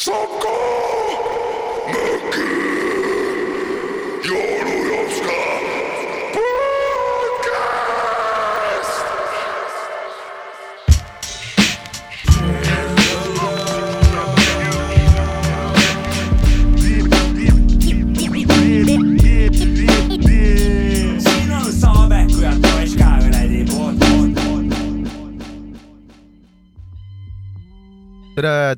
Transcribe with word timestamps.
Some 0.00 0.69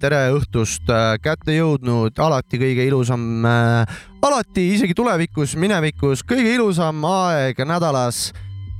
tere, 0.00 0.20
õhtust, 0.34 0.88
kätte 1.22 1.54
jõudnud 1.56 2.18
alati 2.22 2.58
kõige 2.60 2.86
ilusam 2.86 3.44
äh,, 3.48 4.00
alati 4.22 4.68
isegi 4.76 4.94
tulevikus, 4.96 5.56
minevikus 5.58 6.24
kõige 6.26 6.54
ilusam 6.54 7.04
aeg 7.08 7.58
nädalas. 7.66 8.32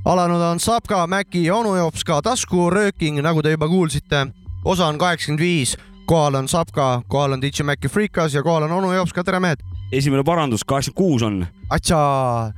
alanud 0.05 0.41
on 0.41 0.59
Sapka, 0.59 1.07
Mäki, 1.07 1.51
onu 1.51 1.75
Jopska 1.75 2.21
taskurööking, 2.21 3.21
nagu 3.21 3.41
te 3.41 3.51
juba 3.51 3.67
kuulsite. 3.67 4.27
osa 4.65 4.87
on 4.87 4.97
kaheksakümmend 4.97 5.39
viis, 5.39 5.77
kohal 6.05 6.35
on 6.35 6.47
Sapka, 6.47 7.01
kohal 7.07 7.33
on 7.33 7.41
DJ 7.41 7.63
Mäki 7.63 7.87
Freekas 7.87 8.33
ja 8.33 8.43
kohal 8.43 8.63
on 8.63 8.71
onu 8.71 8.93
Jopska, 8.93 9.23
tere 9.23 9.39
mehed. 9.39 9.59
esimene 9.91 10.23
parandus, 10.23 10.63
kaheksakümmend 10.63 10.97
kuus 10.97 11.23
on 11.23 11.47
atsa, 11.69 12.53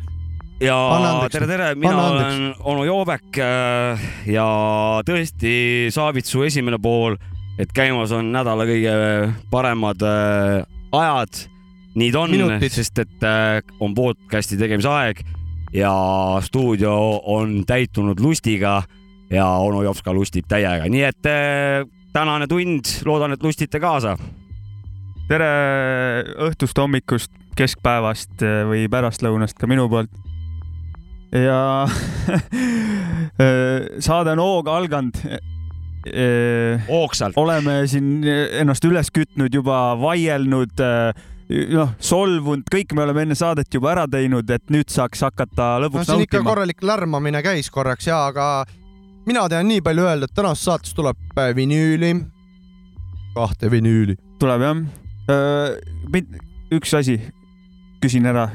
ja 0.62 0.76
Anna 0.96 1.10
andeks. 1.12 1.34
tere, 1.34 1.48
tere, 1.48 1.76
mina 1.76 2.08
olen 2.08 2.54
onu 2.64 2.84
Joobek 2.86 3.40
äh, 3.40 4.04
ja 4.26 4.48
tõesti 5.06 5.56
Saavitsu 5.92 6.44
esimene 6.48 6.80
pool, 6.82 7.18
et 7.60 7.72
käimas 7.76 8.12
on 8.16 8.32
nädala 8.34 8.66
kõige 8.68 8.94
paremad 9.52 10.04
äh, 10.04 10.66
ajad. 10.96 11.46
nii 11.96 12.12
ta 12.12 12.26
on 12.26 12.60
sest 12.68 13.00
et 13.00 13.24
äh, 13.24 13.62
on 13.80 13.96
podcast'i 13.96 14.60
tegemise 14.60 14.92
aeg 14.92 15.22
ja 15.76 15.92
stuudio 16.44 17.22
on 17.32 17.64
täitunud 17.68 18.20
lustiga 18.20 18.82
ja 19.32 19.48
onu 19.48 19.84
Jops 19.84 20.04
ka 20.04 20.14
lustib 20.14 20.48
täiega, 20.48 20.90
nii 20.92 21.06
et 21.08 21.32
äh, 21.32 21.88
tänane 22.14 22.48
tund, 22.48 22.92
loodan, 23.06 23.36
et 23.36 23.44
lustite 23.44 23.80
kaasa. 23.80 24.18
tere 25.28 25.48
õhtust, 26.46 26.78
hommikust, 26.78 27.32
keskpäevast 27.58 28.44
või 28.70 28.86
pärastlõunast 28.92 29.58
ka 29.58 29.68
minu 29.68 29.88
poolt. 29.90 30.12
ja 31.32 31.88
saade 34.08 34.36
on 34.36 34.44
hooga 34.44 34.78
alganud. 34.78 35.24
hoogsalt. 36.88 37.38
oleme 37.38 37.80
siin 37.90 38.24
ennast 38.62 38.86
üles 38.86 39.10
kütnud 39.14 39.54
juba, 39.54 39.96
vaielnud, 40.00 40.84
noh, 41.74 41.94
solvunud, 42.02 42.66
kõik 42.72 42.94
me 42.98 43.06
oleme 43.06 43.26
enne 43.26 43.38
saadet 43.38 43.74
juba 43.74 43.94
ära 43.94 44.06
teinud, 44.10 44.50
et 44.50 44.66
nüüd 44.74 44.90
saaks 44.94 45.26
hakata 45.26 45.76
no 45.76 45.86
lõpuks 45.86 46.08
ikka 46.10 46.18
nautima. 46.18 46.50
korralik 46.50 46.86
lärmamine 46.86 47.42
käis 47.46 47.70
korraks 47.74 48.10
ja, 48.10 48.26
aga 48.30 48.66
mina 49.30 49.48
tean 49.50 49.70
nii 49.70 49.84
palju 49.86 50.06
öelda, 50.06 50.30
et 50.30 50.38
tänases 50.38 50.66
saates 50.66 50.96
tuleb 50.98 51.20
äh, 51.38 51.52
vinüüli, 51.58 52.14
kahte 53.36 53.72
vinüüli. 53.74 54.18
tuleb 54.42 54.66
jah. 54.66 54.82
üks 56.76 56.94
asi, 56.98 57.20
küsin 58.04 58.26
ära. 58.30 58.50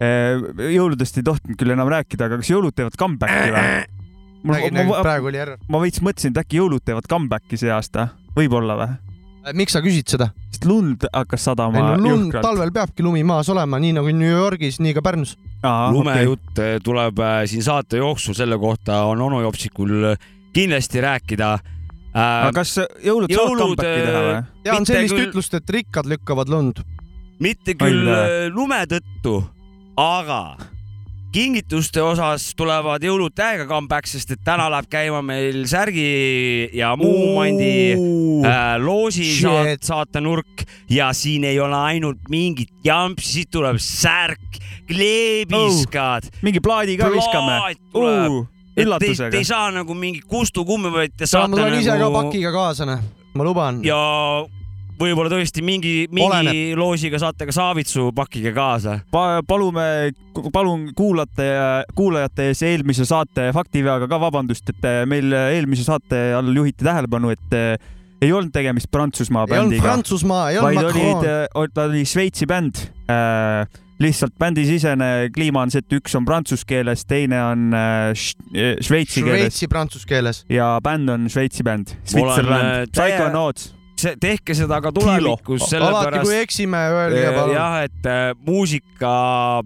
jõuludest 0.00 1.18
ei 1.20 1.24
tohtinud 1.26 1.58
küll 1.60 1.74
enam 1.74 1.90
rääkida, 1.92 2.30
aga 2.30 2.40
kas 2.40 2.48
jõulud 2.48 2.72
teevad 2.72 2.96
comeback'i 2.98 3.50
või? 3.52 3.99
Ma, 4.42 4.56
räägin, 4.56 4.74
ma, 4.74 4.84
ma, 4.88 5.04
praegu 5.04 5.30
oli 5.30 5.40
error. 5.40 5.60
ma 5.68 5.80
veits 5.82 6.02
mõtlesin, 6.04 6.34
et 6.34 6.42
äkki 6.44 6.60
jõulud 6.60 6.84
teevad 6.84 7.08
comeback'i 7.10 7.58
see 7.60 7.72
aasta, 7.74 8.10
võib-olla 8.36 8.76
või? 8.80 8.92
Äh, 9.40 9.56
miks 9.56 9.76
sa 9.76 9.82
küsid 9.84 10.12
seda? 10.12 10.30
sest 10.50 10.66
lund 10.68 11.06
hakkas 11.12 11.46
sadama 11.48 11.78
ei 11.78 11.84
no 11.86 11.96
lund, 12.04 12.34
talvel 12.44 12.72
peabki 12.74 13.04
lumi 13.06 13.24
maas 13.26 13.48
olema, 13.52 13.80
nii 13.80 13.94
nagu 13.96 14.12
New 14.12 14.30
Yorgis, 14.30 14.80
nii 14.84 14.94
ka 14.96 15.04
Pärnus. 15.04 15.36
lumejutt 15.64 16.52
okay. 16.52 16.80
tuleb 16.84 17.20
äh, 17.24 17.42
siin 17.50 17.64
saate 17.64 18.00
jooksul, 18.00 18.36
selle 18.36 18.58
kohta 18.60 19.04
on 19.08 19.20
onu 19.28 19.42
Jopsikul 19.44 20.14
kindlasti 20.52 21.00
rääkida 21.04 21.52
äh, 21.54 22.16
aga. 22.16 22.52
kas 22.60 22.76
jõulud 23.04 23.30
saavad 23.30 23.36
jõulud, 23.36 23.62
comeback'i 23.62 24.02
teha 24.08 24.24
või? 24.26 24.42
ja 24.64 24.76
on 24.76 24.88
sellist 24.88 25.16
küll- 25.16 25.30
ütlust, 25.30 25.56
et 25.60 25.76
rikkad 25.78 26.10
lükkavad 26.10 26.52
lund. 26.52 26.82
mitte 27.40 27.76
küll 27.78 28.08
äh, 28.08 28.50
lume 28.52 28.82
tõttu, 28.90 29.40
aga 29.96 30.42
kingituste 31.32 32.02
osas 32.02 32.50
tulevad 32.58 33.04
jõulud 33.04 33.34
täiega 33.36 33.66
comeback, 33.70 34.08
sest 34.10 34.34
et 34.34 34.42
täna 34.46 34.66
läheb 34.72 34.88
käima 34.90 35.20
meil 35.24 35.62
särgi 35.70 36.70
ja 36.76 36.92
muu 36.98 37.36
mandi 37.36 37.72
äh, 37.94 38.74
loosi 38.82 39.28
saat, 39.38 39.84
saatenurk 39.86 40.64
ja 40.90 41.10
siin 41.16 41.46
ei 41.48 41.60
ole 41.62 41.78
ainult 41.92 42.30
mingit 42.32 42.72
jampsi, 42.84 43.32
siit 43.40 43.52
tuleb 43.54 43.78
särk, 43.82 44.60
kleebiskad 44.90 46.30
oh., 46.30 46.40
mingi 46.46 46.62
plaadi 46.64 46.98
ka 47.00 47.10
viskame. 47.14 47.60
tuleb. 47.92 48.40
et 48.70 48.74
te, 48.74 48.86
üllatusega. 48.86 49.30
te 49.34 49.42
ei 49.42 49.46
saa 49.46 49.70
nagu 49.74 49.94
mingi 49.94 50.22
Kustu 50.26 50.64
kumme, 50.66 50.92
vaid 50.94 51.14
te 51.16 51.26
ma 51.26 51.34
saate 51.34 51.54
tulen 51.54 51.78
ise 51.78 51.92
ka 51.92 52.00
nagu 52.02 52.16
pakiga 52.24 52.54
kaasa, 52.54 52.88
noh, 52.88 53.04
ma 53.34 53.46
luban. 53.46 53.84
ja 53.86 54.00
võib-olla 55.00 55.30
tõesti 55.32 55.62
mingi, 55.64 55.94
mingi 56.12 56.26
Oleneb. 56.26 56.78
loosiga 56.78 57.20
saate 57.20 57.48
ka 57.48 57.54
Saavitsu 57.54 58.10
pakige 58.16 58.52
kaasa. 58.56 59.00
pa,. 59.12 59.40
palume, 59.46 60.12
palun 60.52 60.90
kuulate, 60.96 61.48
kuulajate 61.96 62.50
ees 62.50 62.62
eelmise 62.66 63.06
saate 63.08 63.50
faktiveaga 63.56 64.08
ka 64.10 64.20
vabandust, 64.22 64.74
et 64.74 64.88
eh, 64.88 65.02
meil 65.10 65.32
eelmise 65.32 65.86
saate 65.86 66.30
all 66.36 66.52
juhiti 66.54 66.86
tähelepanu, 66.86 67.32
et 67.34 67.56
eh, 67.56 67.74
ei 68.20 68.32
olnud 68.36 68.52
tegemist 68.52 68.90
Prantsusmaa 68.92 69.46
ei 69.48 69.56
olnud 69.56 69.76
bändiga, 69.76 69.86
Prantsusmaa, 69.88 70.50
ei 70.50 70.58
olnud 70.60 70.90
olid 70.90 71.04
Macron., 71.14 71.74
ta 71.74 71.86
oli 71.88 72.04
Šveitsi 72.08 72.50
bänd 72.50 72.84
äh,. 73.10 73.64
lihtsalt 74.00 74.32
bändisisene 74.40 75.28
kliima 75.34 75.66
on 75.66 75.72
see, 75.72 75.82
et 75.84 75.98
üks 75.98 76.14
on 76.16 76.24
prantsuse 76.24 76.64
keeles, 76.68 77.04
teine 77.04 77.40
on 77.44 77.66
šveitsi 78.16 79.20
keeles 79.20 79.42
Šveitsi 79.42 79.68
prantsuse 79.68 80.08
keeles. 80.08 80.44
ja 80.48 80.72
bänd 80.84 81.12
on 81.12 81.28
Šveitsi 81.32 81.66
bänd, 81.66 81.92
olen, 82.16 82.48
äh, 82.56 83.79
Psychonauts. 84.00 84.20
tehke 84.20 84.56
seda 84.58 84.80
ka 84.80 84.92
tulevikus, 84.92 85.66
alati, 85.74 86.24
kui 86.24 86.40
eksime, 86.40 86.80
öelge 86.96 87.28
palun. 87.36 87.54
jah, 87.54 87.76
et 87.84 88.08
äh, 88.08 88.32
muusika 88.46 89.12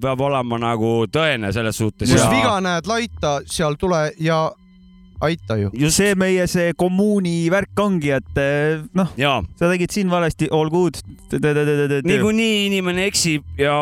peab 0.02 0.26
olema 0.26 0.60
nagu 0.70 0.96
tõene 1.12 1.52
selles 1.54 1.78
suhtes. 1.78 2.10
kus 2.10 2.20
Jaa. 2.20 2.34
viga 2.34 2.58
näed, 2.64 2.90
laita, 2.90 3.38
seal 3.50 3.78
tule 3.80 4.08
ja 4.20 4.44
aita 5.24 5.56
ju. 5.56 5.70
just 5.78 5.98
see 6.00 6.14
meie 6.18 6.46
see 6.50 6.72
kommuuni 6.78 7.48
värk 7.52 7.80
ongi, 7.80 8.12
et 8.16 8.40
eh, 8.40 8.82
noh, 8.96 9.12
ja 9.20 9.36
sa 9.58 9.70
tegid 9.70 9.94
siin 9.94 10.10
valesti, 10.12 10.48
all 10.52 10.70
good. 10.72 10.98
niikuinii 12.04 12.66
inimene 12.68 13.08
eksib 13.10 13.46
ja 13.60 13.76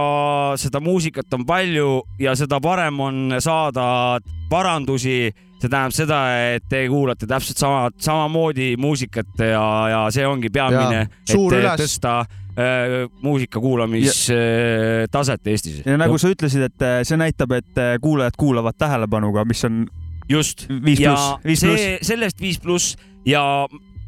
seda 0.60 0.82
muusikat 0.84 1.32
on 1.34 1.46
palju 1.48 2.02
ja 2.22 2.36
seda 2.38 2.60
parem 2.62 3.00
on 3.00 3.40
saada 3.42 4.20
parandusi. 4.50 5.32
See 5.62 5.70
tähendab 5.70 5.94
seda, 5.96 6.20
et 6.56 6.68
te 6.70 6.84
kuulate 6.90 7.28
täpselt 7.30 7.60
sama, 7.60 7.88
samamoodi 8.02 8.74
muusikat 8.80 9.42
ja, 9.46 9.64
ja 9.92 10.04
see 10.14 10.26
ongi 10.26 10.50
peamine, 10.52 11.04
et 11.06 11.78
tõsta 11.80 12.22
äh, 12.22 13.06
muusika 13.22 13.62
kuulamistaset 13.62 15.52
Eestis. 15.52 15.82
ja 15.86 15.96
nagu 16.00 16.18
sa 16.18 16.32
ütlesid, 16.32 16.66
et 16.68 16.86
eh, 16.86 16.98
see 17.08 17.20
näitab, 17.20 17.54
et 17.58 17.78
eh, 17.78 17.94
kuulajad 18.02 18.38
kuulavad 18.38 18.78
tähelepanuga, 18.78 19.46
mis 19.48 19.64
on 19.68 19.86
just. 20.30 20.66
viis 20.84 21.02
pluss, 21.02 21.64
see 21.64 21.96
sellest 22.02 22.40
viis 22.42 22.60
pluss 22.62 22.96
ja 23.28 23.42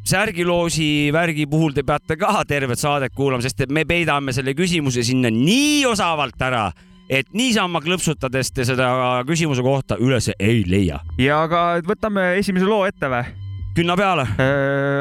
särgiloosi 0.05 1.09
värgi 1.13 1.47
puhul 1.49 1.73
te 1.73 1.83
peate 1.85 2.17
ka 2.19 2.43
tervet 2.47 2.79
saadet 2.79 3.15
kuulama, 3.15 3.41
sest 3.45 3.65
me 3.73 3.85
peidame 3.89 4.35
selle 4.35 4.53
küsimuse 4.57 5.03
sinna 5.05 5.31
nii 5.33 5.85
osavalt 5.89 6.41
ära, 6.45 6.67
et 7.09 7.27
niisama 7.33 7.81
klõpsutades 7.85 8.51
te 8.55 8.65
seda 8.67 9.23
küsimuse 9.27 9.63
kohta 9.65 9.97
üles 10.01 10.31
ei 10.39 10.63
leia. 10.67 11.01
ja 11.21 11.43
aga 11.45 11.65
võtame 11.85 12.35
esimese 12.39 12.69
loo 12.69 12.85
ette 12.87 13.09
või? 13.11 13.25
künna 13.75 13.97
peale. 13.99 14.23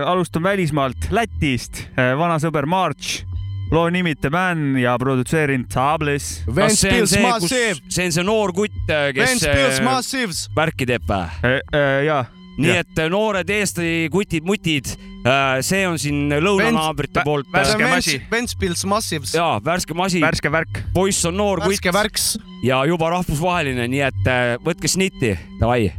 alustan 0.07 0.43
välismaalt, 0.43 1.11
Lätist, 1.15 1.85
vana 2.19 2.41
sõber 2.43 2.67
March, 2.67 3.23
loo 3.71 3.87
nimi 3.91 4.17
The 4.19 4.31
Man 4.35 4.75
ja 4.79 4.97
produtseerinud 4.99 5.69
Tables. 5.71 6.43
Vents 6.51 6.81
see 6.83 7.01
on 7.01 7.07
see, 7.47 8.11
see 8.11 8.25
noor 8.27 8.53
kutt, 8.57 8.75
kes 8.89 9.19
Vents 9.21 9.47
Pils 9.47 9.79
äh, 9.79 9.85
Massives. 9.87 10.47
värki 10.57 10.89
teeb 10.91 11.07
või? 11.07 11.55
ja, 12.07 12.25
nii 12.59 12.71
Jah. 12.71 12.85
et 12.85 12.99
äh, 13.03 13.09
noored 13.11 13.51
Eesti 13.51 14.09
kutid-mutid, 14.15 14.93
see 15.65 15.83
on 15.89 15.99
siin 15.99 16.29
lõunanaabrite 16.45 17.25
poolt. 17.25 17.49
värske 17.53 17.89
masi. 17.89 18.19
Vents 18.31 18.55
Pils 18.61 18.85
Massives. 18.85 19.35
jaa, 19.35 19.59
värske 19.65 19.95
masi, 19.97 20.21
värske 20.23 20.53
värk. 20.53 20.83
poiss 20.95 21.25
on 21.25 21.37
noor 21.37 21.61
kutt 21.65 21.73
värske 21.73 21.93
värks. 21.97 22.27
ja 22.63 22.85
juba 22.87 23.11
rahvusvaheline, 23.11 23.89
nii 23.89 24.05
et 24.11 24.27
äh, 24.31 24.55
võtke 24.65 24.89
snitti, 24.89 25.35
davai. 25.61 25.93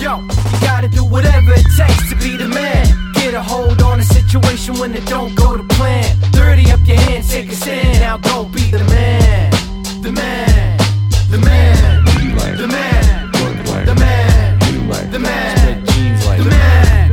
Yo, 0.00 0.14
you 0.22 0.60
gotta 0.62 0.88
do 0.88 1.04
whatever 1.04 1.52
it 1.52 1.66
takes 1.76 2.08
to 2.10 2.16
be 2.22 2.36
the 2.36 2.46
man. 2.48 2.86
Get 3.14 3.34
a 3.34 3.42
hold 3.42 3.82
on 3.82 3.98
a 3.98 4.02
situation 4.04 4.78
when 4.78 4.94
it 4.94 5.04
don't 5.06 5.34
go 5.34 5.56
to 5.56 5.64
plan. 5.74 6.04
30 6.32 6.70
up 6.70 6.80
your 6.86 6.96
hands, 6.96 7.28
take 7.28 7.50
a 7.50 7.54
stand. 7.54 7.98
Now 8.00 8.16
go 8.16 8.44
be 8.44 8.70
the 8.70 8.84
man. 8.84 9.50
The 10.02 10.12
man. 10.12 10.78
The 11.30 11.38
man. 11.38 11.77
the 12.58 12.66
man, 12.66 13.30
the 13.86 13.94
man, 13.94 14.58
the 14.58 14.74
man, 14.74 15.10
the 15.12 15.18
man, 15.20 17.12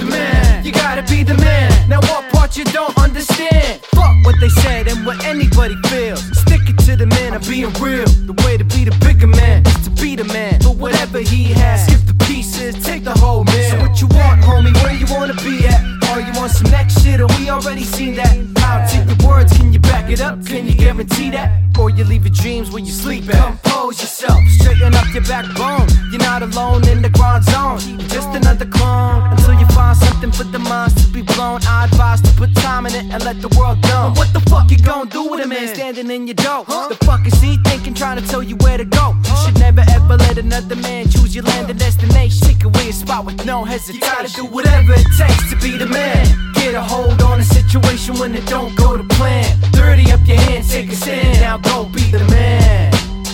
the 0.00 0.04
man. 0.04 0.64
You 0.64 0.72
gotta 0.72 1.02
be 1.02 1.22
the 1.22 1.34
man. 1.34 1.88
Now 1.88 2.00
what 2.00 2.28
part 2.32 2.56
you 2.56 2.64
don't 2.64 2.96
understand? 2.98 3.82
Fuck 3.94 4.16
what 4.24 4.34
they 4.40 4.48
said 4.48 4.88
and 4.88 5.06
what 5.06 5.24
anybody 5.24 5.76
feels. 5.86 6.24
Stick 6.36 6.62
it 6.68 6.76
to 6.86 6.96
the 6.96 7.06
man. 7.06 7.34
I'm 7.34 7.40
being 7.42 7.72
real. 7.74 8.06
The 8.26 8.34
way 8.44 8.56
to 8.56 8.64
be 8.64 8.84
the 8.84 8.90
bigger 8.98 9.28
man 9.28 9.64
is 9.64 9.84
to 9.84 9.90
be 9.90 10.16
the 10.16 10.24
man. 10.24 10.60
For 10.60 10.74
whatever 10.74 11.20
he 11.20 11.44
has, 11.52 11.86
skip 11.86 12.00
the 12.06 12.24
pieces, 12.24 12.74
take 12.84 13.04
the 13.04 13.16
whole 13.16 13.44
man. 13.44 13.70
So 13.70 13.78
what 13.78 14.00
you 14.00 14.08
want, 14.08 14.42
homie? 14.42 14.74
Where 14.82 14.92
you 14.92 15.06
wanna 15.08 15.34
be 15.34 15.68
at? 15.68 15.80
Are 16.10 16.20
you 16.20 16.32
on 16.40 16.48
some 16.48 16.68
next 16.72 17.00
shit 17.02 17.20
or 17.20 17.28
we 17.38 17.48
already 17.48 17.84
seen 17.84 18.16
that? 18.16 18.34
I'll 18.58 18.82
take 18.88 19.06
your 19.06 19.28
words. 19.28 19.56
Can 19.56 19.69
back 19.90 20.10
it 20.10 20.20
up? 20.20 20.44
Can 20.46 20.66
you 20.66 20.74
guarantee 20.74 21.30
that? 21.30 21.48
Or 21.78 21.90
you 21.90 22.04
leave 22.04 22.24
your 22.24 22.34
dreams 22.34 22.70
where 22.70 22.82
you 22.82 22.92
sleep 22.92 23.24
at? 23.34 23.62
Compose 23.62 24.00
yourself, 24.00 24.40
straighten 24.48 24.94
up 24.94 25.08
your 25.14 25.24
backbone. 25.24 25.88
You're 26.10 26.20
not 26.30 26.42
alone 26.42 26.86
in 26.88 27.02
the 27.02 27.10
grind 27.10 27.44
zone. 27.44 27.80
Just 28.14 28.28
another 28.40 28.66
clone 28.66 29.22
until 29.32 29.54
you 29.54 29.66
find 29.78 29.96
something 29.96 30.30
for 30.30 30.44
the 30.44 30.58
minds 30.58 30.94
to 31.02 31.12
be 31.12 31.22
blown. 31.22 31.60
I 31.66 31.86
advise 31.86 32.20
to 32.22 32.32
put 32.40 32.54
time 32.54 32.86
in 32.86 32.94
it 32.94 33.06
and 33.12 33.24
let 33.24 33.40
the 33.40 33.48
world 33.58 33.78
know. 33.90 34.12
What 34.16 34.32
the 34.32 34.40
fuck 34.50 34.70
you 34.70 34.78
gonna 34.78 35.10
do 35.10 35.22
with 35.30 35.44
a 35.44 35.48
man 35.48 35.74
standing 35.74 36.10
in 36.10 36.26
your 36.26 36.34
door? 36.34 36.64
The 36.66 36.98
fuck 37.06 37.26
is 37.26 37.40
he 37.40 37.56
thinking, 37.64 37.94
trying 37.94 38.18
to 38.20 38.26
tell 38.28 38.42
you 38.42 38.56
where 38.56 38.78
to 38.78 38.84
go? 38.84 39.14
You 39.28 39.36
should 39.42 39.58
never 39.58 39.82
ever 39.96 40.16
let 40.16 40.38
another 40.38 40.76
man 40.76 41.08
choose 41.08 41.34
your 41.34 41.44
land 41.44 41.70
and 41.70 41.78
destination. 41.78 42.40
Take 42.46 42.64
away 42.64 42.90
a 42.90 42.92
spot 42.92 43.24
with 43.24 43.44
no 43.46 43.64
hesitation. 43.64 43.94
You 43.94 44.14
gotta 44.14 44.32
do 44.34 44.44
whatever 44.44 44.92
it 44.92 45.08
takes 45.16 45.50
to 45.50 45.56
be 45.56 45.78
the 45.78 45.86
man. 45.86 46.26
Get 46.54 46.74
a 46.74 46.82
hold 46.82 47.22
on 47.22 47.40
a 47.40 47.44
situation 47.44 48.18
when 48.18 48.34
it 48.34 48.46
don't 48.46 48.76
go 48.76 48.96
to 48.96 49.04
plan. 49.16 49.48
Dirty 49.80 50.12
up 50.12 50.20
your 50.26 50.36
hands, 50.36 50.68
take 50.70 50.92
a 50.92 50.94
stand. 50.94 51.40
Now 51.40 51.56
go 51.56 51.84
be 51.86 52.10
the 52.10 52.24
man. 52.30 52.92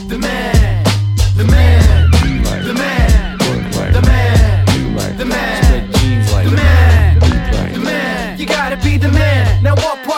The 0.08 0.16
man. 0.16 0.84
The 1.36 1.44
man. 1.44 2.10
The 2.12 2.72
man. 2.72 3.38
The 3.38 3.42
man. 3.42 3.92
The 3.92 4.02
man. 4.02 4.66
The 5.18 5.24
man. 6.54 7.18
The 7.74 7.80
man. 7.80 8.38
You 8.38 8.46
gotta 8.46 8.76
be 8.76 8.96
the 8.96 9.10
man. 9.10 9.62
Now 9.64 9.74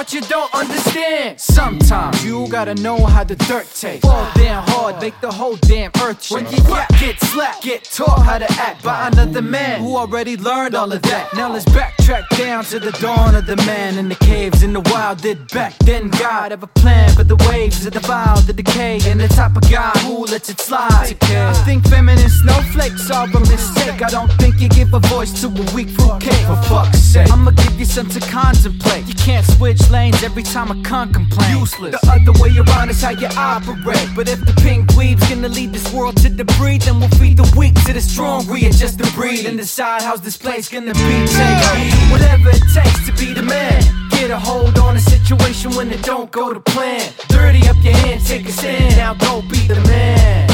what 0.08 0.14
you 0.14 0.28
don't 0.28 0.54
understand? 0.54 1.38
Sometimes 1.38 2.24
you 2.24 2.48
gotta 2.48 2.74
know 2.76 3.04
how 3.04 3.24
the 3.24 3.36
dirt 3.36 3.66
tastes. 3.74 4.06
Fall 4.06 4.30
down 4.34 4.64
hard, 4.68 5.00
make 5.02 5.20
the 5.20 5.30
whole 5.30 5.56
damn 5.56 5.90
earth 6.02 6.22
shake. 6.22 6.44
When 6.44 6.50
you 6.50 6.62
get, 6.62 6.88
get 6.98 7.20
slapped, 7.20 7.62
get 7.62 7.84
taught 7.84 8.22
how 8.24 8.38
to 8.38 8.50
act 8.52 8.82
by 8.82 9.08
another 9.08 9.42
man 9.42 9.80
who 9.82 9.96
already 9.96 10.36
learned 10.36 10.74
all 10.74 10.90
of 10.92 11.02
that. 11.02 11.34
Now 11.34 11.52
let's 11.52 11.66
backtrack 11.66 12.26
down 12.38 12.64
to 12.66 12.78
the 12.78 12.92
dawn 12.92 13.34
of 13.34 13.44
the 13.44 13.56
man 13.56 13.98
in 13.98 14.08
the 14.08 14.14
caves 14.14 14.62
in 14.62 14.72
the 14.72 14.80
wild. 14.92 15.20
Did 15.20 15.46
back 15.48 15.76
then 15.80 16.08
God 16.08 16.52
have 16.52 16.62
a 16.62 16.68
plan 16.68 17.10
for 17.14 17.24
the 17.24 17.36
waves 17.50 17.84
of 17.84 17.92
the 17.92 18.00
vile, 18.00 18.40
the 18.42 18.54
decay, 18.54 19.00
and 19.04 19.20
the 19.20 19.28
type 19.28 19.56
of 19.56 19.70
guy 19.70 19.90
who 20.06 20.24
lets 20.24 20.48
it 20.48 20.58
slide? 20.60 21.16
I 21.22 21.52
think 21.66 21.86
feminine 21.86 22.30
snowflakes 22.30 23.10
are 23.10 23.26
a 23.26 23.40
mistake. 23.40 24.02
I 24.02 24.08
don't 24.08 24.32
think 24.40 24.60
you 24.60 24.70
give 24.70 24.94
a 24.94 25.00
voice 25.00 25.38
to 25.42 25.48
a 25.48 25.74
weak 25.74 25.90
fruitcake. 25.90 26.46
For 26.46 26.56
fuck's 26.68 26.98
sake, 26.98 27.30
I'ma 27.30 27.50
give 27.50 27.78
you 27.78 27.84
something 27.84 28.22
to 28.22 28.30
contemplate. 28.30 29.06
You 29.06 29.14
can't 29.14 29.44
switch 29.44 29.90
lanes 29.98 30.22
every 30.22 30.42
time 30.42 30.68
I 30.70 30.76
can't 30.82 31.12
complain. 31.12 31.50
Useless. 31.58 31.92
The 31.96 32.02
other 32.14 32.34
way 32.42 32.50
around 32.62 32.88
is 32.90 33.00
how 33.02 33.14
you 33.22 33.28
operate. 33.36 34.08
But 34.14 34.28
if 34.34 34.40
the 34.48 34.54
pink 34.64 34.82
weave's 34.96 35.26
gonna 35.28 35.52
lead 35.58 35.70
this 35.72 35.88
world 35.92 36.16
to 36.22 36.44
breed, 36.58 36.82
then 36.82 37.00
we'll 37.00 37.14
feed 37.20 37.36
the 37.42 37.48
weak 37.58 37.74
to 37.86 37.92
the 37.92 38.00
strong, 38.00 38.46
readjust 38.46 38.98
the 38.98 39.10
breed, 39.16 39.46
and 39.48 39.56
decide 39.58 40.02
how's 40.02 40.22
this 40.28 40.36
place 40.36 40.68
gonna 40.68 40.94
be. 40.94 41.14
Take 41.38 42.10
whatever 42.12 42.50
it 42.58 42.64
takes 42.76 43.00
to 43.06 43.12
be 43.22 43.28
the 43.38 43.42
man. 43.42 43.78
Get 44.10 44.30
a 44.30 44.38
hold 44.38 44.78
on 44.78 44.96
a 44.96 45.00
situation 45.14 45.68
when 45.76 45.90
it 45.96 46.02
don't 46.02 46.30
go 46.30 46.44
to 46.52 46.60
plan. 46.60 47.04
Dirty 47.28 47.62
up 47.70 47.78
your 47.86 47.96
hands, 48.04 48.28
take 48.28 48.46
a 48.48 48.52
stand. 48.52 48.96
Now 48.96 49.14
go 49.14 49.42
be 49.52 49.60
the 49.74 49.80
man. 49.90 50.46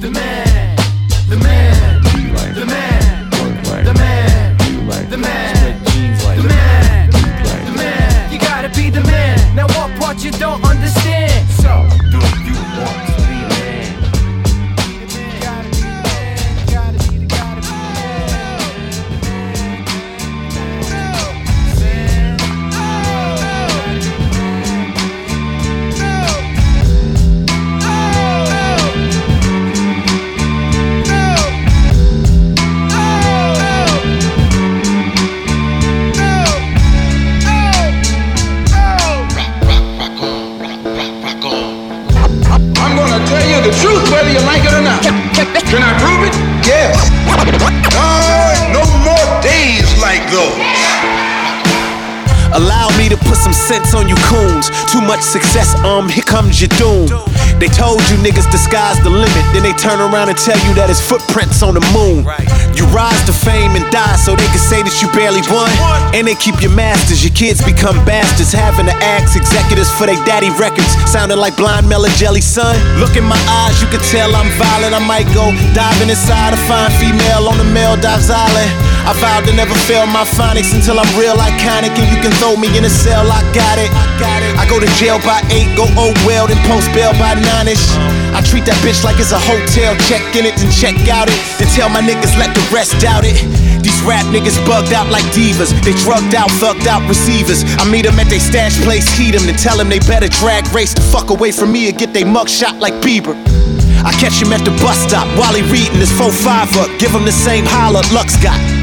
The 0.00 0.10
man. 0.10 0.76
The 1.28 1.36
man. 1.36 1.79
Can 45.70 45.84
I 45.84 45.94
prove 46.02 46.26
it? 46.26 46.34
Yes. 46.66 46.98
No, 47.94 48.02
no 48.74 48.82
more 49.06 49.30
days 49.40 49.86
like 50.02 50.26
those. 50.26 50.58
Allow 52.58 52.90
me 52.98 53.08
to 53.08 53.16
put 53.28 53.36
some 53.36 53.52
sense 53.52 53.94
on 53.94 54.08
you 54.08 54.16
coons. 54.26 54.70
Too 54.90 55.00
much 55.00 55.20
success, 55.20 55.74
um, 55.84 56.08
here 56.08 56.24
comes 56.24 56.60
your 56.60 56.72
doom. 56.80 57.08
They 57.60 57.68
told 57.68 58.00
you 58.08 58.16
niggas 58.24 58.48
disguise 58.48 58.96
the 59.04 59.12
limit. 59.12 59.44
Then 59.52 59.62
they 59.62 59.76
turn 59.76 60.00
around 60.00 60.32
and 60.32 60.38
tell 60.38 60.56
you 60.64 60.72
that 60.80 60.88
it's 60.88 61.04
footprints 61.04 61.60
on 61.60 61.76
the 61.76 61.84
moon. 61.92 62.24
You 62.72 62.88
rise 62.88 63.20
to 63.28 63.36
fame 63.36 63.76
and 63.76 63.84
die 63.92 64.16
so 64.16 64.32
they 64.32 64.48
can 64.48 64.62
say 64.64 64.80
that 64.80 64.96
you 65.04 65.12
barely 65.12 65.44
won. 65.52 65.68
And 66.16 66.24
they 66.24 66.40
keep 66.40 66.64
your 66.64 66.72
masters, 66.72 67.20
your 67.20 67.36
kids 67.36 67.60
become 67.60 68.00
bastards. 68.08 68.56
Having 68.56 68.88
to 68.88 68.96
ask 69.04 69.36
executives 69.36 69.92
for 69.92 70.08
their 70.08 70.18
daddy 70.24 70.48
records. 70.56 70.88
Sounding 71.04 71.36
like 71.36 71.60
blind 71.60 71.84
Mela 71.84 72.08
Jelly 72.16 72.40
son. 72.40 72.72
Look 72.96 73.20
in 73.20 73.28
my 73.28 73.38
eyes, 73.60 73.76
you 73.84 73.92
can 73.92 74.00
tell 74.08 74.32
I'm 74.32 74.48
violent. 74.56 74.96
I 74.96 75.02
might 75.04 75.28
go 75.36 75.52
diving 75.76 76.08
inside 76.08 76.56
a 76.56 76.60
fine 76.64 76.88
female 76.96 77.44
on 77.44 77.60
the 77.60 77.68
Maldives 77.68 78.32
Island. 78.32 78.72
I 79.04 79.12
vowed 79.20 79.44
to 79.48 79.52
never 79.52 79.76
fail 79.84 80.08
my 80.08 80.24
phonics 80.24 80.72
until 80.72 80.96
I'm 80.96 81.08
real 81.20 81.36
iconic 81.36 81.92
and 81.92 82.08
you 82.08 82.20
can 82.24 82.32
throw 82.40 82.56
me 82.56 82.72
in 82.72 82.88
a 82.88 82.92
cell. 82.92 83.19
I 83.28 83.42
got 83.52 83.76
it. 83.76 83.90
Got 84.16 84.40
it. 84.40 84.56
I 84.56 84.64
go 84.68 84.80
to 84.80 84.88
jail 84.96 85.20
by 85.20 85.40
eight, 85.52 85.68
go 85.76 85.84
oh 85.96 86.12
well, 86.24 86.46
then 86.46 86.60
post 86.68 86.88
bail 86.92 87.12
by 87.16 87.34
nine-ish. 87.34 87.82
I 88.32 88.40
treat 88.44 88.64
that 88.68 88.76
bitch 88.80 89.02
like 89.04 89.18
it's 89.18 89.32
a 89.32 89.40
hotel, 89.40 89.96
check 90.08 90.22
in 90.36 90.44
it, 90.46 90.56
then 90.56 90.70
check 90.70 90.96
out 91.08 91.28
it. 91.28 91.36
Then 91.56 91.68
tell 91.72 91.88
my 91.88 92.00
niggas 92.00 92.36
let 92.38 92.52
the 92.52 92.62
rest 92.68 92.96
doubt 93.00 93.24
it. 93.24 93.40
These 93.80 94.00
rap 94.04 94.24
niggas 94.28 94.60
bugged 94.68 94.92
out 94.92 95.08
like 95.08 95.24
divas. 95.32 95.72
They 95.84 95.96
drugged 96.04 96.36
out, 96.36 96.52
thugged 96.60 96.86
out 96.86 97.00
receivers. 97.08 97.64
I 97.80 97.88
meet 97.88 98.04
them 98.04 98.20
at 98.20 98.28
they 98.28 98.38
stash 98.38 98.76
place, 98.84 99.08
heat 99.16 99.32
them, 99.32 99.44
then 99.48 99.56
tell 99.56 99.76
them 99.76 99.88
they 99.88 100.00
better 100.04 100.28
drag 100.28 100.68
race 100.72 100.92
the 100.92 101.00
fuck 101.00 101.30
away 101.30 101.50
from 101.52 101.72
me 101.72 101.88
and 101.88 101.96
get 101.96 102.12
they 102.12 102.24
mug 102.24 102.48
shot 102.48 102.76
like 102.76 102.94
Bieber. 103.00 103.36
I 104.04 104.12
catch 104.16 104.40
him 104.40 104.52
at 104.52 104.64
the 104.64 104.72
bus 104.80 104.96
stop 104.96 105.28
while 105.36 105.52
he 105.52 105.60
reading 105.72 106.00
his 106.00 106.12
4-5 106.12 106.76
up. 106.80 106.88
Give 107.00 107.10
him 107.10 107.24
the 107.24 107.32
same 107.32 107.64
holler 107.66 108.00
Lux 108.12 108.36
got. 108.40 108.79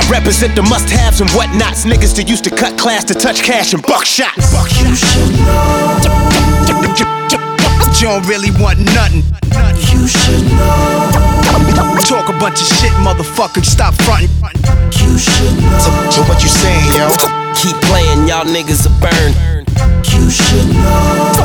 I 0.00 0.10
represent 0.10 0.56
the 0.56 0.62
must-haves 0.62 1.20
and 1.20 1.28
whatnots. 1.30 1.84
Niggas 1.84 2.16
that 2.16 2.28
used 2.28 2.44
to 2.44 2.50
cut 2.50 2.78
class 2.78 3.04
to 3.04 3.14
touch 3.14 3.42
cash 3.42 3.74
and 3.74 3.82
buckshots. 3.82 4.48
You 4.80 4.96
should 4.96 5.36
know. 5.44 6.00
You 8.00 8.08
don't 8.08 8.26
really 8.26 8.50
want 8.56 8.80
nothing. 8.96 9.20
You 9.92 10.08
should 10.08 10.48
know. 10.56 12.00
Talk 12.08 12.32
a 12.32 12.38
bunch 12.40 12.64
of 12.64 12.68
shit, 12.80 12.92
motherfucker. 13.04 13.62
Stop 13.62 13.92
fronting. 14.02 14.32
You 14.96 15.18
should 15.18 15.60
know. 15.60 15.78
So, 15.78 15.92
so 16.08 16.20
what 16.24 16.40
you 16.42 16.48
saying, 16.48 16.96
yo? 16.96 17.12
Keep 17.60 17.76
playing, 17.84 18.26
y'all 18.26 18.48
niggas 18.48 18.88
are 18.88 18.96
burned. 19.04 19.59
You 20.00 20.30
should 20.30 20.68
know. 20.72 21.40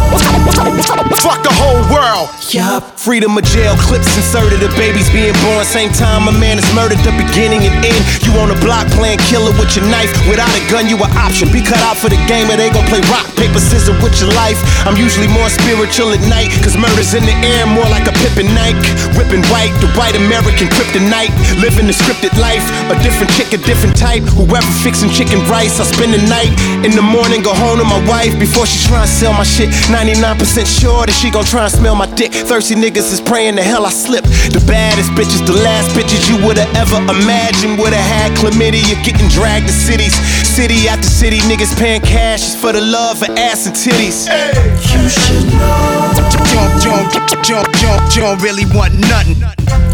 Fuck 1.19 1.43
the 1.43 1.51
whole 1.51 1.81
world. 1.91 2.29
Yup. 2.53 2.95
Freedom 2.95 3.35
of 3.35 3.43
jail 3.43 3.75
clips 3.75 4.07
inserted 4.15 4.63
of 4.63 4.71
babies 4.79 5.09
being 5.11 5.35
born. 5.43 5.65
Same 5.65 5.91
time 5.91 6.29
a 6.29 6.33
man 6.33 6.57
is 6.57 6.65
murdered, 6.71 7.01
the 7.03 7.11
beginning 7.19 7.67
and 7.67 7.75
end. 7.83 8.01
You 8.23 8.31
on 8.39 8.53
a 8.53 8.57
block 8.63 8.87
playing 8.95 9.19
killer 9.27 9.51
with 9.59 9.75
your 9.75 9.83
knife. 9.91 10.09
Without 10.29 10.49
a 10.55 10.63
gun, 10.71 10.87
you 10.87 10.95
an 11.01 11.11
option. 11.17 11.51
Be 11.51 11.59
cut 11.59 11.81
out 11.83 11.97
for 11.97 12.07
the 12.07 12.17
game 12.31 12.47
or 12.47 12.55
they 12.55 12.71
gon' 12.71 12.87
play 12.87 13.03
rock, 13.11 13.27
paper, 13.35 13.59
scissors 13.59 13.97
with 13.99 14.15
your 14.21 14.31
life. 14.37 14.57
I'm 14.87 14.95
usually 14.95 15.27
more 15.27 15.49
spiritual 15.49 16.15
at 16.15 16.23
night. 16.31 16.53
Cause 16.63 16.79
murder's 16.79 17.11
in 17.11 17.27
the 17.27 17.35
air, 17.43 17.67
more 17.67 17.89
like 17.91 18.07
a 18.07 18.15
Pippin 18.23 18.47
Nike. 18.55 18.79
Whipping 19.19 19.43
white, 19.51 19.73
the 19.83 19.89
white 19.99 20.15
American 20.15 20.71
kryptonite. 20.71 21.33
Living 21.59 21.89
the 21.89 21.95
scripted 21.97 22.33
life. 22.39 22.63
A 22.87 22.95
different 23.03 23.33
chick, 23.35 23.51
a 23.51 23.59
different 23.65 23.99
type. 23.99 24.23
Whoever 24.37 24.71
fixing 24.79 25.11
chicken 25.11 25.43
rice, 25.51 25.81
I 25.81 25.85
spend 25.89 26.15
the 26.15 26.23
night. 26.31 26.53
In 26.85 26.93
the 26.93 27.03
morning, 27.03 27.41
go 27.41 27.51
home 27.53 27.81
to 27.81 27.85
my 27.85 27.99
wife 28.07 28.37
before 28.45 28.65
she 28.65 28.77
try 28.85 29.01
and 29.01 29.09
sell 29.09 29.33
my 29.33 29.43
shit. 29.43 29.69
99% 29.89 30.37
sure 30.69 31.05
that 31.05 31.17
she 31.17 31.31
gon' 31.33 31.43
try 31.45 31.65
and 31.65 31.73
smell 31.73 31.95
my 31.95 32.05
dick. 32.13 32.31
Thirsty 32.31 32.75
niggas 32.75 33.09
is 33.11 33.19
praying 33.19 33.55
the 33.55 33.63
hell 33.63 33.85
I 33.85 33.89
slip. 33.89 34.23
The 34.53 34.61
baddest 34.69 35.09
bitches, 35.17 35.41
the 35.45 35.57
last 35.65 35.89
bitches 35.97 36.29
you 36.29 36.37
would've 36.45 36.69
ever 36.77 37.01
imagined 37.09 37.81
would've 37.81 37.97
had 37.97 38.37
chlamydia 38.37 39.01
getting 39.01 39.27
dragged 39.29 39.65
to 39.67 39.73
cities. 39.73 40.13
City 40.45 40.87
after 40.87 41.09
city, 41.09 41.39
niggas 41.49 41.73
paying 41.77 42.01
cash 42.01 42.41
just 42.41 42.57
for 42.59 42.71
the 42.71 42.81
love 42.81 43.23
of 43.23 43.29
ass 43.37 43.65
and 43.65 43.75
titties. 43.75 44.29
Hey. 44.29 44.53
You 44.93 45.09
should 45.09 45.49
know. 45.57 46.13
Don't, 46.53 46.77
don't, 46.85 47.07
don't, 47.43 47.69
don't, 47.81 48.01
don't 48.13 48.41
really 48.41 48.65
want 48.77 48.93
nothing. 49.09 49.41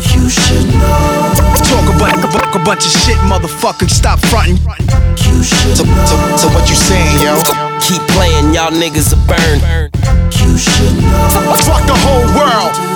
You 0.09 0.29
should 0.29 0.65
know. 0.73 1.33
Talk 1.69 1.87
about 1.95 2.17
talk 2.31 2.55
a 2.55 2.59
bunch 2.59 2.85
of 2.85 2.91
shit, 2.91 3.17
motherfucker. 3.29 3.89
Stop 3.89 4.19
fronting. 4.19 4.57
You 5.17 5.43
should 5.43 5.77
So, 5.77 5.85
so, 6.05 6.15
so 6.37 6.47
what 6.49 6.69
you 6.69 6.75
saying, 6.75 7.21
yo? 7.21 7.37
Keep 7.81 8.01
playing, 8.09 8.53
y'all 8.53 8.71
niggas 8.71 9.13
are 9.13 9.21
burned. 9.27 9.61
Fuck 11.61 11.85
the 11.85 11.95
whole 11.95 12.25
world. 12.37 12.90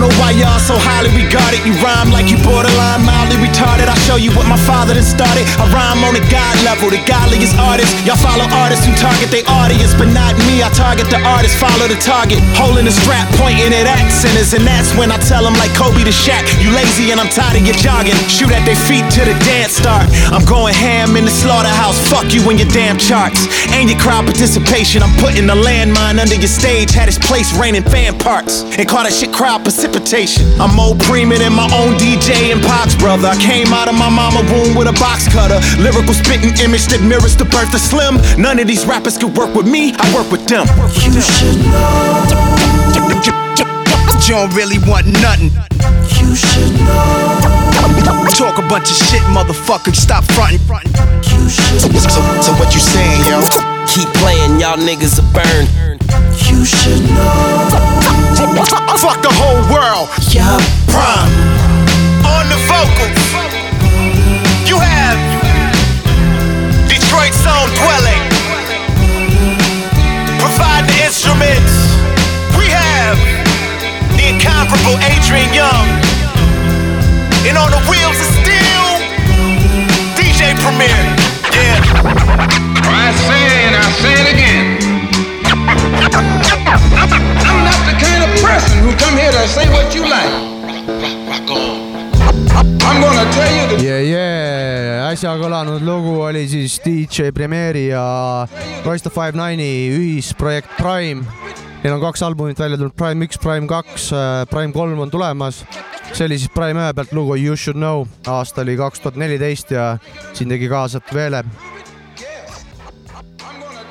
Know 0.00 0.10
why 0.16 0.32
y'all 0.32 0.58
so 0.58 0.74
highly 0.80 1.12
regarded. 1.12 1.60
You 1.68 1.76
rhyme 1.84 2.08
like 2.08 2.32
you 2.32 2.40
borderline 2.40 3.04
mildly 3.04 3.36
retarded. 3.36 3.86
I'll 3.86 4.04
show 4.08 4.16
you 4.16 4.32
what 4.32 4.48
my 4.48 4.56
father 4.64 4.96
done 4.96 5.04
started. 5.04 5.44
I 5.60 5.68
rhyme 5.68 6.00
on 6.08 6.16
a 6.16 6.24
God 6.32 6.56
level, 6.64 6.88
the 6.88 6.98
godliest 7.04 7.54
artist. 7.60 7.92
Y'all 8.08 8.16
follow 8.16 8.48
artists 8.64 8.88
who 8.88 8.96
target 8.96 9.28
their 9.28 9.44
audience, 9.46 9.92
but 9.92 10.08
not 10.08 10.32
me. 10.48 10.64
I 10.64 10.72
target 10.72 11.12
the 11.12 11.20
artist, 11.20 11.60
follow 11.60 11.84
the 11.86 12.00
target. 12.00 12.40
Holding 12.56 12.88
the 12.88 12.94
strap, 12.96 13.28
pointing 13.36 13.76
at 13.76 13.84
accents, 13.84 14.56
and 14.56 14.64
that's 14.64 14.96
when 14.96 15.12
I 15.12 15.20
tell 15.20 15.44
them 15.44 15.54
like 15.60 15.70
Kobe 15.76 16.00
to 16.00 16.14
Shaq. 16.14 16.48
You 16.64 16.72
lazy 16.72 17.12
and 17.12 17.20
I'm 17.20 17.28
tired 17.28 17.60
of 17.60 17.64
your 17.68 17.76
jogging. 17.76 18.16
Shoot 18.32 18.50
at 18.56 18.64
their 18.64 18.80
feet 18.88 19.04
till 19.12 19.28
the 19.28 19.36
dance 19.44 19.76
start. 19.76 20.08
I'm 20.32 20.48
going 20.48 20.72
ham 20.72 21.14
in 21.20 21.28
the 21.28 21.34
slaughterhouse. 21.34 22.00
Fuck 22.08 22.32
you 22.32 22.40
and 22.48 22.56
your 22.56 22.72
damn 22.72 22.96
charts. 22.96 23.44
And 23.76 23.92
your 23.92 24.00
crowd 24.00 24.24
participation. 24.24 25.04
I'm 25.04 25.12
putting 25.20 25.44
a 25.52 25.58
landmine 25.58 26.16
under 26.16 26.38
your 26.40 26.48
stage. 26.48 26.96
Had 26.96 27.08
this 27.08 27.20
place 27.20 27.52
raining 27.52 27.84
fan 27.84 28.16
parts. 28.16 28.64
And 28.80 28.88
call 28.88 29.04
that 29.04 29.12
shit 29.12 29.32
crowd 29.32 29.60
precipitation. 29.90 30.46
I'm 30.60 30.74
more 30.74 30.94
premium 31.06 31.40
than 31.40 31.52
my 31.52 31.68
own 31.74 31.94
DJ 31.98 32.52
and 32.52 32.62
Pox 32.62 32.94
brother. 32.94 33.28
I 33.28 33.36
came 33.36 33.72
out 33.72 33.88
of 33.88 33.94
my 33.94 34.08
mama 34.08 34.40
womb 34.52 34.76
with 34.76 34.88
a 34.88 34.92
box 34.94 35.28
cutter. 35.28 35.58
Lyrical 35.82 36.14
spitting 36.14 36.54
image 36.62 36.86
that 36.88 37.02
mirrors 37.02 37.36
the 37.36 37.44
birth 37.44 37.74
of 37.74 37.80
Slim. 37.80 38.18
None 38.40 38.58
of 38.58 38.66
these 38.66 38.86
rappers 38.86 39.18
could 39.18 39.36
work 39.36 39.54
with 39.54 39.66
me. 39.66 39.92
I 39.98 40.14
work 40.14 40.30
with 40.30 40.46
them. 40.46 40.66
You 40.94 41.20
should 41.20 41.58
know. 41.66 42.70
You 44.30 44.36
don't 44.36 44.54
really 44.54 44.78
want 44.86 45.06
nothing. 45.10 45.50
You 46.14 46.36
should 46.36 46.74
know. 46.86 48.30
Talk 48.30 48.58
a 48.58 48.66
bunch 48.70 48.90
of 48.90 48.96
shit, 48.96 49.22
motherfucker. 49.34 49.94
Stop 49.94 50.24
fronting. 50.32 50.62
You 51.26 51.48
should 51.50 51.90
know. 51.90 51.98
So, 51.98 52.20
so 52.38 52.52
what 52.62 52.72
you 52.74 52.80
saying, 52.80 53.26
yo? 53.26 53.42
Keep 53.90 54.08
playing, 54.22 54.60
y'all 54.60 54.78
niggas 54.78 55.18
are 55.18 55.26
burned. 55.34 55.68
You 56.46 56.64
should 56.64 57.02
know. 57.10 58.29
I 58.42 58.96
fuck 58.96 59.20
the 59.20 59.28
whole 59.36 59.60
world. 59.68 60.08
Yeah. 60.32 60.56
Prime. 60.88 61.28
On 62.24 62.48
the 62.48 62.56
vocals. 62.64 63.20
You 64.64 64.80
have 64.80 65.20
Detroit's 66.88 67.44
own 67.44 67.68
dwelling. 67.76 68.24
Provide 70.40 70.88
the 70.88 71.04
instruments. 71.04 71.92
We 72.56 72.72
have 72.72 73.20
the 74.16 74.32
incomparable 74.32 74.96
Adrian 75.04 75.52
Young. 75.52 75.86
And 77.44 77.60
on 77.60 77.70
the 77.70 77.82
wheels 77.92 78.16
of 78.16 78.28
steel, 78.40 78.88
DJ 80.16 80.56
Premier. 80.64 80.96
Yeah. 81.52 81.76
I 82.88 83.12
say 83.12 83.68
and 83.68 83.76
I 83.76 83.90
say 84.00 84.12
it 84.16 84.34
again. 84.34 84.79
I'm 85.50 85.66
not 87.66 87.80
the 87.82 87.94
kind 87.98 88.22
of 88.22 88.30
person 88.38 88.78
who 88.84 88.94
come 88.96 89.16
here 89.18 89.32
to 89.32 89.48
say 89.48 89.66
what 89.70 89.94
you 89.94 90.02
like. 90.06 90.30
Yeah, 93.80 94.00
yeah. 94.04 95.08
äsja 95.10 95.32
kõlanud 95.40 95.82
lugu 95.82 96.20
oli 96.22 96.44
siis 96.46 96.76
DJ 96.84 97.32
Premiere'i 97.34 97.88
ja 97.88 98.46
Royster 98.84 99.10
Five 99.10 99.34
Nine'i 99.34 99.90
ühisprojekt 99.96 100.70
Prime. 100.78 101.26
Neil 101.82 101.96
on 101.96 102.02
kaks 102.04 102.22
albumit 102.22 102.60
välja 102.60 102.78
tulnud, 102.78 102.94
Prime 102.94 103.26
üks, 103.26 103.40
Prime 103.42 103.66
kaks, 103.66 104.10
Prime 104.52 104.72
kolm 104.76 105.02
on 105.02 105.10
tulemas. 105.10 105.64
see 106.12 106.26
oli 106.26 106.38
siis 106.38 106.50
Prime 106.54 106.78
ühe 106.78 106.94
pealt 106.94 107.12
lugu 107.12 107.34
You 107.38 107.56
should 107.56 107.78
know, 107.78 108.06
aasta 108.26 108.62
oli 108.62 108.76
kaks 108.76 109.00
tuhat 109.00 109.16
neliteist 109.16 109.70
ja 109.70 109.96
siin 110.32 110.48
tegi 110.48 110.68
kaasa 110.68 111.00
Tvele. 111.00 111.44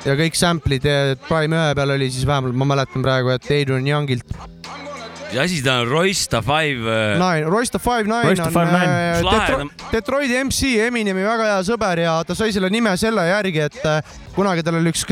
Ja 0.06 0.16
kõik 0.16 0.38
sample'id 0.38 0.86
Prime 1.26 1.56
ühe 1.56 1.74
peal 1.76 1.94
oli 1.96 2.08
siis 2.12 2.26
vähemalt, 2.28 2.56
ma 2.56 2.68
mäletan 2.72 3.04
praegu, 3.04 3.32
et 3.34 3.50
Adrian 3.50 3.86
Youngilt 3.86 4.36
mis 5.30 5.38
asi 5.38 5.60
ta 5.62 5.80
on, 5.80 5.88
Roysta 5.88 6.42
Five? 6.42 6.82
Nine, 7.18 7.44
Royster 7.50 7.80
Five 7.80 8.02
Nine 8.02 8.24
Royster 8.24 8.46
on 8.46 8.52
Five 8.52 8.72
Nine. 8.72 8.90
äh, 8.90 9.22
Detro 9.22 9.70
Detroiti 9.92 10.44
MC, 10.44 10.72
Eminemi 10.86 11.22
väga 11.26 11.46
hea 11.52 11.60
sõber 11.66 12.02
ja 12.02 12.16
ta 12.26 12.34
sai 12.38 12.50
selle 12.54 12.70
nime 12.72 12.96
selle 13.00 13.26
järgi, 13.28 13.62
et 13.68 13.78
äh, 13.86 14.18
kunagi 14.34 14.64
tal 14.66 14.80
oli 14.80 14.90
üks 14.92 15.06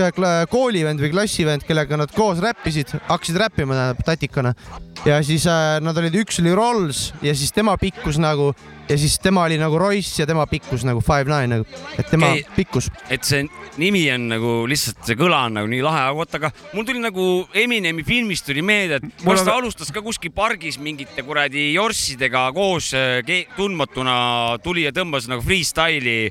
koolivend 0.51 1.03
või 1.03 1.13
klassivend, 1.15 1.67
kellega 1.69 2.01
nad 2.01 2.13
koos 2.15 2.43
räppisid, 2.43 2.97
hakkasid 3.09 3.39
räppima 3.39 3.79
tähendab 3.79 4.05
tatikana 4.07 4.55
ja 5.07 5.23
siis 5.23 5.47
äh, 5.47 5.79
nad 5.85 5.97
olid, 5.99 6.17
üks 6.25 6.41
oli 6.43 6.55
Rolls 6.57 7.13
ja 7.23 7.35
siis 7.37 7.53
tema 7.55 7.77
pikkus 7.79 8.19
nagu 8.23 8.51
ja 8.89 8.97
siis 8.99 9.19
tema 9.23 9.45
oli 9.45 9.59
nagu 9.61 9.79
Royce 9.79 10.23
ja 10.23 10.27
tema 10.27 10.47
pikkus 10.47 10.85
nagu 10.89 11.01
Five 11.05 11.29
Nine 11.29 11.59
nagu, 11.59 11.67
et 11.99 12.11
tema 12.11 12.33
okay. 12.33 12.45
pikkus. 12.57 12.91
et 13.11 13.25
see 13.25 13.45
nimi 13.79 14.07
on 14.13 14.29
nagu 14.33 14.55
lihtsalt 14.69 15.05
see 15.07 15.19
kõla 15.19 15.45
on 15.49 15.59
nagu 15.61 15.71
nii 15.71 15.83
lahe, 15.85 16.07
aga 16.09 16.25
oota, 16.25 16.41
aga 16.41 16.51
mul 16.73 16.87
tuli 16.89 17.03
nagu 17.03 17.29
Eminemi 17.55 18.05
filmist 18.07 18.49
tuli 18.49 18.65
meelde, 18.65 19.01
et 19.03 19.25
kas 19.25 19.45
ta 19.47 19.59
alustas 19.59 19.93
ka 19.95 20.03
kuskil 20.09 20.33
pargis 20.33 20.79
mingite 20.81 21.21
kuradi 21.21 21.75
jorssidega 21.75 22.47
koos 22.57 22.95
ke- 23.29 23.43
tundmatuna 23.59 24.57
tuli 24.65 24.87
ja 24.87 24.93
tõmbas 24.97 25.27
nagu 25.29 25.45
freestyle'i. 25.45 26.31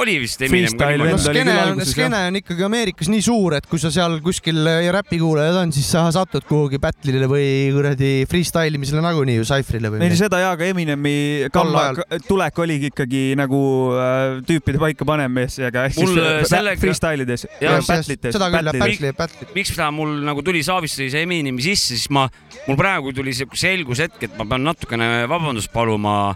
Oli 0.00 0.14
vist 0.22 0.40
Eminem 0.42 0.72
ka 0.78 0.86
niimoodi? 0.88 1.18
skeene 1.20 1.54
on, 1.68 1.80
skeene 1.84 2.20
on 2.30 2.38
ikkagi 2.40 2.64
Ameerikas 2.64 3.10
nii 3.12 3.22
suur, 3.24 3.56
et 3.58 3.66
kui 3.68 3.80
sa 3.82 3.90
seal 3.92 4.16
kuskil 4.24 4.60
äh, 4.68 4.86
räpikuulajad 4.94 5.58
on, 5.62 5.72
siis 5.74 5.90
sa 5.92 6.06
satud 6.14 6.46
kuhugi 6.48 6.80
battle'ile 6.82 7.28
või 7.30 7.44
kuradi 7.74 8.12
freestyle 8.30 8.78
imisele 8.78 9.02
nagunii 9.04 9.36
ju 9.40 9.44
Cypherile 9.48 9.90
või 9.92 10.00
midagi. 10.00 10.20
seda 10.22 10.40
ja 10.40 10.54
ka 10.56 10.64
Eminemi 10.70 11.14
ajal. 11.52 12.00
tulek 12.28 12.62
oligi 12.64 12.88
ikkagi 12.92 13.22
nagu 13.38 13.60
äh, 13.98 14.38
tüüpide 14.48 14.80
paika 14.80 15.04
panemisega 15.08 15.84
ehk 15.90 16.00
Mul, 16.00 16.14
siis 16.14 16.22
äh, 16.24 16.32
äh, 16.38 16.48
sellega- 16.54 16.80
freestyle 16.86 17.28
ides 17.28 17.46
Jah, 17.60 17.76
ja 17.76 17.84
battle'ites. 17.84 18.32
seda 18.38 18.48
küll, 18.54 18.72
battle'i, 18.80 19.12
battle'i. 19.18 19.50
miks 19.58 19.76
ta 19.76 19.90
mul 19.92 20.16
nagu 20.24 20.42
tuli 20.46 20.64
saavist 20.64 20.96
sai 21.02 21.10
see 21.12 21.26
Eminemi 21.28 21.62
sisse, 21.68 21.92
siis 21.98 22.08
ma, 22.14 22.24
mul 22.66 22.80
praegu 22.80 23.12
tuli 23.12 23.36
siuke 23.36 23.60
selgushetk, 23.60 24.24
et 24.30 24.40
ma 24.40 24.48
pean 24.48 24.64
natukene 24.72 25.12
vabandust 25.30 25.70
paluma, 25.74 26.32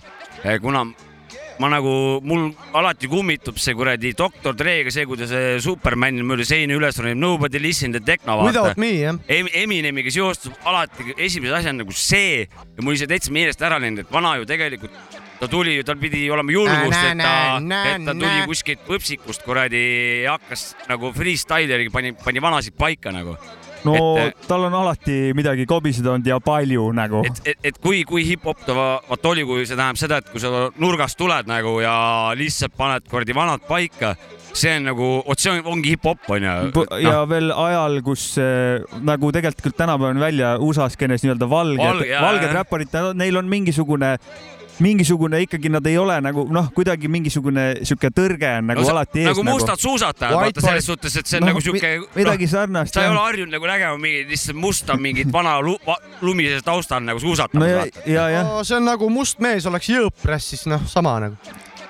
kuna 0.63 0.85
ma 1.59 1.69
nagu, 1.73 2.21
mul 2.27 2.51
alati 2.77 3.09
kummitub 3.09 3.57
see 3.61 3.75
kuradi 3.77 4.13
doktor 4.17 4.55
Dre'ga 4.57 4.93
see, 4.93 5.07
kui 5.09 5.17
ta 5.17 5.29
see 5.31 5.57
Superman 5.65 6.19
mööda 6.27 6.45
seina 6.45 6.77
üles 6.77 6.99
ronib, 7.01 7.17
Nobody 7.17 7.61
listen 7.63 7.95
to 7.97 8.01
techno 8.05 8.37
vaata 8.43 8.51
Without. 8.51 8.77
me 8.83 8.91
jah. 8.99 9.17
Em- 9.29 9.49
Eminemiga 9.65 10.13
seostub 10.13 10.53
alati 10.69 11.15
esimese 11.17 11.55
asjana 11.57 11.81
nagu 11.85 11.95
see 11.97 12.45
ja 12.45 12.85
mul 12.85 12.99
see 13.01 13.09
täitsa 13.09 13.33
meelest 13.33 13.63
ära 13.65 13.79
läinud, 13.81 14.05
et 14.05 14.13
vana 14.13 14.37
ju 14.37 14.45
tegelikult 14.49 14.93
ta 15.41 15.49
tuli 15.53 15.83
tal 15.85 15.99
pidi 16.01 16.23
olema 16.33 16.53
julgust, 16.53 16.97
et 17.11 17.21
ta, 17.21 17.35
et 17.61 18.05
ta 18.07 18.15
tuli 18.17 18.47
kuskilt 18.49 18.87
võpsikust 18.89 19.45
kuradi 19.45 19.83
ja 20.25 20.37
hakkas 20.39 20.71
nagu 20.89 21.13
freestyleri 21.17 21.91
pani, 21.93 22.13
pani 22.21 22.41
vanasid 22.41 22.77
paika 22.77 23.13
nagu. 23.13 23.37
No 23.87 23.97
et- 24.23 24.47
tal 24.49 24.67
on 24.69 24.75
alati 24.75 25.33
midagi 25.37 25.67
kobiseda 25.71 26.13
olnud 26.15 26.27
ja 26.31 26.39
palju 26.43 26.89
nagu. 26.97 27.23
et, 27.27 27.41
et, 27.53 27.59
et 27.71 27.79
kui, 27.83 28.03
kui 28.09 28.25
hip-hop 28.29 28.65
ta 28.67 28.75
va- 28.77 29.01
vaat 29.09 29.29
oli, 29.33 29.45
kui 29.49 29.65
see 29.67 29.77
tähendab 29.79 30.01
seda, 30.01 30.19
et 30.23 30.31
kui 30.33 30.43
sa 30.43 30.51
nurgast 30.83 31.19
tuled 31.21 31.49
nagu 31.51 31.79
ja 31.85 31.95
lihtsalt 32.39 32.75
paned 32.77 33.07
kuradi 33.11 33.35
vanad 33.37 33.65
paika, 33.69 34.15
see 34.57 34.73
on 34.79 34.87
nagu, 34.91 35.09
vot 35.27 35.41
see 35.43 35.53
on, 35.53 35.63
ongi 35.77 35.95
hip-hop 35.97 36.29
onju. 36.37 36.85
ja 37.05 37.23
veel 37.29 37.51
ajal, 37.53 38.01
kus 38.07 38.27
äh, 38.43 38.83
nagu 39.05 39.33
tegelikult 39.35 39.65
küll 39.69 39.77
tänapäeval 39.79 40.15
on 40.17 40.23
välja 40.27 40.53
USA 40.63 40.89
skeenes 40.93 41.25
nii-öelda 41.25 41.49
valged 41.51 42.05
valged 42.23 42.53
räpparid, 42.61 43.01
neil 43.21 43.37
on 43.43 43.49
mingisugune 43.51 44.17
mingisugune 44.83 45.41
ikkagi 45.47 45.71
nad 45.73 45.87
ei 45.89 45.97
ole 45.99 46.17
nagu 46.21 46.45
noh, 46.53 46.67
kuidagi 46.77 47.09
mingisugune 47.09 47.65
sihuke 47.87 48.11
tõrge 48.15 48.51
on 48.59 48.67
nagu 48.73 48.81
No 48.81 48.87
see- 48.87 48.93
alati 48.97 49.21
ees 49.25 49.31
nagu 49.31 49.45
mustad 49.47 49.81
suusatajad, 49.81 50.35
White 50.37 50.61
vaata 50.61 50.67
selles 50.67 50.87
suhtes, 50.91 51.17
et 51.17 51.27
see 51.27 51.39
on 51.41 51.47
Noh, 51.47 51.53
nagu 51.55 51.61
siuke 51.65 51.93
mi-. 51.99 52.09
midagi 52.21 52.49
sarnast, 52.51 52.95
sa 52.95 53.05
ei 53.07 53.11
ole 53.13 53.23
harjunud 53.25 53.53
nagu 53.57 53.67
nägema 53.71 53.99
mingit 53.99 54.29
lihtsalt 54.35 54.57
musta 54.61 54.97
mingit 55.01 55.33
vana 55.33 55.57
lu, 55.65 55.77
lumises 56.21 56.63
taustal 56.67 57.01
nagu 57.05 57.17
no 57.21 57.25
suusatamas 57.29 57.69
ja 57.71 57.79
vaata., 57.85 58.05
ja, 58.11 58.29
jah, 58.37 58.45
no 58.53 58.65
see 58.65 58.77
on 58.77 58.85
nagu 58.91 59.09
must 59.11 59.41
mees 59.41 59.67
oleks 59.67 59.89
jõõpräss, 59.95 60.53
siis 60.55 60.67
noh, 60.71 60.85
sama 60.87 61.17
nagu. 61.25 61.37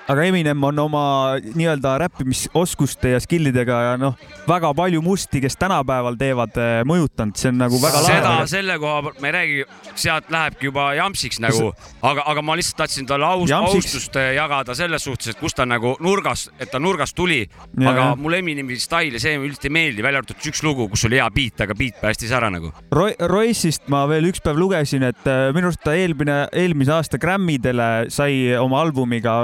Aga 0.08 0.24
Eminem 0.28 0.62
on 0.64 0.78
oma 0.78 1.04
nii-öelda 1.42 1.96
räppimisoskuste 2.04 3.14
ja 3.14 3.20
skill'idega 3.22 3.78
ja 3.82 3.94
noh, 4.00 4.14
väga 4.48 4.70
palju 4.76 5.02
musti, 5.02 5.40
kes 5.42 5.58
tänapäeval 5.58 6.18
teevad, 6.20 6.58
mõjutanud, 6.86 7.36
see 7.38 7.50
on 7.50 7.58
nagu 7.64 7.80
väga 7.82 8.02
seda 8.06 8.22
lahe. 8.28 8.46
selle 8.50 8.78
koha 8.82 9.00
pealt 9.06 9.20
ma 9.22 9.30
ei 9.30 9.34
räägi, 9.36 9.64
sealt 9.98 10.30
lähebki 10.30 10.70
juba 10.70 10.88
jampsiks 10.98 11.40
nagu, 11.42 11.72
aga, 12.06 12.26
aga 12.32 12.44
ma 12.46 12.56
lihtsalt 12.58 12.78
tahtsin 12.84 13.08
talle 13.08 13.26
aus, 13.26 13.52
austust 13.56 14.18
eh, 14.20 14.32
jagada 14.38 14.76
selles 14.78 15.06
suhtes, 15.06 15.34
et 15.34 15.40
kus 15.40 15.56
ta 15.56 15.66
nagu 15.66 15.96
nurgas, 16.04 16.46
et 16.60 16.70
ta 16.70 16.80
nurgast 16.82 17.16
tuli, 17.18 17.42
aga 17.82 18.12
mulle 18.20 18.40
Eminemi 18.44 18.78
stail 18.78 19.16
ja 19.16 19.22
see 19.22 19.34
üldse 19.40 19.66
ei 19.70 19.74
meeldi, 19.74 20.04
välja 20.04 20.22
arvatud 20.22 20.50
üks 20.52 20.62
lugu, 20.62 20.86
kus 20.92 21.06
oli 21.08 21.18
hea 21.18 21.26
beat, 21.34 21.64
aga 21.66 21.74
beat 21.78 21.98
päästis 22.02 22.34
ära 22.36 22.50
nagu. 22.52 22.70
Roy-, 22.94 23.16
Royce'ist 23.18 23.88
ma 23.92 24.04
veel 24.10 24.30
üks 24.30 24.44
päev 24.44 24.60
lugesin, 24.60 25.06
et 25.08 25.26
äh, 25.26 25.48
minu 25.56 25.70
arust 25.70 25.82
ta 25.82 25.96
eelmine, 25.98 26.44
eelmise 26.54 26.94
aasta 26.94 27.18
Grammydele 27.18 27.90
sai 28.12 28.54
oma 28.60 28.84
albumiga 28.84 29.40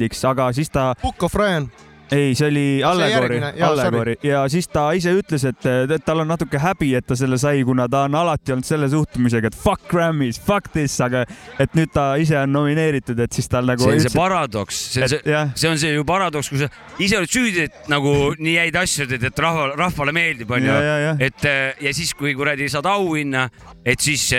nominendiks, 0.00 0.24
aga 0.24 0.50
siis 0.56 0.70
ta 0.70 0.94
Book 1.02 1.22
of 1.22 1.34
Ryan. 1.34 1.70
ei, 2.10 2.34
see 2.34 2.48
oli 2.48 2.82
allegoori 2.82 3.36
allegoori 3.62 4.16
ja 4.26 4.40
siis 4.50 4.66
ta 4.68 4.88
ise 4.98 5.12
ütles, 5.14 5.44
et 5.46 5.66
et 5.70 6.02
tal 6.02 6.24
on 6.24 6.26
natuke 6.26 6.58
häbi, 6.58 6.88
et 6.98 7.06
ta 7.06 7.14
selle 7.14 7.38
sai, 7.38 7.62
kuna 7.62 7.86
ta 7.88 8.00
on 8.08 8.16
alati 8.18 8.50
olnud 8.50 8.66
selle 8.66 8.88
suhtumisega, 8.90 9.46
et 9.46 9.54
fuck 9.54 9.86
Grammys, 9.92 10.40
fuck 10.42 10.72
this, 10.74 10.96
aga 11.00 11.22
et 11.62 11.76
nüüd 11.78 11.92
ta 11.94 12.16
ise 12.18 12.34
on 12.40 12.50
nomineeritud, 12.50 13.20
et 13.22 13.32
siis 13.32 13.46
tal 13.48 13.68
nagu 13.70 13.84
see 13.86 13.94
on 13.94 14.02
see 14.02 14.16
paradoks, 14.16 14.82
see 14.96 15.04
on 15.04 15.06
et 15.06 15.14
see, 15.14 15.38
see 15.54 15.70
on 15.70 15.78
see 15.84 15.94
ju 15.94 16.08
paradoks, 16.08 16.50
kui 16.50 16.64
sa 16.64 16.70
ise 16.98 17.20
oled 17.20 17.30
süüdi, 17.30 17.68
et 17.70 17.90
nagu 17.92 18.34
nii 18.42 18.58
häid 18.58 18.82
asju 18.82 19.06
teed, 19.14 19.30
et 19.30 19.46
rahva, 19.46 19.70
rahvale 19.78 20.16
meeldib, 20.16 20.50
onju 20.58 20.82
et 21.30 21.46
äh, 21.46 21.78
ja 21.86 21.94
siis, 21.94 22.16
kui 22.18 22.34
kuradi 22.34 22.66
saad 22.72 22.90
auhinna, 22.90 23.46
et 23.86 24.02
siis, 24.02 24.32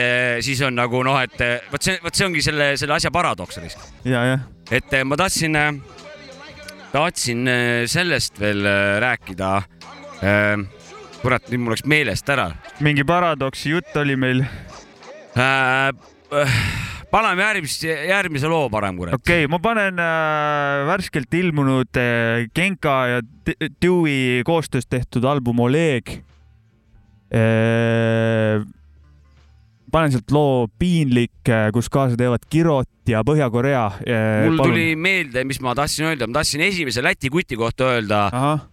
siis 0.44 0.68
on 0.68 0.75
nagu 0.75 1.06
noh, 1.08 1.24
et 1.24 1.39
äh, 1.39 1.62
vot 1.72 1.88
see, 1.88 2.03
vot 2.03 2.20
see 2.20 2.27
ongi 2.27 2.44
selle, 2.44 2.74
selle 2.75 3.00
asja 3.00 3.15
paradoks, 3.15 3.63
ja, 4.03 4.27
jah, 4.34 4.50
et 4.72 4.94
äh, 4.96 5.04
ma 5.04 5.18
tahtsin, 5.20 5.58
tahtsin 6.94 7.48
äh, 7.48 7.86
sellest 7.92 8.40
veel 8.40 8.66
rääkida. 9.04 9.62
kurat, 11.22 11.48
nüüd 11.50 11.62
mul 11.63 11.74
läks 11.74 11.86
meelest 11.90 12.28
ära 12.30 12.51
mingi 12.82 13.04
paradoksi 13.06 13.72
jutt 13.74 13.96
oli 13.98 14.16
meil. 14.16 14.44
äh,. 15.34 15.90
paneme 17.12 17.44
järgmise, 17.44 17.96
järgmise 18.08 18.48
loo 18.48 18.70
parem, 18.70 18.98
kurat. 18.98 19.18
okei 19.18 19.46
okay,, 19.46 19.50
ma 19.51 19.60
panen 19.60 20.00
äh, 20.00 20.86
värskelt 20.88 21.34
ilmunud 21.34 21.98
äh, 21.98 22.46
Genka 22.56 22.98
ja 23.08 23.22
Dewey 23.82 24.44
koostöös 24.46 24.88
tehtud 24.88 25.25
album 25.25 25.60
Oleg 25.60 26.22
äh,. 27.34 28.62
Panen 29.92 30.14
sealt 30.14 30.32
loo 30.34 30.68
Piinlik, 30.80 31.52
kus 31.74 31.90
kaasa 31.92 32.18
teevad 32.20 32.46
Kirot 32.50 33.12
ja 33.12 33.24
Põhja-Korea 33.28 33.86
äh,. 34.06 34.46
mul 34.48 34.62
tuli 34.62 34.96
meelde, 34.96 35.44
mis 35.48 35.62
ma 35.64 35.76
tahtsin 35.78 36.12
öelda, 36.12 36.30
ma 36.30 36.40
tahtsin 36.40 36.64
esimese 36.68 37.04
Läti 37.04 37.32
kuti 37.34 37.58
kohta 37.60 37.92
öelda, 37.96 38.24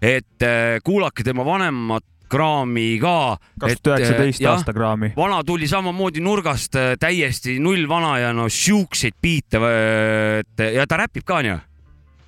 et 0.03 0.47
äh, 0.47 0.79
kuulake 0.85 1.27
tema 1.27 1.47
vanemat 1.47 2.07
kraami 2.29 2.99
ka. 3.01 3.37
kaks 3.61 3.81
tuhat 3.83 4.03
üheksateist 4.03 4.45
aasta 4.51 4.75
kraami. 4.77 5.13
vana 5.17 5.41
tuli 5.45 5.69
samamoodi 5.69 6.23
nurgast 6.25 6.77
äh, 6.77 6.93
täiesti 7.01 7.59
null 7.63 7.89
vana 7.89 8.19
ja 8.23 8.35
no 8.37 8.49
siukseid 8.53 9.17
biite, 9.23 9.63
et 10.43 10.69
ja 10.75 10.87
ta 10.87 11.03
räpib 11.05 11.27
ka 11.27 11.43
onju. 11.43 11.57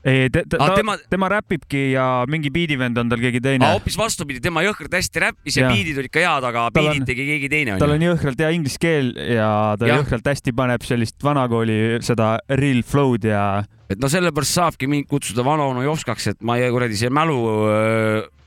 ei, 0.05 0.31
ta, 0.33 0.43
ta, 0.49 0.71
tema- 0.77 0.97
tema... 1.11 1.29
räpibki 1.33 1.91
ja 1.93 2.07
mingi 2.31 2.53
biidivend 2.55 2.99
on 3.01 3.11
tal 3.13 3.21
keegi 3.23 3.43
teine. 3.45 3.73
hoopis 3.75 3.99
vastupidi, 4.01 4.41
tema 4.45 4.65
jõhkralt 4.65 4.97
hästi 4.97 5.25
räppis 5.27 5.59
ja 5.59 5.67
Jah. 5.67 5.75
biidid 5.75 6.01
olid 6.03 6.15
ka 6.15 6.25
head, 6.25 6.49
aga 6.51 6.67
biidid 6.75 7.07
tegi 7.09 7.27
keegi 7.35 7.53
teine 7.53 7.77
tal 7.83 7.97
on 7.97 8.07
jõhkralt 8.09 8.41
hea 8.41 8.51
inglise 8.57 8.81
keel 8.81 9.13
ja 9.17 9.51
ta 9.81 9.91
Jah. 9.91 10.01
jõhkralt 10.01 10.33
hästi 10.33 10.57
paneb 10.57 10.87
sellist 10.87 11.21
vanakooli 11.25 12.01
seda 12.07 12.37
real 12.49 12.83
flow'd 12.87 13.29
ja 13.29 13.45
et 13.91 14.01
no 14.01 14.11
sellepärast 14.11 14.59
saabki 14.61 14.89
mind 14.91 15.09
kutsuda 15.11 15.45
vana-onu 15.47 15.83
Jopskaks, 15.85 16.33
et 16.35 16.45
ma 16.47 16.57
ei 16.61 16.71
kuradi 16.73 16.99
see 16.99 17.11
mälu 17.13 17.41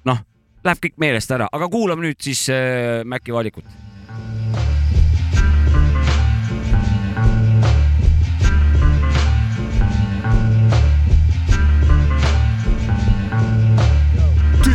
noh, 0.07 0.21
läheb 0.63 0.83
kõik 0.83 0.99
meelest 1.01 1.33
ära, 1.35 1.49
aga 1.51 1.69
kuulame 1.71 2.07
nüüd 2.07 2.19
siis 2.23 2.45
äh, 2.53 3.01
Maci 3.07 3.35
valikut. 3.35 3.67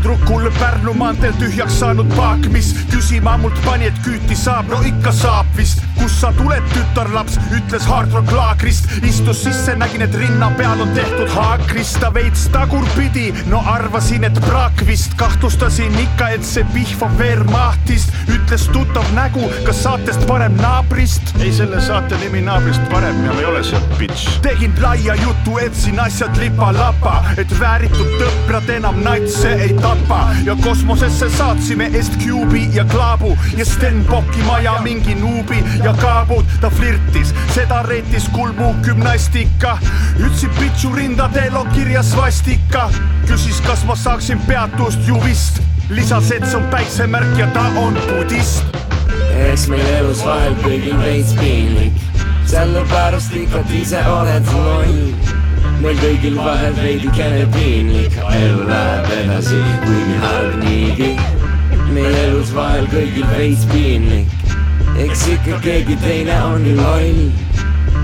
Tüdrukul 0.09 0.51
Pärnu 0.59 0.95
maanteel 0.95 1.35
tühjaks 1.37 1.75
saanud 1.81 2.09
paak, 2.17 2.47
mis 2.53 2.71
küsima 2.89 3.37
mult 3.37 3.57
pani, 3.65 3.91
et 3.91 3.99
küüti 4.05 4.37
saab, 4.37 4.71
no 4.73 4.81
ikka 4.87 5.13
saab 5.13 5.47
vist. 5.57 5.83
kust 5.99 6.21
sa 6.23 6.31
tuled, 6.33 6.63
tütarlaps, 6.73 7.37
ütles 7.53 7.85
Hard 7.91 8.13
Rock 8.15 8.31
laagrist, 8.33 8.87
istus 9.03 9.43
sisse, 9.45 9.75
nägin, 9.77 10.05
et 10.07 10.15
rinna 10.15 10.49
peal 10.57 10.81
on 10.81 10.93
tehtud 10.95 11.29
haakrist, 11.35 11.99
ta 12.01 12.13
veits 12.15 12.47
tagurpidi, 12.55 13.33
no 13.51 13.61
arvasin, 13.67 14.25
et 14.25 14.39
praak 14.47 14.81
vist, 14.87 15.17
kahtlustasin 15.19 15.99
ikka, 16.05 16.31
et 16.39 16.47
see 16.47 16.65
pihvab 16.73 17.19
Wehrmachtist, 17.19 18.15
ütles 18.31 18.69
tuttav 18.73 19.05
nägu, 19.19 19.51
kas 19.67 19.83
saatest 19.83 20.25
parem 20.31 20.57
naabrist. 20.63 21.35
ei, 21.43 21.53
selle 21.53 21.83
saate 21.83 22.17
nimi 22.23 22.41
naabrist 22.47 22.87
parem. 22.93 23.19
Ja 23.27 23.35
me 23.35 23.43
ei 23.43 23.51
ole 23.51 23.65
seal, 23.67 23.83
bitch. 23.99 24.39
tegin 24.47 24.73
laia 24.81 25.19
jutu, 25.19 25.59
etsin 25.67 26.01
asjad 26.01 26.39
lipa-lapa, 26.39 27.19
et 27.37 27.59
vääritud 27.61 28.17
tõprad 28.23 28.71
enam 28.79 29.03
natse 29.03 29.53
ei 29.59 29.75
tapa 29.83 29.98
ja 30.45 30.57
kosmosesse 30.65 31.31
saatsime 31.31 31.87
Est-Cube'i 31.87 32.77
ja 32.77 32.85
Klaabu 32.85 33.39
ja 33.57 33.65
Stenbocki 33.65 34.43
maja 34.43 34.81
mingi 34.83 35.15
nuubi 35.15 35.65
ja 35.85 35.93
kaabud. 35.93 36.45
ta 36.61 36.71
flirtis, 36.71 37.35
seda 37.55 37.83
reetis 37.83 38.29
kulmu 38.33 38.75
gümnastika, 38.83 39.79
ütlesin 40.19 40.51
pitsu 40.59 40.95
rindadel 40.95 41.57
on 41.57 41.67
kirjas 41.67 42.11
svastika, 42.11 42.91
küsis, 43.27 43.61
kas 43.67 43.85
ma 43.85 43.97
saaksin 43.97 44.41
peatust 44.47 45.09
ju 45.09 45.25
vist, 45.25 45.63
lisas, 45.91 46.31
et 46.31 46.47
see 46.47 46.57
on 46.57 46.69
päiksemärk 46.71 47.39
ja 47.39 47.47
ta 47.55 47.69
on 47.77 47.99
budist. 48.09 48.65
Eks 49.49 49.69
meil 49.69 49.87
elus 50.01 50.25
vahel 50.25 50.57
kõigil 50.65 50.97
veits 51.03 51.35
piinlik, 51.39 52.01
sellepärast 52.47 53.37
ikka 53.37 53.63
ise 53.83 54.03
oled 54.07 54.55
loll. 54.55 55.48
Meil 55.83 55.99
kõigil 56.03 56.39
vahel 56.39 56.75
veidikene 56.79 57.45
piinlik, 57.55 58.17
elu 58.35 58.65
läheb 58.69 59.13
edasi, 59.19 59.61
kuigi 59.85 60.17
halb 60.25 60.57
niigi. 60.63 61.11
meil 61.93 62.17
elus 62.25 62.51
vahel 62.55 62.89
kõigil 62.93 63.29
veits 63.35 63.65
piinlik, 63.73 64.35
eks 65.05 65.27
ikka 65.35 65.61
keegi 65.65 65.97
teine 66.03 66.41
on 66.51 66.67
ju 66.67 66.75
loll. 66.81 67.23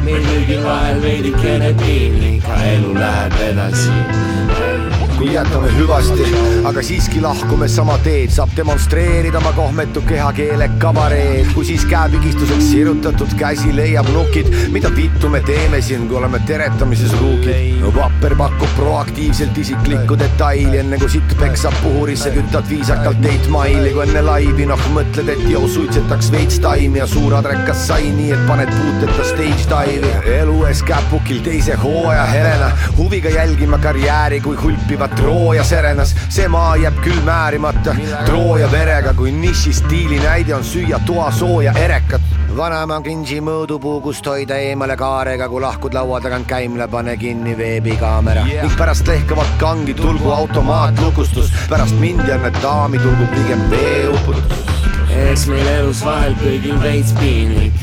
meil 0.04 0.22
kõigil 0.30 0.62
vahel 0.68 1.02
veidikene 1.02 1.74
piinlik, 1.82 2.48
elu 2.70 2.94
läheb 3.00 3.42
edasi 3.50 4.73
kui 5.18 5.32
jätame 5.34 5.70
hüvasti, 5.76 6.26
aga 6.66 6.82
siiski 6.82 7.20
lahkume 7.22 7.68
sama 7.70 7.96
teed, 8.04 8.32
saab 8.34 8.52
demonstreerida 8.56 9.38
oma 9.38 9.52
kohmetu 9.56 10.02
kehakeele 10.08 10.68
kabareed, 10.82 11.52
kui 11.54 11.66
siis 11.68 11.84
käepigistuseks 11.90 12.70
sirutatud 12.70 13.34
käsi 13.38 13.74
leiab 13.76 14.08
nukid, 14.14 14.50
mida 14.74 14.90
vittu 14.96 15.30
me 15.30 15.40
teeme 15.46 15.80
siin, 15.84 16.08
kui 16.08 16.18
oleme 16.18 16.40
teretamises 16.48 17.14
ruukid 17.20 17.80
no,. 17.82 17.92
vapper 17.94 18.34
pakub 18.38 18.74
proaktiivselt 18.78 19.58
isiklikku 19.62 20.18
detaili, 20.18 20.80
enne 20.82 20.98
kui 21.02 21.10
sitt 21.12 21.36
peksab 21.40 21.76
puhurisse, 21.82 22.32
kütad 22.34 22.68
viisakalt 22.70 23.24
Eight 23.30 23.48
Mile'i, 23.52 23.94
kui 23.94 24.06
enne 24.06 24.24
laivi 24.26 24.68
noh 24.70 24.88
mõtled, 24.96 25.30
et 25.36 25.44
jõu 25.50 25.68
suitsetaks 25.70 26.32
veits 26.34 26.58
taimi 26.64 27.02
ja 27.02 27.08
suur 27.10 27.38
adrekas 27.38 27.86
sai 27.88 28.10
nii, 28.16 28.32
et 28.34 28.46
paned 28.50 28.72
puuteta 28.74 29.28
stage 29.30 29.68
dive'i. 29.70 30.34
elu 30.40 30.58
ees 30.70 30.82
käpukil 30.86 31.42
teise 31.46 31.78
hooaja 31.84 32.26
Helena, 32.32 32.72
huviga 32.98 33.30
jälgima 33.34 33.78
karjääri 33.82 34.40
kui 34.44 34.58
hulpivat 35.04 35.16
Trooja 35.16 35.64
serenas, 35.64 36.14
see 36.28 36.48
maa 36.48 36.76
jääb 36.76 36.96
küll 37.02 37.20
määrimata 37.24 37.94
Trooja 38.26 38.70
verega, 38.70 39.14
kui 39.14 39.32
niši 39.32 39.72
stiili 39.72 40.18
näide 40.18 40.54
on 40.54 40.64
süüa 40.64 40.98
toasooja 41.06 41.72
erekat. 41.72 42.20
vanaema 42.56 43.00
cringe'i 43.02 43.40
mõõdupuu, 43.40 44.00
kust 44.00 44.26
hoida 44.26 44.56
eemale 44.56 44.96
kaarega, 44.96 45.48
kui 45.48 45.60
lahkud 45.60 45.94
laua 45.94 46.20
tagant 46.20 46.46
käimla, 46.46 46.88
pane 46.88 47.16
kinni 47.16 47.56
veebikaamera 47.58 48.46
yeah.. 48.46 48.62
ning 48.62 48.76
pärast 48.78 49.08
lehkavat 49.08 49.56
kangi 49.58 49.94
tulgu 49.94 50.30
automaatlukustus, 50.30 51.50
pärast 51.68 51.98
mind 51.98 52.28
ja 52.28 52.38
need 52.38 52.62
daami 52.62 52.98
tulgu 52.98 53.26
pigem 53.34 53.66
veeuputus. 53.70 54.64
eks 55.10 55.46
meil 55.46 55.66
elus 55.66 56.04
vahel 56.04 56.38
kõigil 56.38 56.80
veits 56.82 57.12
piinlik, 57.18 57.74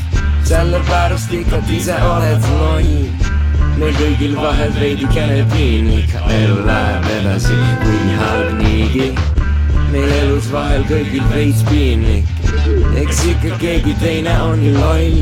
sellepärast 0.48 1.32
ikka 1.32 1.62
ise 1.68 2.00
oled 2.02 2.50
loll. 2.56 3.41
Meil 3.78 3.94
kõigil 3.96 4.34
vahel 4.36 4.72
veidikene 4.76 5.44
piinlik, 5.52 6.12
elu 6.36 6.58
läheb 6.66 7.08
edasi, 7.18 7.58
kuigi 7.82 8.18
halb 8.20 8.58
niigi. 8.60 9.06
meil 9.92 10.12
elus 10.18 10.46
vahel 10.52 10.84
kõigil 10.88 11.24
veits 11.32 11.62
piinlik, 11.68 12.28
eks 13.02 13.24
ikka 13.32 13.58
keegi 13.60 13.96
teine 14.00 14.36
on 14.48 14.62
ju 14.64 14.74
loll. 14.76 15.18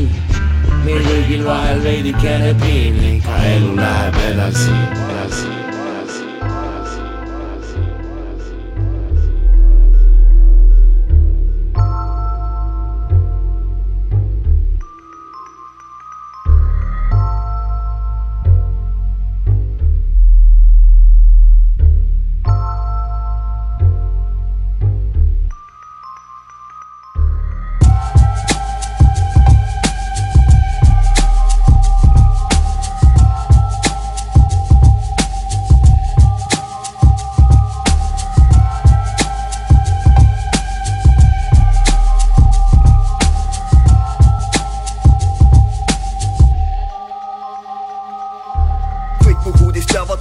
meil 0.85 1.01
kõigil 1.07 1.43
vahel 1.45 1.81
veidikene 1.87 2.53
piinlik, 2.63 3.27
elu 3.53 3.75
läheb 3.79 4.21
edasi, 4.31 4.77
edasi, 5.07 5.50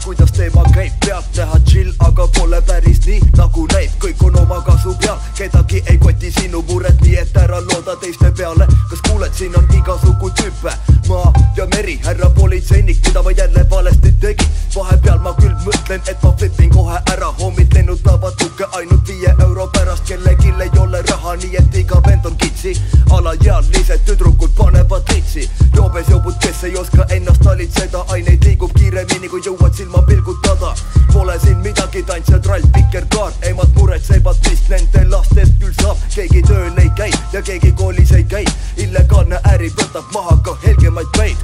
kuidas 0.05 0.33
teema 0.33 0.63
käib, 0.75 0.93
peab 1.05 1.25
näha 1.37 1.59
chill, 1.69 1.93
aga 1.99 2.27
pole 2.37 2.61
päris 2.67 3.01
nii 3.07 3.21
nagu 3.37 3.67
näib, 3.73 3.91
kõik 4.03 4.23
on 4.29 4.39
oma 4.43 4.61
kasu 4.65 4.95
peal, 5.03 5.19
kedagi 5.37 5.83
ei 5.91 5.99
koti 5.99 6.31
sinu 6.33 6.63
mured, 6.69 7.01
nii 7.05 7.17
et 7.21 7.37
ära 7.37 7.61
looda 7.61 7.97
teiste 8.01 8.31
peale. 8.37 8.67
kas 8.91 9.01
kuuled, 9.09 9.35
siin 9.35 9.57
on 9.59 9.67
igasugu 9.77 10.31
tüüpe, 10.41 10.73
maa 11.09 11.33
ja 11.57 11.67
meri, 11.75 11.99
härra 12.05 12.31
politseinik, 12.31 13.01
mida 13.07 13.23
ma 13.23 13.31
jälle 13.31 13.67
valesti 13.71 14.13
tegin. 14.21 14.49
vahepeal 14.75 15.19
ma 15.19 15.35
küll 15.41 15.57
mõtlen, 15.67 16.01
et 16.09 16.23
ma 16.23 16.33
flipin 16.39 16.71
kohe 16.71 17.01
ära, 17.13 17.33
hommid 17.41 17.75
lennutavad 17.75 18.37
tukke 18.39 18.67
ainult 18.79 19.09
viie 19.09 19.35
euro 19.39 19.67
pärast, 19.67 20.05
kellelgi 20.07 20.55
ei 20.61 20.79
ole 20.79 21.03
raha, 21.11 21.37
nii 21.37 21.57
et 21.57 21.75
iga 21.75 22.01
vend 22.07 22.27
on 22.27 22.37
kitsi. 22.37 22.77
alaealised 23.11 24.01
tüdrukud 24.07 24.55
panevad 24.57 25.03
litsi, 25.15 25.51
joobes 25.75 26.09
jobud, 26.09 26.35
kes 26.41 26.65
ei 26.65 26.77
oska 26.77 27.07
ennast 27.11 27.43
talitseda, 27.43 28.05
aineid 28.09 28.45
liigub 28.45 28.73
kiiremini, 28.79 29.29
kui 29.29 29.41
jõuad 29.45 29.75
silma 29.75 29.90
pilgutada. 29.99 30.75
Pole 31.13 31.39
siin 31.41 31.59
midagi, 31.59 32.03
tantsija, 32.03 32.39
trall, 32.39 32.63
vikerkaar, 32.77 33.33
emad 33.43 33.69
muretsevad, 33.75 34.37
mis 34.49 34.63
nende 34.69 35.05
lastest 35.11 35.59
küll 35.59 35.75
saab, 35.83 35.99
keegi 36.15 36.43
tööl 36.47 36.79
ei 36.79 36.91
käi 36.97 37.11
ja 37.33 37.43
keegi 37.43 37.73
koolis 37.73 38.13
ei 38.13 38.25
käi. 38.25 38.45
illegaalne 38.77 39.41
äri 39.53 39.69
võtab 39.77 40.07
maha 40.15 40.37
ka 40.45 40.57
helgemaid 40.65 41.11
päid, 41.17 41.37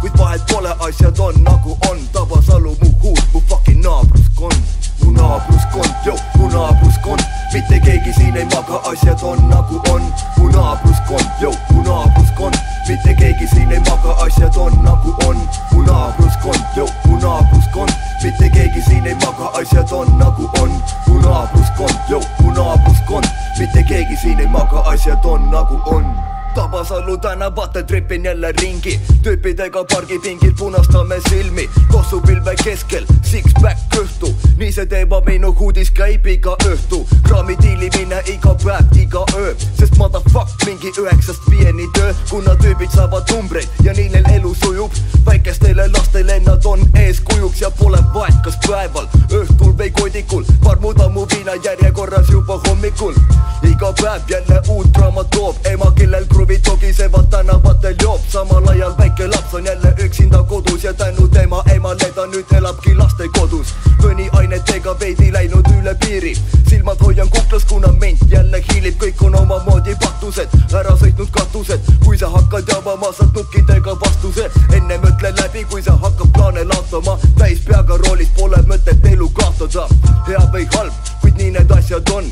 kuid 0.00 0.16
vahet 0.18 0.42
pole, 0.50 0.72
asjad 0.88 1.18
on 1.20 1.34
nagu 1.44 1.76
on, 1.90 2.00
Tabasalu 2.12 2.76
mu 2.80 2.90
huud, 3.02 3.22
mu 3.34 3.40
fucking 3.48 3.82
naabruskond, 3.84 4.56
mu 5.04 5.12
naabruskond, 5.12 5.94
jo, 6.06 6.16
mu 6.38 6.48
naabruskond, 6.48 7.22
mitte 7.54 7.80
keegi 7.84 8.12
siin 8.16 8.36
ei 8.36 8.44
maga, 8.44 8.80
asjad 8.90 9.22
on 9.22 9.48
nagu 9.48 9.80
on, 9.92 10.02
mu 10.38 10.48
naabruskond, 10.48 11.28
jo, 11.40 11.52
mu 11.70 11.84
naabruskond, 11.86 12.56
mitte 12.88 13.14
keegi 13.20 13.48
siin 13.54 13.72
ei 13.72 13.80
maga, 13.80 14.16
asjad 14.26 14.56
on 14.56 14.72
nagu 14.82 15.10
on, 15.10 15.21
asjad 19.72 19.92
on 19.92 20.18
nagu 20.18 20.50
on, 20.60 20.70
mu 21.06 21.20
naabruskond, 21.20 21.96
mu 22.40 22.50
naabruskond, 22.52 23.24
mitte 23.58 23.82
keegi 23.88 24.16
siin 24.16 24.40
ei 24.40 24.46
maga, 24.46 24.82
asjad 24.84 25.24
on 25.24 25.48
nagu 25.50 25.80
on 25.86 26.04
Tabasalu 26.54 27.16
tänavatel 27.18 27.82
tripin 27.82 28.24
jälle 28.24 28.52
ringi, 28.52 29.00
tüüpidega 29.22 29.84
pargipingil 29.84 30.52
punastame 30.58 31.20
silmi, 31.28 31.70
kossupilve 31.92 32.54
keskel, 32.64 33.06
six-pack 33.22 33.78
kõhtu, 33.94 34.28
nii 34.60 34.72
see 34.72 34.86
teema 34.86 35.20
minu 35.24 35.54
huudis 35.58 35.90
käib 35.96 36.26
iga 36.28 36.52
õhtu, 36.68 37.00
kraami 37.24 37.56
diilimine 37.62 38.20
iga 38.34 38.52
päev, 38.64 38.92
iga 39.00 39.24
öö, 39.38 39.54
sest 39.78 39.96
motherfuck 39.96 40.66
mingi 40.66 40.92
üheksast 41.00 41.48
viieni 41.50 41.88
töö, 41.96 42.12
kuna 42.30 42.54
tüübid 42.60 42.92
saavad 42.92 43.32
numbreid 43.32 43.84
ja 43.84 43.96
nii 43.96 44.10
neil 44.12 44.28
elu 44.34 44.54
sujub, 44.60 44.92
väikestele 45.26 45.88
lastele 45.96 46.36
nad 46.44 46.68
on 46.68 46.84
eeskujuks 47.00 47.64
ja 47.64 47.70
pole 47.80 48.02
vahet, 48.14 48.36
kas 48.44 48.60
päeval, 48.68 49.08
õhtul 49.30 49.72
või 49.78 49.88
kodikul, 50.00 50.44
parmuda 50.64 51.08
mu 51.08 51.24
viina 51.32 51.56
järjekorras 51.64 52.28
juba 52.28 52.60
hommikul, 52.68 53.16
iga 53.72 53.92
päev 54.02 54.28
jälle 54.36 54.60
uut 54.68 54.92
draamat 54.92 55.32
toob, 55.32 55.56
ema, 55.72 55.88
kellel 55.96 56.28
kruvid 56.42 56.62
togisevad 56.62 57.26
tänavatel 57.30 57.94
joob, 58.02 58.20
samal 58.28 58.68
ajal 58.68 58.94
väike 58.98 59.26
laps 59.26 59.54
on 59.54 59.64
jälle 59.64 59.94
üksinda 60.04 60.42
kodus 60.42 60.84
ja 60.84 60.94
tänu 60.94 61.28
tema 61.28 61.62
emale 61.74 62.10
ta 62.14 62.26
nüüd 62.26 62.56
elabki 62.56 62.94
lastekodus. 62.94 63.66
mõni 64.02 64.26
ainetega 64.32 64.96
veidi 65.00 65.32
läinud 65.32 65.66
üle 65.78 65.94
piiri, 65.94 66.34
silmad 66.68 66.98
hoian 67.00 67.30
kuklas, 67.30 67.64
kuna 67.64 67.92
ment 67.92 68.18
jälle 68.30 68.62
hiilib, 68.72 68.98
kõik 68.98 69.22
on 69.26 69.34
omamoodi 69.38 69.94
patused, 70.02 70.48
ära 70.74 70.96
sõitnud 70.98 71.30
katused, 71.30 71.80
kui 72.04 72.18
sa 72.18 72.28
hakkad 72.28 72.68
jabama, 72.68 73.12
saad 73.12 73.30
nukkidega 73.38 73.94
vastuse, 74.00 74.50
enne 74.74 74.98
mõtle 74.98 75.30
läbi, 75.38 75.64
kui 75.70 75.82
sa 75.82 75.94
hakkad 75.94 76.32
plaane 76.34 76.64
laotama, 76.64 77.18
täis 77.38 77.62
peaga 77.68 78.02
roolis 78.02 78.34
pole 78.38 78.58
mõtet 78.66 79.06
elu 79.12 79.30
kaotada, 79.38 79.86
hea 80.26 80.42
või 80.52 80.66
halb, 80.74 81.14
kuid 81.20 81.38
nii 81.38 81.54
need 81.58 81.78
asjad 81.78 82.10
on 82.10 82.26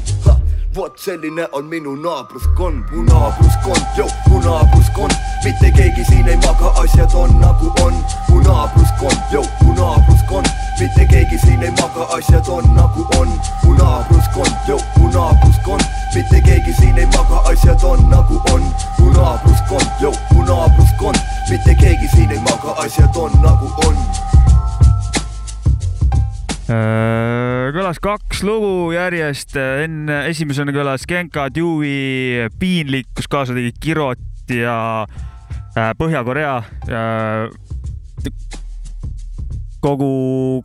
vot 0.75 0.99
selline 0.99 1.49
on 1.53 1.65
minu 1.65 1.97
naabruskond, 1.97 2.85
mu 2.93 3.03
naabruskond, 3.03 3.83
mu 4.31 4.39
naabruskond, 4.39 5.15
mitte 5.45 5.71
keegi 5.77 6.05
siin 6.05 6.29
ei 6.29 6.37
maga, 6.37 6.71
asjad 6.83 7.15
on 7.15 7.33
nagu 7.41 7.73
on, 7.83 7.95
mu 8.29 8.39
naabruskond, 8.41 9.19
mu 9.63 9.73
naabruskond, 9.75 10.47
mitte 10.81 11.07
keegi 11.11 11.39
siin 11.39 11.63
ei 11.63 11.71
maga, 11.71 12.07
asjad 12.17 12.49
on 12.49 12.65
nagu 12.75 13.07
on, 13.19 13.29
mu 13.65 13.75
naabruskond, 13.75 14.55
mu 14.99 15.11
naabruskond, 15.11 15.85
mitte 16.15 16.41
keegi 16.47 16.75
siin 16.79 16.99
ei 16.99 17.07
maga, 17.07 17.43
asjad 17.51 17.85
on 17.85 18.07
nagu 18.11 18.41
on, 18.55 18.63
mu 18.99 19.11
naabruskond, 19.11 19.91
mu 20.35 20.43
naabruskond, 20.47 21.19
mitte 21.51 21.75
keegi 21.75 22.09
siin 22.15 22.31
ei 22.31 22.43
maga, 22.47 22.79
asjad 22.87 23.17
on 23.17 23.35
nagu 23.43 23.75
on. 23.87 23.97
Äh, 26.71 27.50
kõlas 27.75 27.99
kaks 28.03 28.43
lugu 28.47 28.93
järjest, 28.95 29.55
enne 29.59 30.25
esimesena 30.31 30.73
kõlas 30.75 31.05
Genka 31.09 31.49
Dewey 31.55 32.49
Piinlik, 32.61 33.09
kus 33.17 33.29
kaasa 33.31 33.55
tegid 33.57 33.79
Kirot 33.83 34.19
ja 34.55 34.77
äh, 35.77 35.91
Põhja-Korea 35.99 36.57
äh, 36.91 37.49
kogu, 39.85 40.13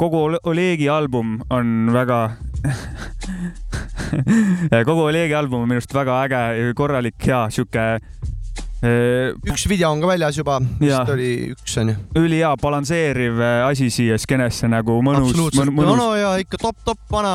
kogu 0.01 0.17
Ole- 0.29 0.43
Olegi 0.49 0.87
album 0.91 1.27
on 1.53 1.65
väga 1.95 2.19
kogu 4.89 5.01
Olegi 5.09 5.33
album 5.37 5.61
on 5.65 5.69
minu 5.69 5.79
arust 5.81 5.93
väga 5.95 6.13
äge, 6.25 6.41
korralik, 6.77 7.17
hea 7.21 7.43
sihuke 7.53 7.85
üks 8.85 9.65
video 9.69 9.89
on 9.93 10.01
ka 10.03 10.09
väljas 10.09 10.37
juba, 10.37 10.57
vist 10.79 11.11
oli 11.13 11.29
üks 11.53 11.77
onju. 11.81 11.95
ülihea 12.19 12.51
balansseeriv 12.61 13.39
äh, 13.41 13.63
asi 13.67 13.89
siia 13.93 14.17
skeenesse 14.21 14.69
nagu 14.71 14.97
mõnus, 15.05 15.31
absoluutselt, 15.31 15.71
no 15.71 15.75
mõnus 15.79 15.99
no 15.99 16.07
ja 16.19 16.33
ikka 16.41 16.59
top-top 16.61 17.15
vana 17.15 17.33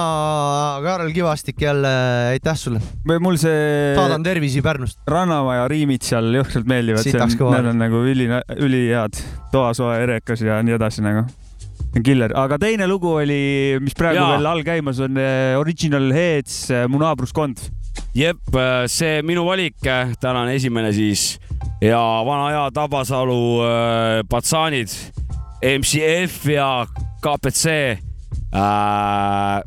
Kaarel 0.85 1.13
Kivastik 1.17 1.61
jälle, 1.65 1.93
aitäh 2.35 2.59
sulle. 2.59 2.83
või 3.09 3.21
mul 3.25 3.41
see 3.41 3.95
saadan 3.99 4.25
tervisi 4.27 4.63
Pärnust. 4.65 5.01
Rannamaja 5.11 5.67
riimid 5.71 6.07
seal 6.07 6.31
jõhkralt 6.37 6.69
meeldivad, 6.71 7.07
need 7.07 7.71
on 7.73 7.81
nagu 7.81 8.05
üli, 8.07 8.29
ülihead, 8.61 9.21
toasoe 9.55 10.01
erekas 10.05 10.45
ja 10.45 10.61
nii 10.65 10.77
edasi 10.79 11.05
nagu. 11.07 11.27
Killer, 12.05 12.31
aga 12.39 12.55
teine 12.63 12.87
lugu 12.87 13.17
oli, 13.19 13.81
mis 13.83 13.97
praegu 13.99 14.21
Jaa. 14.21 14.37
veel 14.37 14.47
all 14.47 14.63
käimas 14.67 15.01
on, 15.03 15.19
Original 15.59 16.13
Heads, 16.15 16.69
Mu 16.87 17.01
naabruskond. 17.03 17.65
jep, 18.15 18.57
see 18.91 19.23
minu 19.23 19.45
valik, 19.47 19.77
tänane 20.21 20.55
esimene 20.59 20.93
siis 20.93 21.39
ja 21.83 22.01
vana 22.27 22.51
hea 22.51 22.71
Tabasalu 22.75 23.43
äh, 23.65 24.21
patsaanid, 24.29 24.89
MCF 25.63 26.47
ja 26.47 26.87
KPC 27.23 27.67
äh,. 28.55 29.63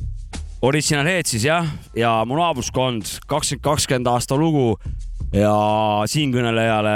Original 0.63 1.05
Head 1.05 1.27
siis 1.27 1.43
jah, 1.43 1.65
ja 1.95 2.21
mu 2.23 2.37
naabruskond, 2.39 3.17
kakskümmend 3.27 3.63
kakskümmend 3.65 4.07
aasta 4.07 4.37
lugu 4.39 4.77
ja 5.35 5.51
siinkõnelejale 6.07 6.93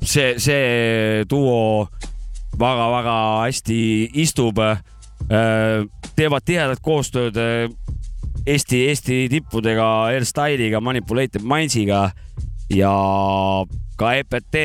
see, 0.00 0.38
see 0.40 1.26
duo 1.28 1.90
väga-väga 2.56 3.16
hästi 3.42 3.80
istub. 4.22 4.62
teevad 6.16 6.44
tihedat 6.46 6.80
koostööd 6.80 7.36
äh, 7.36 7.68
Eesti, 8.46 8.84
Eesti 8.88 9.26
tippudega, 9.30 9.86
Airstyle'iga, 10.14 10.80
Manipulated 10.80 11.42
Mindsiga 11.42 12.10
ja 12.70 12.92
ka 13.98 14.12
EPT 14.20 14.60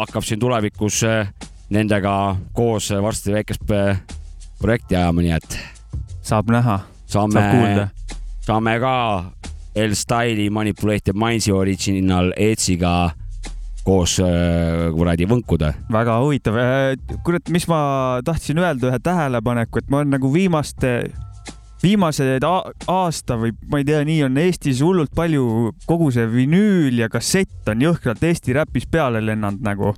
hakkab 0.00 0.26
siin 0.26 0.40
tulevikus 0.42 1.02
äh, 1.06 1.30
nendega 1.70 2.34
koos 2.56 2.90
varsti 2.90 3.36
väikest 3.36 3.70
äh, 3.70 4.00
projekti 4.58 4.98
ajama, 4.98 5.22
nii 5.22 5.34
et 5.36 5.58
saab 6.26 6.50
näha, 6.50 6.80
saab 7.06 7.36
kuulda., 7.38 7.88
saame 8.42 8.78
ka 8.82 8.94
L-Style'i 9.84 10.48
Manipulated 10.50 11.14
Mindsi 11.14 11.52
original 11.54 12.32
Edge'iga 12.34 13.12
koos 13.84 14.16
äh, 14.24 14.88
kuradi 14.96 15.28
võnkuda. 15.30 15.70
väga 15.92 16.18
huvitav. 16.24 16.58
kurat, 17.22 17.46
mis 17.54 17.68
ma 17.70 17.78
tahtsin 18.24 18.58
öelda, 18.58 18.90
ühe 18.90 18.98
tähelepaneku, 18.98 19.78
et 19.78 19.92
ma 19.92 20.02
olen 20.02 20.16
nagu 20.16 20.32
viimaste, 20.34 20.96
viimased 21.84 22.44
aasta 22.44 23.38
või 23.40 23.54
ma 23.70 23.80
ei 23.80 23.88
tea, 23.88 24.02
nii 24.06 24.24
on 24.28 24.40
Eestis 24.40 24.82
hullult 24.84 25.12
palju 25.16 25.72
kogu 25.88 26.10
see 26.14 26.26
vinüül 26.30 27.02
ja 27.04 27.10
kassett 27.12 27.68
on 27.70 27.84
jõhkralt 27.84 28.24
Eesti 28.24 28.56
räpis 28.56 28.88
peale 28.90 29.22
lennanud 29.24 29.64
nagu 29.64 29.94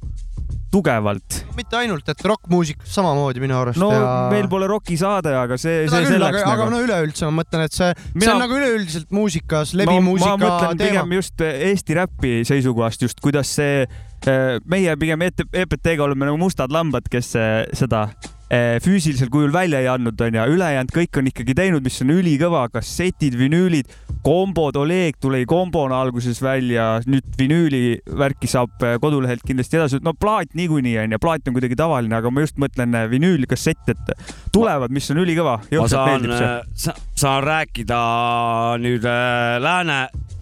tugevalt. 0.70 1.44
mitte 1.56 1.78
ainult, 1.78 2.08
et 2.10 2.24
rokkmuusikas 2.26 2.90
samamoodi 2.98 3.40
minu 3.42 3.56
arust 3.58 3.80
no 3.80 3.90
ja... 3.92 4.10
meil 4.32 4.48
pole 4.50 4.68
rokisaade, 4.70 5.32
aga 5.38 5.58
see, 5.60 5.86
see 5.86 6.02
küll, 6.02 6.16
selleks 6.16 6.42
aga, 6.42 6.56
nagu 6.56 6.74
no 6.74 6.82
üleüldse 6.84 7.28
ma 7.28 7.40
mõtlen, 7.40 7.66
et 7.68 7.76
see, 7.76 7.92
see 7.94 8.20
Mina- 8.20 8.34
on 8.34 8.42
nagu 8.44 8.58
üleüldiselt 8.58 9.14
muusikas, 9.14 9.74
ma 9.74 9.84
levimuusika 9.84 10.36
mõtlen 10.42 10.82
teema 10.82 11.04
pigem. 11.06 11.16
just 11.20 11.46
Eesti 11.46 11.98
räpi 12.00 12.34
seisukohast 12.48 13.06
just, 13.06 13.22
kuidas 13.24 13.52
see, 13.60 13.86
meie 14.66 14.96
pigem 15.00 15.26
EPT-ga 15.26 16.04
oleme 16.04 16.28
nagu 16.28 16.40
mustad 16.40 16.74
lambad, 16.74 17.06
kes 17.12 17.34
eh, 17.38 17.60
seda 17.76 18.08
eh, 18.10 18.35
füüsilisel 18.46 19.30
kujul 19.32 19.50
välja 19.50 19.80
ei 19.82 19.88
andnud, 19.90 20.20
onju, 20.22 20.44
ülejäänud 20.54 20.92
kõik 20.94 21.18
on 21.18 21.30
ikkagi 21.32 21.54
teinud, 21.58 21.82
mis 21.82 21.98
on 22.04 22.12
ülikõva, 22.14 22.66
kassetid, 22.70 23.34
vinüülid, 23.38 23.90
kombod, 24.26 24.76
Oleg 24.80 25.18
tuli 25.22 25.44
kombona 25.46 26.00
alguses 26.02 26.40
välja, 26.42 26.96
nüüd 27.06 27.26
vinüüli 27.38 27.82
värki 28.18 28.48
saab 28.50 28.82
äh, 28.86 28.96
kodulehelt 29.02 29.44
kindlasti 29.46 29.78
edasi, 29.78 30.00
no 30.04 30.14
plaat 30.18 30.54
niikuinii 30.58 30.96
onju, 31.04 31.20
plaat 31.22 31.46
on 31.46 31.56
kuidagi 31.56 31.78
tavaline, 31.78 32.14
aga 32.18 32.30
ma 32.30 32.42
just 32.42 32.58
mõtlen 32.62 32.94
äh, 32.98 33.06
vinüüli 33.10 33.46
kassett, 33.50 33.82
et 33.92 34.14
tulevad, 34.54 34.94
mis 34.94 35.10
on 35.14 35.22
ülikõva, 35.22 35.58
ma 35.70 35.88
saan 35.90 36.26
saan 37.16 37.42
rääkida 37.46 38.00
nüüd 38.82 39.06
äh, 39.06 39.56
lääne, 39.62 40.00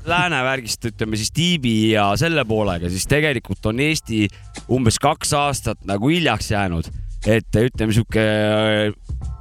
lääne 0.09 0.43
värgist, 0.47 0.85
ütleme 0.88 1.21
siis 1.21 1.33
tiibi 1.35 1.77
ja 1.95 2.11
selle 2.21 2.45
poolega, 2.49 2.88
siis 2.93 3.09
tegelikult 3.11 3.69
on 3.69 3.81
Eesti 3.85 4.27
umbes 4.73 5.01
kaks 5.03 5.37
aastat 5.37 5.85
nagu 5.88 6.09
hiljaks 6.12 6.53
jäänud, 6.55 6.88
et 7.27 7.59
ütleme 7.61 7.95
sihuke 7.97 8.23
äh, 8.23 8.95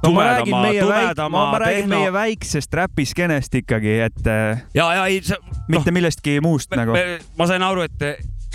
no 0.04 0.12
ma 0.14 0.26
räägin 0.30 0.56
meie 0.56 0.86
väik-, 0.88 1.22
ma, 1.28 1.44
ma 1.52 1.58
räägin 1.62 1.84
tehno 1.84 1.98
meie 1.98 2.12
väiksest 2.12 2.74
räpiskenest 2.74 3.54
ikkagi, 3.60 3.98
et 4.06 4.30
äh, 4.30 4.62
ja, 4.76 4.88
ja 5.00 5.06
ei, 5.06 5.20
see 5.24 5.38
mitte 5.72 5.94
millestki 5.94 6.38
muust 6.44 6.74
nagu. 6.76 6.96
ma 7.38 7.48
sain 7.50 7.64
aru, 7.64 7.86
et, 7.88 8.08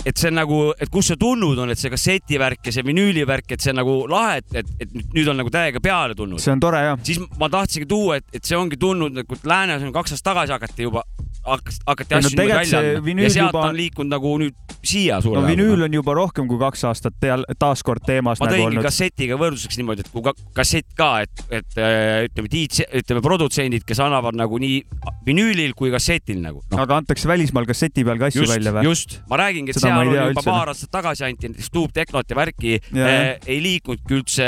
et 0.05 0.17
see 0.19 0.29
on 0.31 0.37
nagu, 0.39 0.59
et 0.79 0.91
kust 0.91 1.13
see 1.13 1.19
tulnud 1.19 1.59
on, 1.59 1.73
et 1.73 1.79
see 1.79 1.91
kassetivärk 1.91 2.69
ja 2.69 2.75
see 2.75 2.85
vinüülivärk, 2.87 3.51
et 3.55 3.63
see 3.63 3.73
on 3.73 3.81
nagu 3.81 3.95
lahe, 4.09 4.39
et, 4.43 4.59
et, 4.61 4.75
et 4.85 4.93
nüüd- 5.15 5.29
on 5.29 5.39
nagu 5.39 5.51
täiega 5.53 5.81
peale 5.83 6.15
tulnud. 6.17 6.41
see 6.41 6.53
on 6.53 6.61
tore 6.63 6.81
jah. 6.85 6.99
siis 7.05 7.19
ma 7.39 7.49
tahtsingi 7.51 7.89
tuua, 7.89 8.19
et, 8.21 8.27
et 8.33 8.45
see 8.45 8.57
ongi 8.57 8.79
tulnud 8.79 9.15
nagu 9.19 9.39
läänes 9.43 9.83
on 9.85 9.93
kaks 9.95 10.15
aastat 10.15 10.31
tagasi 10.31 10.55
hakati 10.55 10.87
juba, 10.87 11.03
hakati, 11.45 11.81
hakati 11.87 12.15
no 12.15 12.19
asju 12.19 12.31
see 12.33 12.47
välja 12.49 12.81
andma 12.83 13.25
ja 13.25 13.33
sealt 13.35 13.53
juba- 13.53 13.65
on 13.67 13.77
liikunud 13.77 14.13
nagu 14.15 14.33
nüüd 14.43 14.75
siia 14.85 15.19
no 15.19 15.25
suure 15.27 15.43
vinüül 15.47 15.83
on 15.87 15.97
juba 15.99 16.15
rohkem 16.17 16.47
kui 16.49 16.59
kaks 16.61 16.85
aastat 16.89 17.17
teal- 17.21 17.45
taaskord 17.59 18.05
teemas 18.07 18.39
ma 18.39 18.47
nagu 18.47 18.55
tõingi 18.55 18.69
olnud. 18.71 18.87
kassetiga 18.87 19.37
võrdluseks 19.39 19.79
niimoodi, 19.81 20.05
et 20.05 20.11
kui 20.13 20.23
ka, 20.25 20.33
kassett 20.55 20.87
ka, 20.97 21.09
et, 21.25 21.43
et 21.51 21.79
äh, 21.79 22.25
ütleme, 22.29 22.51
DJ, 22.51 22.87
ütleme 23.01 23.23
produtsendid, 23.25 23.83
kes 23.87 23.99
annavad 24.03 24.37
nagu 24.39 24.59
nii 24.61 24.79
vinüülil 25.27 25.75
kui 25.77 25.91
kassetil 25.93 26.39
nagu 26.43 26.63
no.. 26.71 26.81
aga 26.83 27.01
antakse 27.03 27.27
välismaal 27.29 27.67
kasseti 27.69 28.05
peal 28.07 28.21
ka 28.21 28.29
asju 28.31 28.47
välja, 28.47 28.73
või? 28.75 28.87
just, 28.87 29.19
ma 29.29 29.41
räägingi, 29.43 29.75
et 29.75 29.83
ma 29.83 29.88
seal 29.89 30.01
oli 30.05 30.15
juba 30.15 30.29
üldse. 30.33 30.45
paar 30.49 30.71
aastat 30.73 30.91
tagasi 30.93 31.25
anti 31.27 31.49
näiteks 31.51 31.69
Tuub 31.73 31.93
Tehnot 31.93 32.29
ja 32.29 32.37
värki 32.39 32.77
Ja, 32.93 33.05
äh, 33.05 33.13
jah. 33.13 33.47
ei 33.49 33.59
liiknudki 33.63 34.17
üldse, 34.19 34.47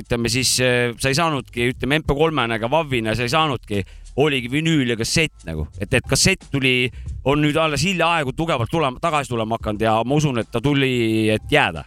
ütleme 0.00 0.32
siis 0.32 0.56
äh, 0.64 0.94
sa 1.02 1.12
ei 1.12 1.18
saanudki, 1.18 1.70
ütleme 1.74 2.00
MP3-na 2.02 2.58
ega 2.58 2.70
WAV-ina 2.72 3.14
sa 3.18 3.26
ei 3.26 3.32
saanudki, 3.32 3.82
oligi 4.16 4.48
vinüül 4.52 4.88
ja 4.94 4.96
kassett 4.96 5.44
nagu, 5.48 5.66
et, 5.80 5.92
et 5.92 6.06
kassett 6.08 6.46
tuli, 6.52 6.88
on 7.24 7.42
nüüd 7.44 7.58
alles 7.60 7.84
hiljaaegu 7.84 8.32
tugevalt 8.36 8.70
tulema, 8.72 9.00
tagasi 9.02 9.28
tulema 9.34 9.58
hakanud 9.58 9.84
ja 9.84 9.98
ma 10.04 10.16
usun, 10.16 10.40
et 10.40 10.50
ta 10.52 10.62
tuli, 10.64 11.28
et 11.34 11.52
jääda. 11.52 11.84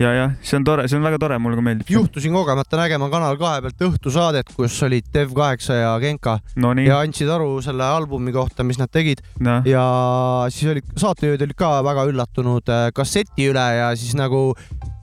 ja, 0.00 0.10
jah, 0.14 0.32
see 0.42 0.58
on 0.58 0.64
tore, 0.66 0.86
see 0.90 0.98
on 0.98 1.06
väga 1.06 1.18
tore, 1.22 1.38
mulle 1.42 1.58
ka 1.58 1.64
meeldib. 1.64 1.90
juhtusin 1.94 2.34
kogemata 2.34 2.80
nägema 2.80 3.08
Kanal 3.12 3.38
kahe 3.40 3.62
pealt 3.64 3.84
õhtusaadet, 3.88 4.54
kus 4.56 4.78
olid 4.86 5.06
Dev8 5.14 5.78
ja 5.78 5.92
Genka 6.02 6.38
Nonii, 6.60 6.88
ja 6.88 6.98
andsid 7.04 7.30
aru 7.30 7.60
selle 7.64 7.86
albumi 7.86 8.34
kohta, 8.34 8.66
mis 8.66 8.80
nad 8.80 8.92
tegid. 8.92 9.22
Noh, 9.44 9.62
ja 9.68 9.84
siis 10.54 10.72
olid 10.74 10.90
saatejuhid 10.98 11.46
olid 11.46 11.58
ka 11.58 11.76
väga 11.86 12.08
üllatunud 12.10 12.74
äh, 12.74 12.88
kasseti 12.96 13.50
üle 13.52 13.68
ja 13.78 13.92
siis 13.98 14.16
nagu 14.18 14.50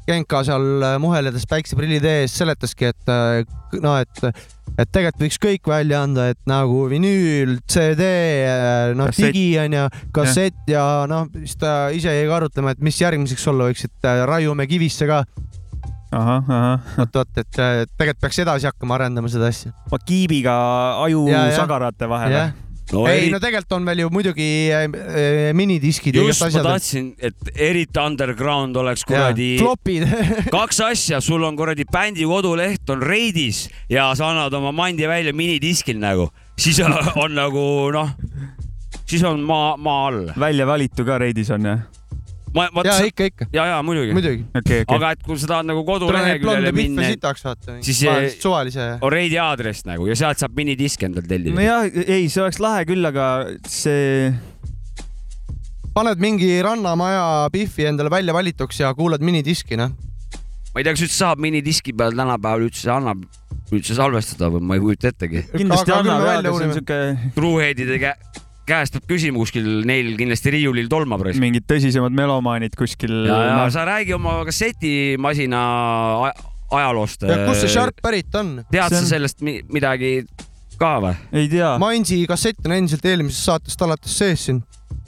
Genka 0.09 0.41
seal 0.43 0.97
muheledes 0.99 1.45
päikseprillid 1.47 2.05
ees 2.09 2.35
seletaski, 2.41 2.91
et 2.91 3.11
äh, 3.11 3.43
no 3.79 3.95
et, 4.01 4.25
et 4.81 4.91
tegelikult 4.91 5.25
võiks 5.25 5.39
kõik 5.41 5.69
välja 5.71 6.01
anda, 6.05 6.29
et 6.33 6.39
nagu 6.49 6.85
vinüül, 6.91 7.57
CD, 7.69 8.07
noh 8.97 9.11
Kassett. 9.11 9.27
digi 9.31 9.45
onju, 9.61 9.85
kassett 10.15 10.71
ja 10.71 10.83
noh, 11.09 11.29
siis 11.43 11.57
ta 11.61 11.75
ise 11.95 12.13
jäi 12.15 12.27
ka 12.29 12.39
arutlema, 12.41 12.75
et 12.75 12.83
mis 12.83 12.97
järgmiseks 13.01 13.47
olla 13.51 13.69
võiks, 13.69 13.85
et 13.87 14.09
äh, 14.09 14.23
raiume 14.29 14.67
kivisse 14.69 15.07
ka. 15.09 15.23
ahah, 16.11 16.49
ahah. 16.49 16.89
vot, 16.97 17.21
vot, 17.21 17.37
et 17.37 17.61
äh, 17.61 17.83
tegelikult 17.97 18.25
peaks 18.25 18.41
edasi 18.43 18.69
hakkama 18.71 18.97
arendama 18.99 19.31
seda 19.31 19.51
asja. 19.51 19.71
kiibiga 20.05 20.57
aju 21.05 21.27
Ja, 21.29 21.45
ja. 21.51 21.55
sagarate 21.61 22.09
vahele. 22.09 22.49
No 22.91 23.05
ei 23.09 23.25
eri... 23.25 23.31
no 23.33 23.39
tegelikult 23.43 23.77
on 23.77 23.87
veel 23.87 24.03
ju 24.03 24.11
muidugi 24.13 24.49
äh, 24.71 24.85
äh, 24.85 25.39
minidiskid 25.57 26.17
ja 26.17 26.25
just 26.27 26.43
ma 26.43 26.63
tahtsin, 26.71 27.11
et 27.19 27.51
eriti 27.55 27.99
underground 28.01 28.77
oleks 28.81 29.05
kuradi 29.07 29.53
flopid. 29.61 30.07
kaks 30.55 30.81
asja, 30.91 31.21
sul 31.23 31.43
on 31.47 31.59
kuradi 31.59 31.87
bändi 31.91 32.27
koduleht 32.29 32.89
on 32.93 33.03
Reidis 33.05 33.65
ja 33.91 34.11
sa 34.17 34.31
annad 34.31 34.53
oma 34.57 34.73
mandi 34.75 35.07
välja 35.09 35.33
minidiskil 35.35 35.99
nagu, 36.01 36.29
siis 36.59 36.79
on, 36.83 36.95
on 37.23 37.35
nagu 37.37 37.63
noh, 37.95 38.13
siis 39.05 39.23
on 39.27 39.41
maa, 39.45 39.75
maa 39.77 40.05
all. 40.09 40.23
välja 40.39 40.67
valitu 40.67 41.07
ka 41.07 41.19
reidis 41.21 41.51
on 41.53 41.67
jah? 41.71 41.87
ma, 42.55 42.67
ma, 42.75 42.83
ja 42.85 42.97
ja, 42.99 43.07
ikka, 43.07 43.27
ikka, 43.31 43.47
ja, 43.53 43.65
ja 43.69 43.79
muidugi, 43.85 44.13
muidugi. 44.15 44.45
okei, 44.49 44.83
okei. 44.83 44.97
aga 44.97 45.11
et 45.15 45.23
kui 45.25 45.39
sa 45.39 45.49
tahad 45.53 45.69
nagu 45.69 45.83
koduleheküljele 45.87 46.73
minna, 46.75 47.07
sitaks 47.13 47.45
vaata. 47.47 47.77
Siis, 47.85 48.03
suvalise. 48.41 48.87
on 49.01 49.13
Reidi 49.13 49.39
aadress 49.41 49.85
nagu 49.87 50.07
ja 50.09 50.17
sealt 50.19 50.41
saab 50.41 50.55
minidiske 50.57 51.07
endale 51.09 51.29
tellida. 51.29 51.55
nojah, 51.57 51.87
ei, 52.05 52.29
see 52.31 52.43
oleks 52.43 52.61
lahe 52.63 52.85
küll, 52.89 53.07
aga 53.07 53.27
see, 53.69 54.31
paned 55.95 56.23
mingi 56.23 56.53
rannamaja 56.65 57.49
pihvi 57.53 57.89
endale 57.91 58.11
välja 58.13 58.35
valituks 58.35 58.83
ja 58.83 58.93
kuulad 58.97 59.23
minidiski, 59.25 59.79
noh. 59.79 59.95
ma 60.71 60.81
ei 60.81 60.87
tea, 60.87 60.95
kas 60.95 61.07
üldse 61.07 61.21
saab 61.23 61.43
minidiski 61.43 61.95
peal 61.97 62.15
tänapäeval 62.17 62.67
üldse 62.67 62.91
annab 62.91 63.23
üldse 63.71 63.95
salvestada 63.95 64.51
või 64.51 64.67
ma 64.67 64.75
ei 64.77 64.83
kujuta 64.83 65.11
ettegi. 65.11 65.45
kindlasti 65.55 65.93
annab 65.95 66.25
välja 66.27 66.51
aga 66.51 66.57
see 66.57 66.67
on 66.67 66.79
siuke 66.79 67.33
Truuheadide 67.37 67.99
kä 68.03 68.15
käest 68.71 68.95
peab 68.95 69.09
küsima 69.09 69.41
kuskil, 69.41 69.67
neil 69.87 70.13
kindlasti 70.19 70.53
riiulil 70.55 70.89
tolmab 70.91 71.25
mingid 71.41 71.67
tõsisemad 71.69 72.15
melomaanid 72.15 72.75
kuskil. 72.79 73.13
ja, 73.27 73.41
ja 73.49 73.67
sa 73.73 73.85
räägi 73.87 74.15
oma 74.17 74.39
kassetimasina 74.47 75.61
aj- 76.27 76.47
ajaloost. 76.79 77.27
ja 77.27 77.41
kust 77.45 77.65
see 77.65 77.73
Sharp 77.73 78.01
pärit 78.03 78.35
on? 78.39 78.61
tead 78.71 78.87
See 78.87 78.97
sa 78.97 79.03
on- 79.03 79.11
sellest 79.11 79.43
mi 79.45 79.59
midagi 79.71 80.21
ka 80.81 80.97
või? 81.03 81.15
ei 81.43 81.49
tea, 81.51 81.75
Mainsi 81.81 82.23
kassett 82.29 82.65
on 82.65 82.77
endiselt 82.77 83.05
eelmisest 83.05 83.49
saatest 83.51 83.87
alates 83.87 84.17
sees 84.23 84.45
siin. 84.49 84.63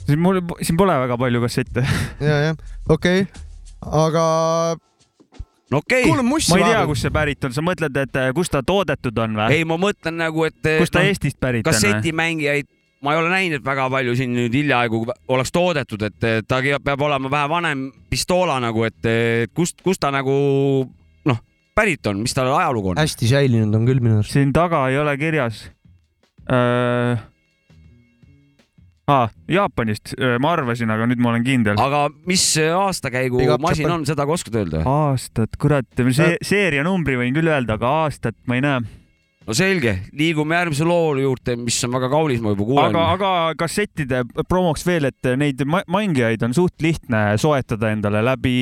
siin 0.06 0.20
mul, 0.20 0.42
siin 0.62 0.78
pole 0.80 0.96
väga 1.06 1.18
palju 1.20 1.44
kassette. 1.44 1.86
ja, 2.20 2.40
jah, 2.50 2.58
okei 2.88 3.24
okay.. 3.24 3.44
aga 4.04 4.26
no 5.70 5.80
okei 5.80 6.04
okay., 6.10 6.22
ma 6.22 6.38
ei 6.60 6.68
tea, 6.68 6.86
kust 6.90 7.06
see 7.06 7.14
pärit 7.14 7.48
on, 7.48 7.56
sa 7.56 7.64
mõtled, 7.64 7.96
et 8.04 8.20
äh, 8.20 8.30
kust 8.36 8.54
ta 8.54 8.62
toodetud 8.66 9.18
on 9.24 9.40
või? 9.40 9.58
ei, 9.58 9.68
ma 9.68 9.80
mõtlen 9.80 10.20
nagu, 10.20 10.46
et 10.48 10.60
kust 10.62 10.94
ta 10.94 11.02
noh, 11.02 11.10
Eestist 11.10 11.40
pärit 11.42 11.64
on 11.66 11.72
või? 11.72 11.80
kassetimängijaid 11.80 12.70
ma 13.04 13.14
ei 13.14 13.20
ole 13.20 13.32
näinud, 13.32 13.60
et 13.60 13.66
väga 13.66 13.88
palju 13.92 14.16
siin 14.18 14.32
nüüd 14.36 14.54
hiljaaegu 14.56 15.04
oleks 15.34 15.52
toodetud, 15.54 16.06
et 16.08 16.48
ta 16.48 16.60
peab 16.84 17.04
olema 17.06 17.30
vähe 17.32 17.50
vanem 17.52 17.86
pistoola 18.10 18.56
nagu, 18.64 18.86
et 18.88 19.52
kust, 19.54 19.82
kust 19.84 20.02
ta 20.04 20.12
nagu 20.14 20.34
noh, 21.28 21.44
pärit 21.76 22.06
on, 22.10 22.24
mis 22.24 22.36
tal 22.36 22.50
ajalugu 22.54 22.94
on? 22.94 23.02
hästi 23.02 23.30
säilinud 23.34 23.76
on 23.76 23.86
küll 23.88 24.02
minu 24.04 24.22
arust. 24.22 24.34
siin 24.36 24.54
taga 24.56 24.86
ei 24.92 24.98
ole 25.02 25.16
kirjas 25.20 25.66
äh.... 26.48 27.30
Ah, 29.04 29.28
Jaapanist, 29.52 30.14
ma 30.40 30.54
arvasin, 30.54 30.88
aga 30.88 31.04
nüüd 31.04 31.20
ma 31.20 31.34
olen 31.34 31.42
kindel. 31.44 31.76
aga 31.76 32.06
mis 32.24 32.44
aastakäigu 32.56 33.36
Big 33.42 33.50
masin 33.60 33.84
Japan. 33.84 33.98
on, 33.98 34.06
seda 34.08 34.24
ka 34.24 34.32
oskad 34.32 34.56
öelda? 34.62 34.80
aastat, 34.88 35.58
kurat, 35.60 35.90
see 36.16 36.38
seerianumbri 36.40 37.18
võin 37.20 37.36
küll 37.36 37.50
öelda, 37.52 37.76
aga 37.76 37.90
aastat 38.06 38.38
ma 38.48 38.56
ei 38.56 38.64
näe. 38.64 38.80
No 39.44 39.54
selge, 39.56 39.92
liigume 40.16 40.56
järgmise 40.56 40.86
loo 40.88 41.12
juurde, 41.20 41.56
mis 41.60 41.76
on 41.84 41.92
väga 41.94 42.08
kaunis, 42.12 42.40
ma 42.44 42.54
juba 42.54 42.66
kuulen 42.68 42.96
aga, 42.96 43.04
aga 43.16 43.32
kassettide 43.60 44.22
promoks 44.48 44.84
veel, 44.88 45.08
et 45.10 45.30
neid 45.40 45.60
mängijaid 45.68 46.42
on 46.46 46.56
suht 46.56 46.84
lihtne 46.84 47.22
soetada 47.40 47.92
endale 47.92 48.22
läbi 48.24 48.54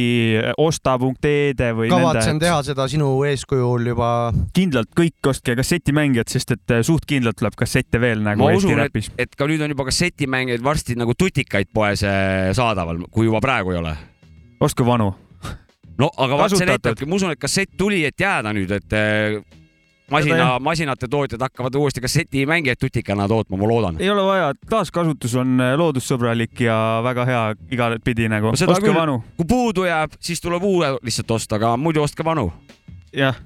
osta.ee-de 0.58 1.70
või 1.78 1.92
kavatsen 1.92 2.34
nende 2.34 2.48
teha 2.48 2.58
seda 2.66 2.88
sinu 2.90 3.12
eeskujul 3.28 3.92
juba. 3.92 4.10
kindlalt 4.56 4.90
kõik 4.98 5.32
ostke 5.32 5.56
kassetimängijad, 5.58 6.32
sest 6.32 6.56
et 6.56 6.76
suht 6.86 7.06
kindlalt 7.08 7.38
tuleb 7.38 7.56
kassette 7.58 8.02
veel 8.02 8.24
nagu 8.24 8.42
ma 8.42 8.52
Eesti 8.52 8.66
usun, 8.66 8.78
et 8.78 8.90
räpis., 8.90 9.12
et 9.22 9.38
ka 9.38 9.46
nüüd 9.50 9.62
on 9.62 9.74
juba 9.76 9.86
kassetimängijaid 9.90 10.66
varsti 10.66 10.98
nagu 10.98 11.14
tutikaid 11.18 11.70
poes 11.74 12.02
eh, 12.06 12.50
saadaval, 12.56 13.04
kui 13.10 13.30
juba 13.30 13.42
praegu 13.44 13.76
ei 13.76 13.82
ole. 13.84 13.96
ostke 14.62 14.86
vanu. 14.86 15.12
no 15.98 16.10
aga 16.18 16.38
vaat 16.38 16.58
see 16.58 16.66
näitabki, 16.66 17.06
ma 17.06 17.20
usun, 17.20 17.36
et 17.36 17.42
kassett 17.42 17.76
tuli, 17.78 18.02
et 18.08 18.18
jääda 18.18 18.50
nüüd, 18.56 18.74
et 18.74 18.98
eh, 18.98 19.42
masina 20.10 20.58
masinate 20.60 21.08
tootjad 21.08 21.40
hakkavad 21.40 21.74
uuesti 21.74 22.00
kassetimängijaid 22.00 22.76
tutikana 22.80 23.28
tootma, 23.28 23.56
ma 23.56 23.68
loodan. 23.68 23.96
ei 24.00 24.10
ole 24.10 24.22
vaja, 24.26 24.52
taaskasutus 24.70 25.34
on 25.34 25.58
loodussõbralik 25.76 26.60
ja 26.60 27.00
väga 27.04 27.24
hea 27.24 27.42
igatpidi 27.70 28.28
nagu 28.28 28.46
No. 28.52 28.72
ostke 28.72 28.94
vanu. 28.94 29.22
kui 29.36 29.46
puudu 29.48 29.84
jääb, 29.84 30.12
siis 30.20 30.40
tuleb 30.40 30.62
uue 30.62 30.98
lihtsalt 31.02 31.30
osta, 31.30 31.56
aga 31.56 31.76
muidu 31.76 32.02
ostke 32.02 32.24
vanu. 32.24 32.52
jah. 33.12 33.36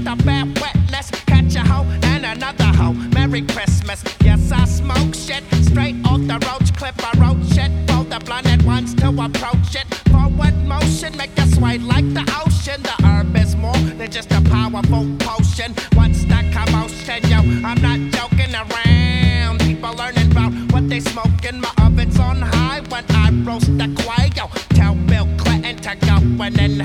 with 0.00 0.20
a 0.20 0.24
bad 0.24 0.58
wetness. 0.60 1.10
Catch 1.26 1.56
a 1.56 1.60
hoe 1.60 1.86
and 2.02 2.24
another 2.24 2.64
hoe. 2.64 2.92
Merry 3.14 3.42
Christmas. 3.42 4.02
Yes, 4.22 4.52
I 4.52 4.64
smoke 4.64 5.14
shit. 5.14 5.44
Straight 5.64 5.96
off 6.04 6.20
the 6.26 6.38
roach 6.46 6.74
clip, 6.76 6.94
I 6.98 7.12
wrote 7.18 7.44
shit. 7.52 7.70
Roll 7.90 8.04
the 8.04 8.20
blunt 8.24 8.46
at 8.46 8.62
once 8.62 8.94
to 8.94 9.08
approach 9.08 9.74
it. 9.74 9.86
Forward 10.10 10.56
motion, 10.64 11.16
make 11.16 11.38
us 11.38 11.54
sway 11.54 11.78
like 11.78 12.08
the 12.14 12.24
ocean. 12.44 12.82
The 12.82 12.96
herb 13.04 13.36
is 13.36 13.56
more 13.56 13.76
than 13.98 14.10
just 14.10 14.30
a 14.32 14.40
powerful 14.42 15.06
potion. 15.18 15.74
What's 15.94 16.24
the 16.24 16.40
commotion, 16.52 17.20
yo, 17.30 17.38
I'm 17.66 17.80
not 17.80 17.98
joking 18.16 18.54
around. 18.54 19.60
People 19.60 19.94
learning 19.94 20.30
about 20.30 20.52
what 20.72 20.88
they 20.88 21.00
smoke 21.00 21.44
in 21.44 21.60
my 21.60 21.72
oven's 21.82 22.18
on 22.18 22.40
high 22.40 22.80
when 22.88 23.04
I 23.10 23.30
roast 23.44 23.76
the 23.78 23.88
quail. 24.02 24.50
Tell 24.70 24.94
Bill 24.94 25.28
Clinton 25.36 25.76
to 25.76 25.94
go 26.06 26.16
in 26.44 26.58
and 26.58 26.82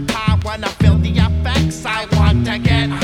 the 0.00 0.12
time 0.12 0.40
when 0.40 0.64
I 0.64 0.68
feel 0.80 0.96
the 0.98 1.10
effects. 1.10 1.86
I 1.86 2.06
want 2.16 2.46
to 2.46 2.58
get 2.58 2.90
high. 2.90 3.03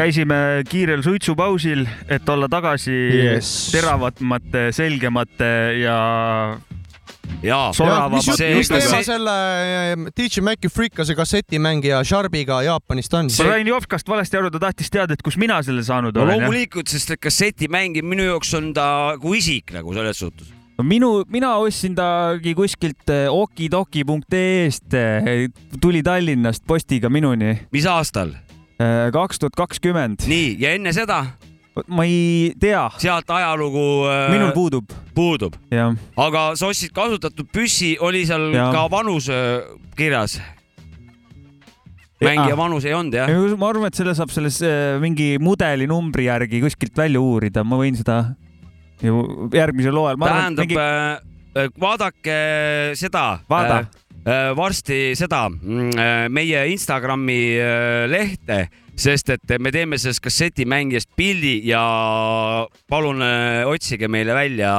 Käisime 0.00 0.36
kiirel 0.68 1.02
suitsupausil, 1.04 1.84
et 2.08 2.28
olla 2.32 2.48
tagasi 2.50 2.94
Yes. 3.12 3.50
teravamate, 3.74 4.70
selgemate 4.72 5.48
ja 5.82 5.96
jaa, 7.44 7.66
see- 7.72 8.54
mis 8.56 8.68
teema 8.68 8.80
see- 8.80 9.04
selle 9.04 9.34
DJ 10.16 10.40
Maci 10.44 10.68
Freekase 10.72 11.14
kassetimängija 11.18 12.00
Sharpiga 12.04 12.62
Jaapanist 12.64 13.14
on? 13.14 13.28
ma 13.28 13.50
sain 13.52 13.66
Jopskast 13.68 14.08
valesti 14.08 14.36
aru, 14.40 14.50
ta 14.50 14.58
tahtis 14.58 14.90
teada, 14.90 15.12
et 15.14 15.22
kus 15.22 15.36
mina 15.36 15.60
selle 15.62 15.82
saanud 15.84 16.16
no 16.16 16.22
olen. 16.24 16.40
loomulikult, 16.40 16.88
sest 16.88 17.10
et 17.16 17.20
kasseti 17.20 17.68
mängimine 17.68 18.08
minu 18.16 18.24
jaoks 18.32 18.54
on 18.56 18.72
ta 18.74 19.16
kui 19.20 19.38
isik 19.38 19.72
nagu 19.76 19.92
selles 19.94 20.16
suhtes. 20.18 20.48
minu, 20.82 21.24
mina 21.28 21.56
ostsin 21.60 21.94
tagi 21.94 22.54
kuskilt 22.56 23.08
eh, 23.12 23.28
okidoki.ee-st, 23.28 24.96
tuli 25.80 26.02
Tallinnast 26.02 26.64
postiga 26.66 27.10
minuni, 27.12 27.58
mis 27.72 27.84
aastal? 27.86 28.32
Kaks 29.12 29.42
tuhat 29.42 29.56
kakskümmend. 29.58 30.26
nii, 30.30 30.54
ja 30.62 30.74
enne 30.78 30.94
seda 30.96 31.24
ma 31.86 32.04
ei 32.04 32.52
tea, 32.60 32.82
sealt 33.00 33.30
ajalugu 33.30 33.84
äh, 34.10 34.28
minul 34.32 34.52
puudub, 34.56 34.94
puudub, 35.14 35.56
aga 35.70 36.50
sa 36.58 36.70
ostsid 36.70 36.92
kasutatud 36.96 37.50
püssi, 37.52 37.94
oli 38.02 38.24
seal 38.28 38.50
Jaa. 38.54 38.70
ka 38.74 38.86
vanus 38.92 39.30
äh, 39.32 39.60
kirjas? 39.98 40.40
mängija 42.20 42.56
vanus 42.58 42.84
ei 42.84 42.94
olnud 42.96 43.16
jah? 43.16 43.30
ma 43.56 43.70
arvan, 43.70 43.88
et 43.88 43.96
selle 43.96 44.12
saab 44.18 44.32
selles 44.34 44.60
eh, 44.66 44.98
mingi 45.00 45.32
mudelinumbri 45.40 46.26
järgi 46.26 46.60
kuskilt 46.66 46.98
välja 46.98 47.22
uurida, 47.22 47.64
ma 47.64 47.78
võin 47.80 47.96
seda 47.96 48.22
ju 49.00 49.48
järgmisel 49.54 49.96
loel. 49.96 50.20
tähendab 50.20 50.66
mingi..., 50.66 50.80
äh, 50.80 51.70
vaadake 51.80 52.36
seda. 52.98 53.40
Vaada. 53.50 53.84
Varsti 54.56 55.14
seda 55.16 55.46
mm, 55.48 55.90
äh, 55.96 56.28
meie 56.28 56.66
Instagrami 56.72 57.56
äh, 57.56 58.06
lehte, 58.10 58.68
sest 59.00 59.30
et 59.32 59.52
me 59.62 59.70
teeme 59.72 59.96
sellest 59.98 60.20
kassetimängijast 60.24 61.08
pildi 61.16 61.54
ja 61.70 61.80
palun 62.90 63.22
äh, 63.24 63.62
otsige 63.68 64.08
meile 64.12 64.34
välja. 64.36 64.72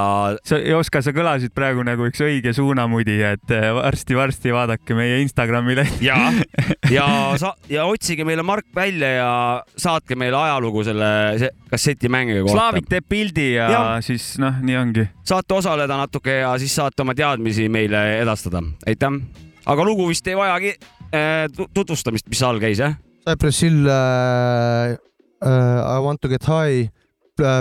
sa, 0.46 0.60
Oskar, 0.78 1.02
sa 1.06 1.14
kõlasid 1.16 1.54
praegu 1.58 1.84
nagu 1.88 2.06
üks 2.10 2.22
õige 2.24 2.54
suunamudi, 2.56 3.18
et 3.26 3.54
eh, 3.56 3.70
varsti-varsti 3.76 4.54
vaadake 4.54 4.98
meie 4.98 5.22
Instagrami 5.24 5.76
lehte. 5.80 6.04
ja, 6.06 6.18
ja 6.98 7.08
sa 7.42 7.54
ja 7.72 7.88
otsige 7.90 8.26
meile 8.28 8.46
Mark 8.46 8.70
välja 8.76 9.10
ja 9.18 9.32
saatke 9.78 10.16
meile 10.20 10.38
ajalugu 10.38 10.84
selle 10.88 11.12
se- 11.42 11.52
kassetimängija 11.72 12.44
kohta 12.46 12.58
Slaavik. 12.60 12.90
teeb 12.92 13.10
pildi 13.10 13.48
ja, 13.56 13.70
ja 13.74 13.84
siis 14.06 14.34
noh, 14.42 14.62
nii 14.62 14.78
ongi. 14.78 15.08
saate 15.28 15.58
osaleda 15.58 15.98
natuke 15.98 16.42
ja 16.44 16.54
siis 16.62 16.76
saate 16.78 17.02
oma 17.06 17.16
teadmisi 17.18 17.70
meile 17.74 18.20
edastada. 18.22 18.62
aitäh. 18.88 19.18
aga 19.66 19.86
lugu 19.88 20.08
vist 20.12 20.28
ei 20.28 20.38
vajagi 20.38 20.76
äh, 21.10 21.48
tu- 21.56 21.70
tutvustamist, 21.74 22.30
mis 22.30 22.44
all 22.46 22.60
käis, 22.62 22.80
jah? 22.84 22.94
Cypress 23.26 23.62
Hill 23.62 23.86
uh,, 23.88 24.98
uh, 25.42 25.98
I 25.98 26.00
want 26.00 26.22
to 26.22 26.28
get 26.28 26.44
high, 26.44 26.90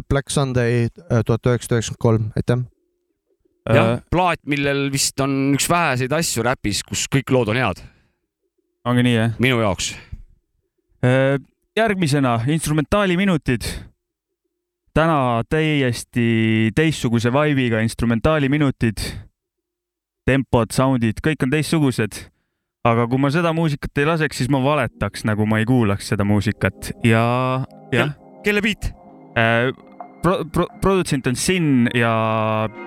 Black 0.08 0.30
Sunday 0.30 0.88
äh, 1.10 1.22
tuhat 1.24 1.46
üheksasada 1.46 1.78
üheksakümmend 1.78 2.00
kolm, 2.00 2.30
aitäh. 2.36 2.64
jah, 3.68 4.00
plaat, 4.12 4.40
millel 4.48 4.88
vist 4.92 5.20
on 5.20 5.54
üks 5.56 5.68
väheseid 5.70 6.12
asju 6.16 6.44
räpis, 6.44 6.82
kus 6.84 7.06
kõik 7.12 7.32
lood 7.32 7.52
on 7.52 7.60
head, 7.60 7.82
ongi 8.88 9.04
nii 9.04 9.14
jah? 9.14 9.36
minu 9.40 9.60
jaoks. 9.60 9.92
järgmisena 11.76 12.38
instrumentaaliminutid. 12.56 13.68
täna 14.96 15.44
täiesti 15.48 16.72
teistsuguse 16.76 17.32
vibe'iga 17.32 17.84
instrumentaaliminutid. 17.84 19.06
tempod, 20.24 20.72
sound'id, 20.72 21.20
kõik 21.24 21.44
on 21.44 21.52
teistsugused. 21.52 22.24
Aga 22.88 23.04
kui 23.10 23.20
ma 23.20 23.28
seda 23.32 23.52
muusikat 23.56 24.00
ei 24.00 24.08
laseks, 24.08 24.40
siis 24.40 24.50
ma 24.52 24.60
valetaks, 24.64 25.26
nagu 25.28 25.44
ma 25.48 25.60
ei 25.60 25.68
kuulaks 25.68 26.08
seda 26.12 26.24
muusikat 26.24 26.92
ja, 27.04 27.24
jah. 27.92 28.14
kelle 28.44 28.62
beat? 28.64 28.92
Pro, 30.20 30.40
pro, 30.52 30.66
produtsent 30.80 31.28
on 31.30 31.36
Sin 31.36 31.88
ja 31.96 32.12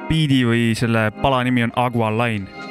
biidi 0.10 0.44
või 0.46 0.66
selle 0.78 1.08
pala 1.22 1.42
nimi 1.46 1.66
on 1.66 1.74
Agua 1.78 2.12
Line. 2.14 2.63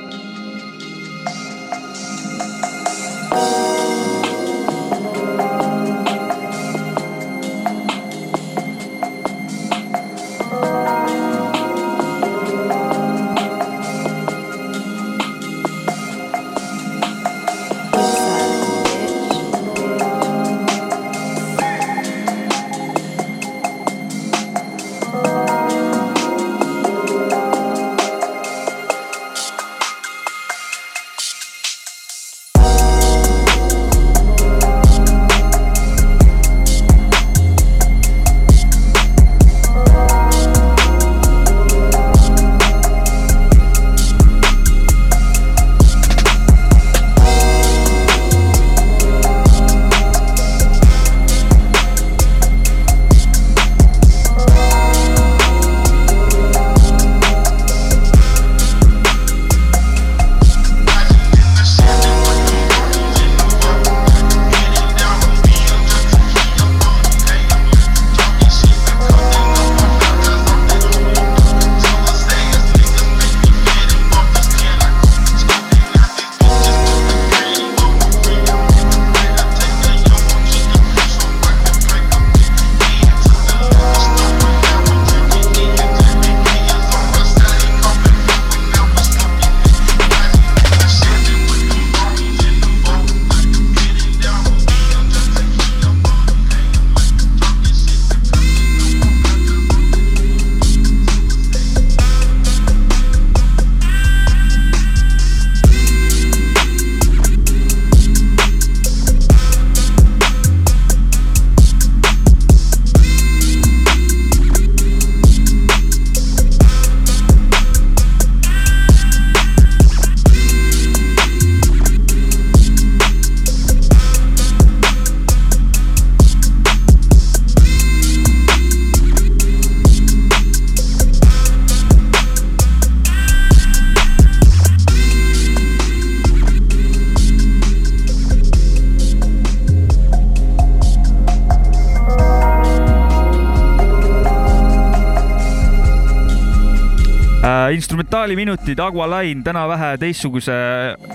Instrumentaaliminutid, 147.92 148.78
Agua 148.80 149.04
Line, 149.10 149.42
täna 149.44 149.66
vähe 149.68 149.98
teistsuguse 150.00 150.52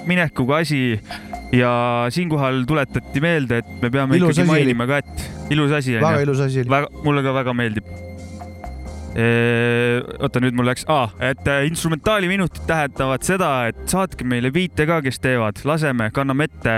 minekuga 0.05 0.59
asi 0.61 0.99
ja 1.49 1.71
siinkohal 2.13 2.67
tuletati 2.69 3.21
meelde, 3.23 3.63
et 3.63 3.71
me 3.81 3.89
peame 3.89 4.19
Ilus 4.19 4.35
ikkagi 4.35 4.43
asi 4.43 4.51
oli. 4.51 4.59
mainima 4.59 4.85
ka, 4.85 4.99
et 5.01 5.55
ilus 5.55 5.73
asi 5.73 5.95
on 5.97 6.05
väga 6.05 6.21
ilus 6.27 6.43
asi 6.45 6.61
oli. 6.61 6.81
mulle 7.01 7.23
ka 7.25 7.33
väga 7.33 7.55
meeldib. 7.57 7.89
oota, 10.21 10.43
nüüd 10.43 10.53
mul 10.53 10.69
läks 10.69 10.85
ah,, 10.93 11.17
et 11.17 11.49
äh, 11.49 11.65
instrumentaaliminutid 11.65 12.69
tähendavad 12.69 13.25
seda, 13.25 13.51
et 13.71 13.81
saatke 13.89 14.27
meile 14.27 14.53
biite 14.53 14.85
ka, 14.85 15.01
kes 15.01 15.17
teevad, 15.23 15.65
laseme, 15.65 16.11
kanname 16.13 16.45
ette. 16.51 16.77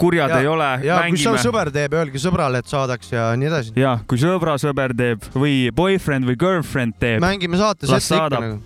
Kurjad 0.00 0.32
Ja- 0.32 0.40
ei 0.40 0.48
ole, 0.50 0.68
ja 0.84 1.00
kui 1.04 1.14
mängime. 1.14 1.40
sõber 1.44 1.70
teeb, 1.74 1.96
öelge 1.96 2.20
sõbrale, 2.22 2.62
et 2.64 2.70
saadaks 2.70 3.12
ja 3.12 3.30
nii 3.36 3.50
edasi. 3.50 3.74
ja 3.78 3.98
kui 4.08 4.20
sõbra-sõber 4.20 4.94
teeb 4.96 5.26
või 5.34 5.70
boyfriend 5.74 6.28
või 6.28 6.38
girlfriend 6.40 6.96
teeb, 7.00 7.20
mängime 7.22 7.60
saates 7.60 7.92
ette 7.92 8.16
ikka 8.16 8.40
nagu. 8.40 8.60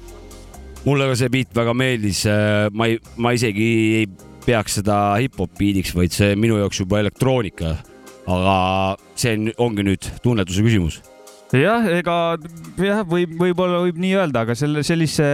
mulle 0.85 1.09
ka 1.11 1.16
see 1.18 1.32
beat 1.32 1.55
väga 1.57 1.74
meeldis, 1.74 2.24
ma 2.72 2.87
ei, 2.91 3.01
ma 3.16 3.35
isegi 3.37 3.70
ei 4.03 4.07
peaks 4.45 4.78
seda 4.80 5.16
hip-hop 5.20 5.57
beat'iks, 5.59 5.95
vaid 5.97 6.12
see 6.14 6.35
minu 6.37 6.59
jaoks 6.61 6.82
juba 6.85 7.01
elektroonika. 7.05 7.76
aga 8.24 8.97
see 9.20 9.35
on, 9.37 9.51
ongi 9.66 9.85
nüüd 9.85 10.07
tunnetuse 10.24 10.62
küsimus. 10.64 11.01
jah, 11.53 11.85
ega 11.93 12.37
jah, 12.80 13.03
võib, 13.05 13.37
võib-olla 13.41 13.82
võib 13.85 13.99
nii 14.01 14.14
öelda, 14.16 14.47
aga 14.47 14.57
selle 14.59 14.82
sellise, 14.87 15.26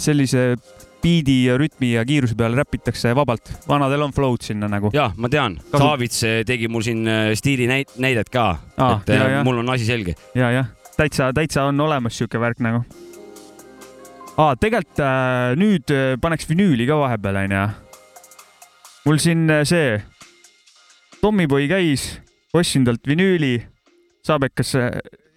sellise 0.00 0.54
biidi 1.02 1.44
ja 1.46 1.56
rütmi 1.60 1.92
ja 1.94 2.04
kiiruse 2.08 2.34
peale 2.38 2.56
räpitakse 2.56 3.12
vabalt. 3.16 3.50
vanadel 3.68 4.02
on 4.02 4.12
flow'd 4.12 4.42
sinna 4.42 4.68
nagu. 4.68 4.90
jah, 4.94 5.12
ma 5.16 5.28
tean, 5.28 5.58
Kasu- 5.70 5.82
Taavits 5.84 6.22
tegi 6.46 6.68
mul 6.68 6.82
siin 6.82 7.06
eh, 7.08 7.34
stiili 7.38 7.66
näit-, 7.70 7.94
näidet 8.02 8.30
ka, 8.32 8.46
Aa, 8.76 9.00
et 9.00 9.10
eh, 9.14 9.20
ja, 9.20 9.28
ja. 9.38 9.44
mul 9.44 9.58
on 9.62 9.70
asi 9.74 9.84
selge. 9.88 10.14
ja, 10.34 10.50
jah, 10.50 10.70
täitsa, 10.96 11.32
täitsa 11.36 11.66
on 11.70 11.80
olemas 11.80 12.18
sihuke 12.18 12.40
värk 12.40 12.60
nagu. 12.64 12.82
aa, 14.36 14.56
tegelikult 14.56 15.00
äh, 15.00 15.54
nüüd 15.60 15.92
äh, 15.94 16.16
paneks 16.20 16.48
vinüüli 16.48 16.86
ka 16.88 16.98
vahepeal 17.00 17.42
onju. 17.44 17.64
mul 19.06 19.18
siin 19.22 19.46
äh, 19.50 19.64
see 19.68 20.02
Tommyboy 21.20 21.64
käis, 21.68 22.20
ostsin 22.54 22.84
talt 22.84 23.06
vinüüli. 23.08 23.56
Saabekas, 24.26 24.74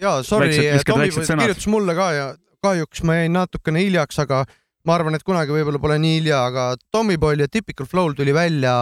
ja 0.02 0.12
sorry 0.26 0.50
Väiksed-, 0.50 0.74
viskad 0.76 0.94
Tommy 0.94 1.06
väiksed 1.08 1.28
sõnad. 1.30 1.46
kirjutas 1.46 1.68
mulle 1.72 1.96
ka 1.98 2.08
ja 2.14 2.26
kahjuks 2.64 3.04
ma 3.08 3.16
jäin 3.22 3.34
natukene 3.38 3.84
hiljaks, 3.86 4.20
aga 4.20 4.44
ma 4.90 4.98
arvan, 4.98 5.14
et 5.14 5.26
kunagi 5.26 5.54
võib-olla 5.54 5.82
pole 5.82 6.00
nii 6.02 6.18
hilja, 6.18 6.42
aga 6.50 6.70
Tommyboy'l 6.94 7.44
ja 7.44 7.50
Typical 7.52 7.86
Flow'l 7.90 8.16
tuli 8.18 8.34
välja 8.34 8.74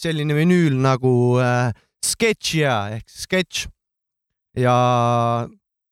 selline 0.00 0.36
vinüül 0.36 0.78
nagu 0.80 1.12
äh, 1.42 1.74
Sketchia 2.04 2.78
ehk 2.96 3.10
Sketch. 3.12 3.68
ja 4.56 4.74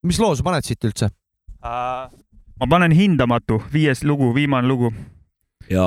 mis 0.07 0.21
loo 0.23 0.37
sa 0.39 0.47
paned 0.47 0.65
siit 0.65 0.85
üldse? 0.89 1.11
ma 1.63 2.69
panen 2.71 2.95
hindamatu, 2.97 3.61
viies 3.73 4.03
lugu, 4.09 4.33
viimane 4.35 4.69
lugu. 4.69 4.93
ja 5.71 5.85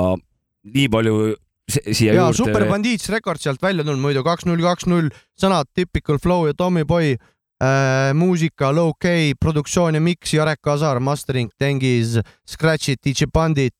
nii 0.66 0.88
palju 0.92 1.34
siia 1.66 2.14
ja 2.14 2.26
juurde. 2.28 2.38
Super 2.38 2.68
Bandits 2.70 3.10
Records 3.10 3.42
sealt 3.46 3.62
välja 3.62 3.84
tulnud 3.84 4.02
muidu 4.02 4.22
kaks 4.26 4.46
null 4.46 4.62
kaks 4.62 4.86
null, 4.90 5.10
sõnad 5.40 5.70
Typical 5.74 6.22
Flow 6.22 6.46
ja 6.46 6.54
Tommyboy 6.54 7.16
äh,, 7.62 8.14
muusika 8.14 8.72
Low 8.74 8.92
K, 8.98 9.34
produktsioon 9.40 9.96
ja 9.96 10.00
mix 10.02 10.34
Jarek 10.34 10.60
Kasar, 10.64 11.00
mastering 11.00 11.50
Tengiz, 11.58 12.18
Scratchid, 12.48 13.00
DJ 13.04 13.30
Bandit, 13.32 13.74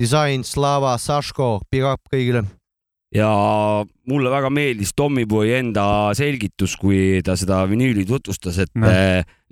disain 0.00 0.44
Slava 0.44 0.96
Saško, 0.98 1.60
big 1.70 1.86
up 1.86 2.02
kõigile. 2.12 2.44
ja 3.12 3.28
mulle 4.08 4.30
väga 4.32 4.48
meeldis 4.48 4.94
Tommyboy 4.96 5.50
enda 5.58 5.84
selgitus, 6.16 6.78
kui 6.80 7.20
ta 7.24 7.36
seda 7.36 7.60
vinüüli 7.68 8.06
tutvustas, 8.08 8.56
et 8.64 8.72
no. 8.74 8.88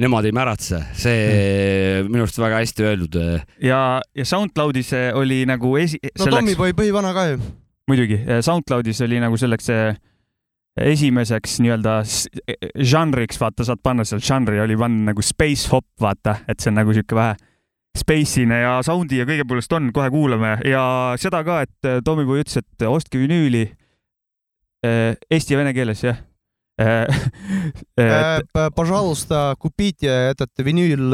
nemad 0.01 0.25
ei 0.25 0.33
märatse, 0.33 0.81
see 0.97 2.05
minu 2.09 2.25
arust 2.25 2.41
väga 2.41 2.63
hästi 2.63 2.87
öeldud. 2.89 3.19
ja, 3.63 3.81
ja 4.17 4.29
SoundCloudis 4.29 4.95
äh, 4.97 5.11
oli 5.17 5.43
nagu 5.49 5.77
esi-. 5.81 6.01
no 6.19 6.31
Tommyboy 6.33 6.73
põhivana 6.77 7.13
ka 7.17 7.27
ju. 7.35 7.43
muidugi, 7.91 8.23
SoundCloudis 8.41 9.05
oli 9.05 9.21
nagu 9.21 9.37
selleks 9.41 9.69
see 9.73 9.91
esimeseks 10.76 11.60
nii-öelda 11.64 11.98
s- 12.04 12.28
žanriks , 12.76 13.38
vaata , 13.40 13.64
saad 13.64 13.80
panna 13.84 14.04
seal 14.04 14.20
žanri 14.20 14.60
oli 14.60 14.76
panna 14.80 15.12
nagu 15.12 15.22
space 15.24 15.70
hop , 15.72 15.86
vaata , 16.02 16.42
et 16.52 16.60
see 16.60 16.72
on 16.74 16.76
nagu 16.82 16.94
sihuke 16.96 17.16
vähe 17.16 17.36
space'ine 17.96 18.58
ja 18.60 18.74
sound'i 18.84 19.22
ja 19.22 19.26
kõige 19.26 19.46
poolest 19.48 19.72
on , 19.72 19.92
kohe 19.96 20.10
kuulame 20.12 20.58
ja 20.68 20.84
seda 21.22 21.40
ka , 21.48 21.62
et 21.64 21.88
äh, 21.88 22.02
Tommyboy 22.04 22.42
ütles , 22.44 22.58
et 22.60 22.88
ostke 22.90 23.22
vinüüli 23.22 23.62
äh, 24.84 25.16
eesti 25.32 25.56
ja 25.56 25.62
vene 25.62 25.72
keeles , 25.74 26.04
jah . 26.04 26.18
Э, 26.76 27.08
Пожалуйста , 28.76 29.56
купите 29.58 30.08
этот 30.36 30.52
винюль . 30.60 31.08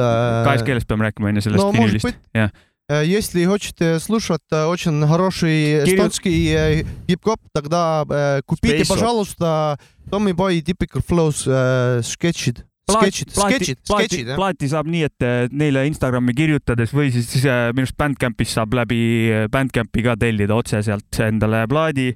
kahes 0.44 0.64
keeles 0.66 0.86
peame 0.89 1.06
rääkima 1.06 1.30
onju 1.30 1.42
sellest 1.46 1.62
no 1.62 1.68
может 1.72 1.78
vinüülist 2.02 2.08
быть , 2.08 2.18
jah . 2.34 2.50
Э, 2.89 3.04
Если 3.06 3.46
хотите 3.46 4.00
слушать 4.00 4.42
э, 4.52 4.66
очень 4.66 5.08
хороший 5.08 5.84
Кирилл- 5.84 5.96
эстонский 5.96 6.54
э, 6.54 6.84
хип-хоп, 7.10 7.39
тогда 7.54 8.04
э, 8.10 8.42
купите, 8.46 8.78
Space 8.80 8.82
Hop. 8.84 8.88
пожалуйста, 8.89 9.80
Tommy 10.10 10.34
Boy 10.34 10.62
Typical 10.62 11.02
Flows 11.08 11.46
э, 11.48 12.02
sketchid . 12.04 12.66
Sketchid , 12.92 13.30
sketchid , 13.32 13.78
sketchid , 13.88 14.28
jah . 14.28 14.36
plaati 14.36 14.68
saab 14.68 14.89
nii , 14.92 15.06
et 15.08 15.24
äh, 15.24 15.48
neile 15.56 15.86
Instagrami 15.88 16.34
kirjutades 16.36 16.92
või 16.92 17.08
siis 17.14 17.46
äh, 17.46 17.70
minu 17.72 17.86
arust 17.86 17.96
Bandcampis 17.96 18.52
saab 18.58 18.74
läbi 18.76 19.00
äh, 19.32 19.46
Bandcampi 19.48 20.04
ka 20.04 20.18
tellida 20.20 20.58
otse 20.58 20.82
sealt 20.84 21.22
endale 21.24 21.64
plaadi . 21.72 22.10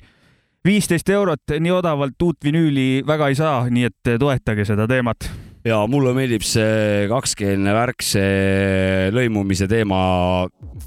viisteist 0.65 1.07
eurot , 1.13 1.53
nii 1.61 1.71
odavalt 1.71 2.19
uut 2.25 2.41
vinüüli 2.43 3.05
väga 3.07 3.29
ei 3.31 3.35
saa , 3.39 3.69
nii 3.69 3.85
et 3.87 4.09
äh, 4.11 4.17
toetage 4.19 4.65
seda 4.67 4.87
teemat . 4.89 5.29
ja 5.64 5.80
mulle 5.90 6.14
meeldib 6.16 6.44
see 6.46 7.06
kakskeelne 7.10 7.74
värk, 7.76 8.04
see 8.04 9.10
lõimumise 9.14 9.68
teema 9.70 10.00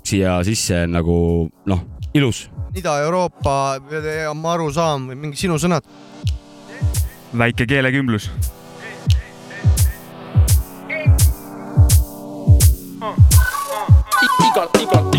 siia 0.04 0.40
sisse 0.48 0.86
nagu 0.90 1.48
noh, 1.70 1.86
ilus. 2.18 2.48
Ida-Euroopa, 2.74 3.56
ma 4.34 4.56
aru 4.56 4.72
saan, 4.74 5.08
või 5.12 5.20
mingi 5.28 5.38
sinu 5.44 5.60
sõnad. 5.62 5.86
väike 7.38 7.66
keelekümblus. 7.70 8.30
igal, 14.54 14.70
igal 14.82 15.13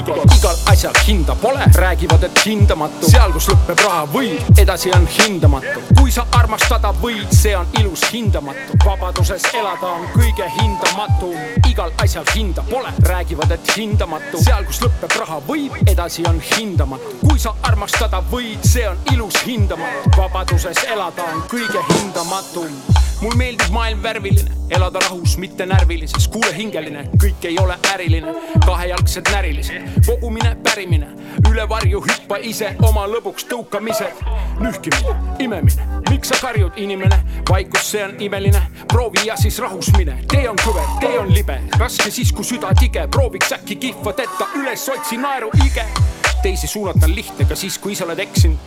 asjal 0.66 0.92
hinda 1.06 1.34
pole, 1.34 1.64
räägivad, 1.74 2.22
et 2.22 2.40
hindamatu, 2.46 3.10
seal, 3.10 3.32
kus 3.32 3.48
lõpeb 3.50 3.80
raha 3.84 4.04
võid, 4.12 4.58
edasi 4.58 4.92
on 4.96 5.06
hindamatu. 5.18 5.82
kui 5.98 6.10
sa 6.10 6.26
armastada 6.32 6.92
võid, 7.02 7.30
see 7.32 7.56
on 7.56 7.66
ilus 7.80 8.04
hindamatu, 8.12 8.78
vabaduses 8.84 9.44
elada 9.54 9.86
on 9.86 10.06
kõige 10.14 10.48
hindamatum. 10.58 11.36
igal 11.68 11.92
asjal 12.02 12.24
hinda 12.34 12.62
pole, 12.70 12.92
räägivad, 13.08 13.50
et 13.50 13.76
hindamatu, 13.76 14.42
seal, 14.44 14.64
kus 14.64 14.80
lõpeb 14.80 15.18
raha 15.20 15.40
võid, 15.48 15.78
edasi 15.90 16.26
on 16.28 16.40
hindamatu. 16.40 17.16
kui 17.28 17.38
sa 17.38 17.54
armastada 17.62 18.22
võid, 18.30 18.62
see 18.64 18.88
on 18.88 18.98
ilus 19.12 19.42
hindamatu, 19.46 20.10
vabaduses 20.16 20.84
elada 20.90 21.22
on 21.34 21.42
kõige 21.48 21.80
hindamatum 21.94 23.04
mul 23.24 23.36
meeldib 23.36 23.70
maailm 23.72 24.02
värviline, 24.02 24.50
elada 24.70 25.00
rahus, 25.00 25.36
mitte 25.40 25.66
närvilises, 25.66 26.26
kuule 26.28 26.50
hingeline, 26.56 27.06
kõik 27.20 27.46
ei 27.48 27.56
ole 27.60 27.76
äriline, 27.92 28.34
kahejalgsed 28.66 29.30
närilised, 29.32 29.86
kogumine, 30.06 30.53
pärimine, 30.62 31.09
üle 31.50 31.68
varju 31.68 32.00
hüppa 32.05 32.38
ise 32.42 32.74
oma 32.86 33.07
lõbuks 33.11 33.46
tõukamised, 33.50 34.22
nühkimine, 34.61 35.14
imemine, 35.42 35.86
miks 36.11 36.32
sa 36.32 36.38
karjud, 36.40 36.76
inimene, 36.80 37.18
vaikus, 37.48 37.90
see 37.92 38.05
on 38.05 38.16
imeline, 38.22 38.61
proovi 38.90 39.26
ja 39.28 39.36
siis 39.40 39.59
rahus 39.62 39.90
mine, 39.98 40.18
tee 40.30 40.48
on 40.50 40.59
kõver, 40.62 40.88
tee 41.00 41.18
on 41.18 41.32
libe, 41.34 41.61
raske 41.78 42.11
siis, 42.11 42.32
kui 42.32 42.46
süda 42.46 42.74
tige, 42.78 43.07
prooviks 43.11 43.55
äkki 43.57 43.78
kihvadeta 43.86 44.50
üles 44.61 44.88
otsi 44.92 45.18
naeru 45.20 45.50
ige. 45.66 45.86
Teisi 46.44 46.66
suunata 46.68 47.07
on 47.07 47.14
lihtne 47.16 47.46
ka 47.48 47.57
siis, 47.57 47.78
kui 47.80 47.94
ise 47.94 48.05
oled 48.05 48.18
eksinud. 48.20 48.59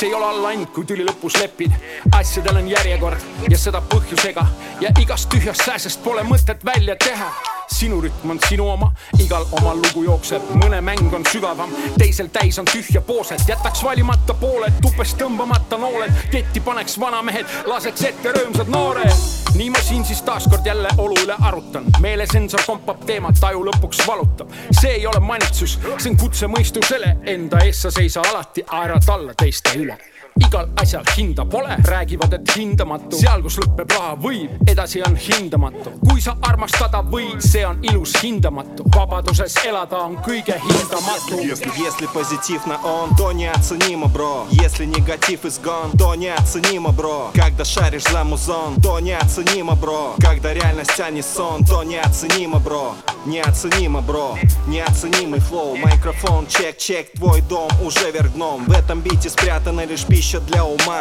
see 0.00 0.08
ei 0.08 0.14
ole 0.14 0.24
alla 0.24 0.48
ainult, 0.48 0.72
kui 0.72 0.84
tüli 0.84 1.04
lõpus 1.04 1.36
lepid. 1.38 1.72
asjadel 2.16 2.56
on 2.56 2.68
järjekord 2.68 3.20
ja 3.50 3.58
seda 3.58 3.82
põhjusega. 3.92 4.46
Ja 4.80 4.90
igast 5.00 5.28
tühjast 5.28 5.62
sääsest 5.64 6.02
pole 6.02 6.22
mõtet 6.22 6.64
välja 6.64 6.96
teha 6.96 7.49
sinu 7.80 8.00
rütm 8.04 8.30
on 8.30 8.40
sinu 8.48 8.66
oma, 8.68 8.90
igal 9.22 9.46
oma 9.56 9.72
lugu 9.74 10.02
jookseb, 10.04 10.50
mõne 10.60 10.82
mäng 10.84 11.14
on 11.16 11.24
sügavam, 11.32 11.72
teisel 11.98 12.28
täis 12.32 12.58
on 12.60 12.68
tühja 12.68 13.00
pooset, 13.00 13.40
jätaks 13.48 13.80
valimata 13.84 14.36
pooled, 14.36 14.76
tupest 14.84 15.16
tõmbamata 15.20 15.78
nooled, 15.80 16.12
ketti 16.32 16.60
paneks 16.64 16.98
vanamehed, 17.00 17.48
laseks 17.70 18.04
ette 18.10 18.34
rõõmsad 18.36 18.68
noored. 18.72 19.24
nii 19.56 19.70
ma 19.72 19.80
siin 19.82 20.04
siis 20.04 20.20
taaskord 20.22 20.66
jälle 20.66 20.92
olu 20.98 21.16
üle 21.24 21.36
arutan, 21.48 21.88
meelesensor 22.04 22.62
kompab 22.66 23.00
teemat, 23.08 23.40
taju 23.40 23.64
lõpuks 23.70 24.04
valutab. 24.06 24.52
see 24.80 24.92
ei 25.00 25.06
ole 25.06 25.20
manitsus, 25.20 25.78
see 25.96 26.12
on 26.12 26.20
kutse 26.20 26.52
mõistusele, 26.52 27.16
enda 27.24 27.64
ees 27.64 27.82
sa 27.82 27.90
seisa 27.90 28.22
alati, 28.28 28.64
aerad 28.68 29.08
alla 29.08 29.34
teiste 29.34 29.78
üle 29.80 29.96
igal 30.36 30.68
asjal 30.76 31.04
hinda 31.16 31.44
pole, 31.44 31.76
räägivad, 31.84 32.32
et 32.32 32.56
hindamatu, 32.56 33.16
seal, 33.16 33.42
kus 33.42 33.58
lõpeb 33.60 33.92
raha 33.96 34.14
võib, 34.16 34.50
edasi 34.70 35.02
on 35.06 35.16
hindamatu. 35.16 35.92
kui 36.08 36.20
sa 36.20 36.36
armastada 36.42 37.02
võid, 37.02 37.40
see 37.40 37.64
on 37.66 37.78
ilus 37.82 38.14
hindamatu, 38.22 38.84
vabaduses 38.94 39.56
elada 39.64 39.98
on 39.98 40.16
kõige 40.16 40.56
hindamatum. 40.60 41.40
Если, 41.40 41.70
если 41.78 42.06
позитив 42.06 42.66
на 42.66 42.78
он, 42.84 43.14
то 43.16 43.32
неоценимо, 43.32 44.08
бро. 44.08 44.46
Если 44.50 44.84
негатив 44.84 45.44
изгон, 45.44 45.92
то 45.98 46.14
неоценимо, 46.14 46.92
бро. 46.92 47.30
Когда 47.34 47.64
шаришь 47.64 48.04
за 48.04 48.24
музон, 48.24 48.80
то 48.82 49.00
неоценимо 49.00 49.74
бро. 49.74 50.14
Когда 50.20 50.54
реальность, 50.54 51.00
а 51.00 51.10
не 51.10 51.22
сон, 51.22 51.64
то 51.64 51.82
неоценимо, 51.82 52.58
бро. 52.58 52.94
Неоценимо, 53.26 54.00
бро. 54.00 54.38
Неоценимый 54.66 55.40
флоу 55.40 55.76
Микрофон, 55.76 56.46
чек, 56.46 56.78
чек, 56.78 57.12
твой 57.12 57.42
дом 57.42 57.70
уже 57.82 58.10
вверх 58.10 58.30
В 58.34 58.72
этом 58.72 59.00
бите 59.00 59.28
спрятана 59.28 59.84
лишь 59.84 60.04
пища 60.20 60.40
для 60.40 60.66
ума. 60.66 61.00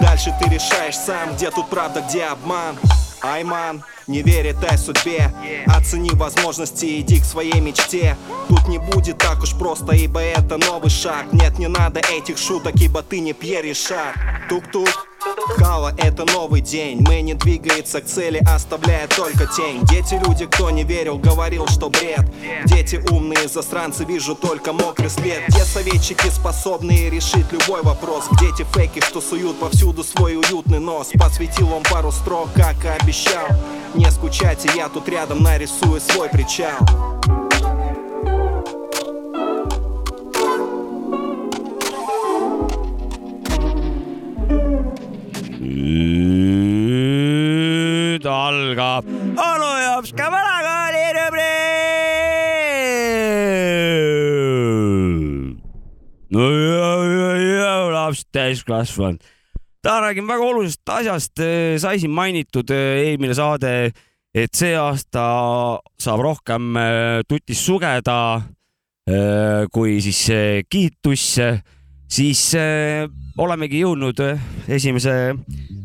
Дальше 0.00 0.32
ты 0.40 0.48
решаешь 0.48 0.96
сам, 0.96 1.34
где 1.34 1.50
тут 1.50 1.68
правда, 1.68 2.04
где 2.08 2.26
обман. 2.26 2.78
Айман, 3.20 3.82
не 4.06 4.22
верь 4.22 4.46
этой 4.46 4.78
судьбе. 4.78 5.34
Оцени 5.66 6.10
возможности, 6.12 7.00
иди 7.00 7.18
к 7.18 7.24
своей 7.24 7.60
мечте. 7.60 8.16
Тут 8.48 8.68
не 8.68 8.78
будет 8.78 9.18
так 9.18 9.42
уж 9.42 9.54
просто, 9.54 9.96
ибо 9.96 10.20
это 10.20 10.56
новый 10.56 10.88
шаг. 10.88 11.32
Нет, 11.32 11.58
не 11.58 11.66
надо 11.66 11.98
этих 11.98 12.38
шуток, 12.38 12.76
ибо 12.76 13.02
ты 13.02 13.18
не 13.18 13.32
Пьер 13.32 13.64
Ришар. 13.64 14.14
Тук-тук, 14.48 15.08
Кава 15.58 15.92
это 15.98 16.24
новый 16.24 16.60
день. 16.60 17.04
Мы 17.06 17.20
не 17.20 17.34
двигается 17.34 18.00
к 18.00 18.06
цели, 18.06 18.40
оставляя 18.46 19.06
только 19.08 19.46
тень. 19.46 19.84
Дети 19.84 20.20
люди, 20.26 20.46
кто 20.46 20.70
не 20.70 20.84
верил, 20.84 21.18
говорил, 21.18 21.66
что 21.68 21.90
бред. 21.90 22.24
Дети 22.66 23.02
умные 23.10 23.48
засранцы, 23.48 24.04
вижу 24.04 24.34
только 24.34 24.72
мокрый 24.72 25.10
след. 25.10 25.42
Где 25.48 25.64
советчики 25.64 26.28
способные 26.28 27.10
решить 27.10 27.52
любой 27.52 27.82
вопрос. 27.82 28.28
Где 28.32 28.52
те 28.56 28.64
фейки, 28.64 29.00
что 29.00 29.20
суют 29.20 29.58
повсюду 29.58 30.02
свой 30.04 30.36
уютный 30.36 30.80
нос. 30.80 31.10
Посвятил 31.18 31.72
он 31.72 31.82
пару 31.82 32.12
строк, 32.12 32.48
как 32.54 32.84
и 32.84 32.88
обещал. 32.88 33.48
Не 33.94 34.10
скучайте, 34.10 34.70
я 34.74 34.88
тут 34.88 35.08
рядом 35.08 35.42
нарисую 35.42 36.00
свой 36.00 36.28
причал 36.28 36.78
nüüd 46.90 48.24
algab 48.26 49.04
onu 49.08 49.70
jops 49.86 50.10
ka 50.18 50.26
vanakooli 50.32 51.06
rubriik. 51.16 51.50
no 56.30 56.44
ja 57.40 57.74
laps 57.94 58.20
täiskasvanud. 58.32 59.20
täna 59.82 60.00
räägime 60.00 60.28
väga 60.32 60.44
olulisest 60.44 60.88
asjast, 60.88 61.36
sai 61.80 61.98
siin 61.98 62.10
mainitud 62.12 62.70
eh, 62.70 63.08
eelmine 63.08 63.34
saade, 63.34 63.92
et 64.34 64.54
see 64.54 64.74
aasta 64.78 65.24
saab 65.98 66.22
rohkem 66.22 66.76
eh, 66.78 67.20
tutis 67.28 67.64
sugeda 67.66 68.18
eh, 69.08 69.66
kui 69.72 69.98
siis 70.04 70.22
eh, 70.34 70.62
kiitusse, 70.70 71.50
siis 72.10 72.42
eh, 72.58 73.06
olemegi 73.38 73.84
jõudnud 73.84 74.20
eh, 74.26 74.40
esimese 74.68 75.14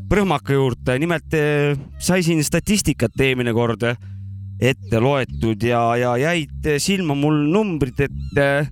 prõhmaka 0.09 0.53
juurde, 0.53 0.97
nimelt 1.01 1.33
eh, 1.37 1.73
sai 2.01 2.23
siin 2.25 2.43
statistikat 2.45 3.15
eelmine 3.21 3.53
kord 3.55 3.85
eh, 3.89 3.97
ette 4.71 5.01
loetud 5.01 5.63
ja, 5.65 5.81
ja 5.99 6.13
jäid 6.19 6.69
silma 6.81 7.17
mul 7.17 7.41
numbrid, 7.51 8.05
et 8.05 8.41
eh, 8.41 8.69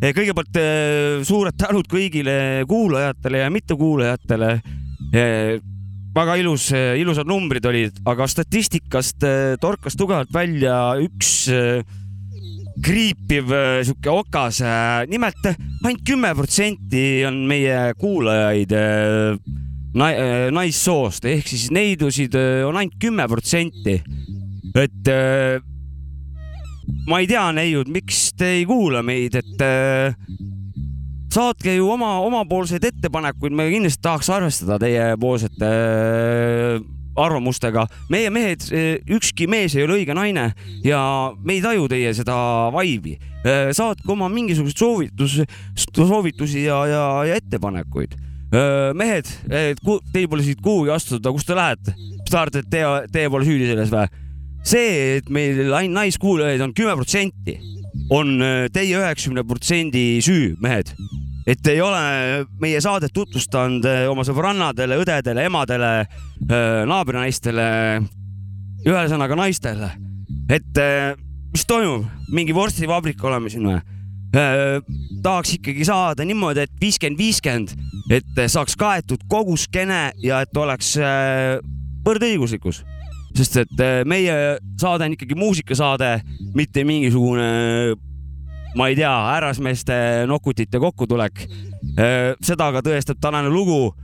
kõigepealt 0.00 0.58
suured 1.28 1.56
tänud 1.60 1.88
kõigile 1.90 2.64
kuulajatele 2.68 3.42
ja 3.42 3.50
mittekuulajatele. 3.52 4.52
väga 6.14 6.36
ilus, 6.40 6.70
ilusad 6.72 7.28
numbrid 7.28 7.66
olid, 7.68 7.98
aga 8.08 8.26
statistikast 8.26 9.26
torkas 9.60 9.98
tugevalt 10.00 10.32
välja 10.32 10.78
üks 11.04 11.48
eh, 11.52 11.84
kriipiv 12.84 13.52
eh, 13.54 13.80
sihuke 13.86 14.12
okas. 14.12 14.60
nimelt 15.10 15.48
ainult 15.50 16.04
kümme 16.06 16.34
protsenti 16.34 17.24
on 17.28 17.42
meie 17.48 17.94
kuulajaid 18.00 18.76
eh, 18.76 20.50
naissoost 20.54 21.24
ehk 21.26 21.48
siis 21.50 21.70
neidusid 21.74 22.36
on 22.66 22.76
ainult 22.76 23.00
kümme 23.02 23.26
protsenti. 23.28 24.00
et 24.74 25.10
ma 27.06 27.20
ei 27.20 27.28
tea, 27.30 27.48
neiud, 27.54 27.90
miks 27.92 28.30
te 28.38 28.56
ei 28.58 28.66
kuula 28.68 29.02
meid, 29.06 29.36
et 29.38 29.64
äh, 29.64 30.14
saatke 31.32 31.74
ju 31.76 31.88
oma, 31.92 32.16
omapoolseid 32.26 32.84
ettepanekuid, 32.90 33.54
me 33.56 33.68
kindlasti 33.70 34.02
tahaks 34.04 34.30
arvestada 34.34 34.78
teiepoolsete 34.82 35.70
äh, 35.70 36.80
arvamustega. 37.18 37.86
meie 38.10 38.30
mehed, 38.30 38.66
ükski 39.10 39.48
mees 39.50 39.74
ei 39.76 39.84
ole 39.86 40.00
õige 40.00 40.14
naine 40.16 40.50
ja 40.84 41.00
me 41.42 41.56
ei 41.56 41.62
taju 41.64 41.88
teie 41.90 42.12
seda 42.14 42.36
vaibi. 42.74 43.16
saatke 43.72 44.12
oma 44.12 44.28
mingisuguseid 44.28 44.78
soovitus, 44.78 45.40
soovitusi 45.96 46.64
ja, 46.64 46.84
ja, 46.86 47.04
ja 47.28 47.38
ettepanekuid. 47.40 48.16
mehed, 48.94 49.30
teil 50.12 50.28
pole 50.28 50.42
siit 50.42 50.60
kuhugi 50.62 50.90
astuda, 50.90 51.32
kus 51.32 51.46
te 51.46 51.54
lähete? 51.54 51.94
mis 51.96 52.30
te 52.30 52.38
arvate, 52.38 52.64
et 52.64 52.70
teie, 52.70 53.06
teie 53.12 53.30
pole 53.30 53.46
süüdi 53.46 53.70
selles 53.70 53.92
või? 53.94 54.06
see, 54.66 55.16
et 55.18 55.30
meil 55.32 55.72
ainult 55.72 55.96
naiskuulajaid 55.96 56.60
on 56.66 56.74
kümme 56.76 56.94
protsenti, 56.98 57.56
on 58.12 58.38
teie 58.72 58.98
üheksakümne 58.98 59.46
protsendi 59.48 60.20
süü, 60.22 60.54
mehed. 60.60 60.92
Et 61.50 61.70
ei 61.72 61.80
ole 61.82 62.00
meie 62.62 62.80
saadet 62.82 63.12
tutvustanud 63.14 63.86
äh, 63.88 64.04
oma 64.10 64.24
sõbrannadele, 64.26 65.00
õdedele, 65.02 65.46
emadele, 65.50 65.92
naabrinaistele, 66.90 67.64
ühesõnaga 68.86 69.38
naistele. 69.38 69.90
et 70.50 70.78
äh, 70.78 71.14
mis 71.52 71.66
toimub, 71.66 72.06
mingi 72.30 72.54
vorstivabrik 72.54 73.24
oleme 73.24 73.50
siin 73.50 73.66
või? 73.70 73.80
tahaks 74.30 75.56
ikkagi 75.56 75.82
saada 75.82 76.22
niimoodi, 76.22 76.62
et 76.62 76.74
viiskümmend, 76.78 77.18
viiskümmend, 77.18 77.72
et 78.14 78.38
saaks 78.46 78.76
kaetud 78.78 79.24
kogu 79.26 79.56
skeene 79.58 80.12
ja 80.22 80.38
et 80.44 80.54
oleks 80.54 80.92
võrdõiguslikkus 82.06 82.84
sest 83.34 83.58
et 83.64 83.82
meie 84.06 84.36
saade 84.78 85.08
on 85.08 85.16
ikkagi 85.16 85.34
muusikasaade, 85.38 86.12
mitte 86.54 86.84
mingisugune, 86.86 87.50
ma 88.76 88.88
ei 88.90 88.96
tea, 88.98 89.10
härrasmeeste 89.10 90.26
nokutite 90.30 90.78
kokkutulek. 90.78 91.46
seda 92.42 92.70
ka 92.72 92.82
tõestab 92.86 93.18
tänane 93.20 93.50
lugu. 93.50 93.94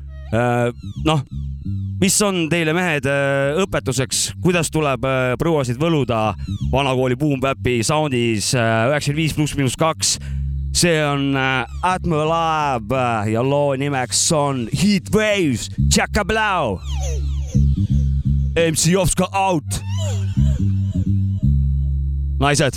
noh, 1.06 1.20
mis 2.00 2.16
on 2.22 2.46
teile 2.50 2.74
mehed 2.76 3.06
äh, 3.08 3.56
õpetuseks, 3.62 4.32
kuidas 4.42 4.70
tuleb 4.74 5.04
äh, 5.06 5.34
prouasid 5.38 5.78
võluda 5.80 6.34
vanakooli 6.72 7.16
Boom 7.16 7.40
Bapi 7.40 7.78
sound'is 7.86 8.50
äh, 8.58 8.88
üheksakümmend 8.90 9.22
viis 9.22 9.36
pluss 9.36 9.56
miinus 9.56 9.78
kaks 9.78 10.16
see 10.76 10.98
on 11.06 11.36
äh, 11.36 11.64
Atmo 11.82 12.24
Lab 12.28 12.92
äh, 12.92 13.32
ja 13.32 13.42
loo 13.42 13.76
nimeks 13.76 14.32
on 14.32 14.66
Heat 14.72 15.08
Waves, 15.14 15.70
Tšaka 15.88 16.24
Blau. 16.24 16.80
MC 18.56 18.90
Jovska 18.92 19.28
out. 19.32 19.80
naised, 22.40 22.76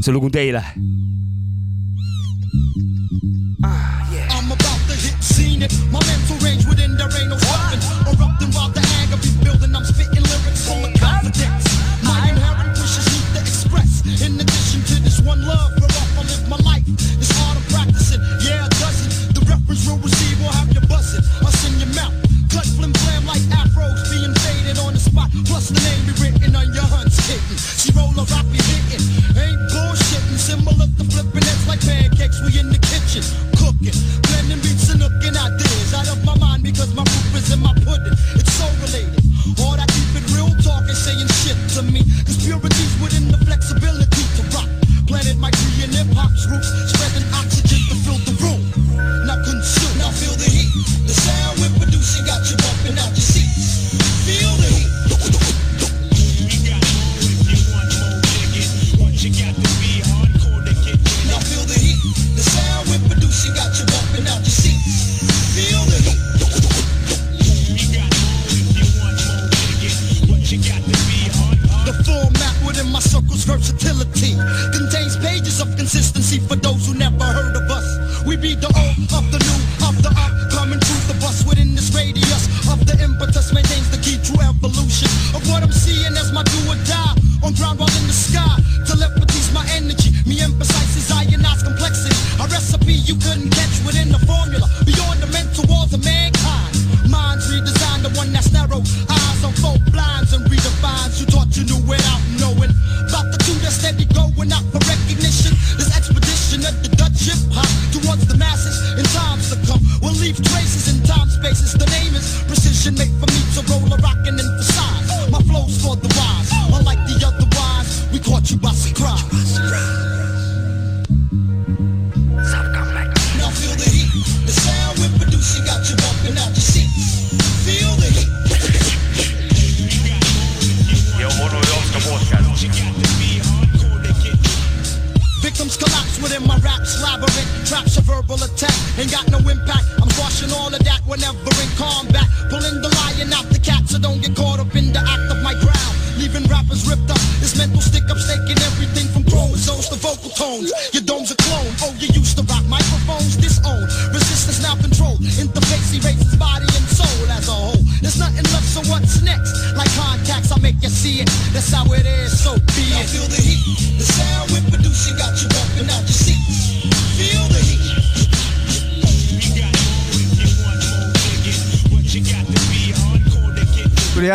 see 0.00 0.12
lugu 0.12 0.26
on 0.26 0.32
teile. 0.32 0.64
it. 5.62 5.72
My 5.90 6.00
man. 6.00 6.27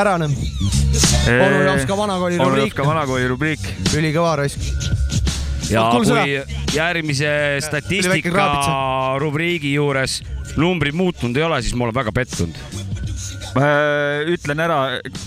nüüd. 0.04 0.36
onu 1.46 1.64
Jopska 1.64 1.98
vanakooli 1.98 2.40
onu 2.40 2.50
rubriik. 2.50 2.74
Jopska 2.74 2.86
vanakooli 2.88 3.28
rubriik. 3.28 3.60
ülikõva 3.96 4.36
raisk. 4.42 4.60
ja 5.72 5.88
kui 5.92 6.76
järgmise 6.76 7.60
statistika 7.64 8.48
rubriigi 9.22 9.74
juures 9.74 10.22
numbrid 10.60 10.96
muutunud 10.98 11.38
ei 11.38 11.44
ole, 11.44 11.62
siis 11.62 11.76
ma 11.78 11.88
olen 11.88 11.96
väga 11.96 12.14
pettunud. 12.16 12.58
ütlen 14.34 14.64
ära 14.66 14.80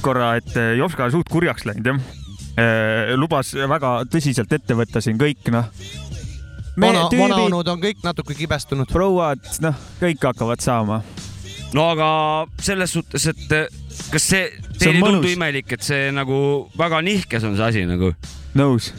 korra, 0.02 0.34
et 0.40 0.52
Jopska 0.78 1.06
on 1.06 1.14
suht 1.14 1.30
kurjaks 1.30 1.66
läinud 1.68 1.92
jah. 1.92 2.00
lubas 3.16 3.54
väga 3.54 4.00
tõsiselt 4.10 4.52
ette 4.52 4.74
võtta 4.74 5.00
siin 5.04 5.18
kõik 5.20 5.50
noh. 5.54 5.70
vana, 6.80 7.06
vanaonud 7.12 7.68
on 7.68 7.80
kõik 7.80 8.04
natuke 8.04 8.34
kibestunud. 8.34 8.90
prouad, 8.92 9.42
noh, 9.64 9.82
kõik 10.02 10.28
hakkavad 10.30 10.60
saama. 10.60 11.02
no 11.72 11.90
aga 11.94 12.08
selles 12.60 12.96
suhtes, 12.98 13.26
et 13.32 13.85
kas 14.12 14.28
see, 14.30 14.46
See 14.76 14.78
teile 14.84 15.00
on 15.00 15.08
ei 15.08 15.14
tundu 15.16 15.32
imelik, 15.32 15.72
et 15.76 15.84
see 15.84 16.10
nagu 16.14 16.38
väga 16.78 17.02
nihkes 17.06 17.46
on 17.46 17.56
see 17.58 17.66
asi 17.66 17.84
nagu? 17.88 18.12
nõus. 18.56 18.92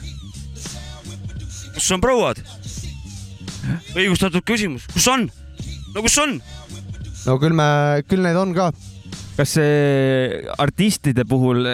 kus 1.77 1.89
on 1.95 2.03
prouad? 2.03 2.41
õigustatud 3.95 4.45
küsimus, 4.47 4.87
kus 4.91 5.07
on? 5.11 5.27
no 5.95 6.05
kus 6.05 6.17
on? 6.23 6.37
no 7.25 7.39
küll 7.41 7.55
me, 7.57 7.69
küll 8.09 8.25
neid 8.25 8.39
on 8.39 8.53
ka. 8.57 8.69
kas 9.37 9.57
see 9.57 10.43
artistide 10.57 11.27
puhul, 11.29 11.65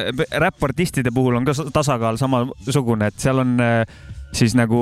räppartistide 0.43 1.13
puhul 1.15 1.39
on 1.39 1.47
ka 1.47 1.55
tasakaal 1.73 2.19
samasugune, 2.21 3.09
et 3.09 3.21
seal 3.23 3.43
on 3.43 3.55
äh, 3.63 3.83
siis 4.33 4.55
nagu 4.57 4.79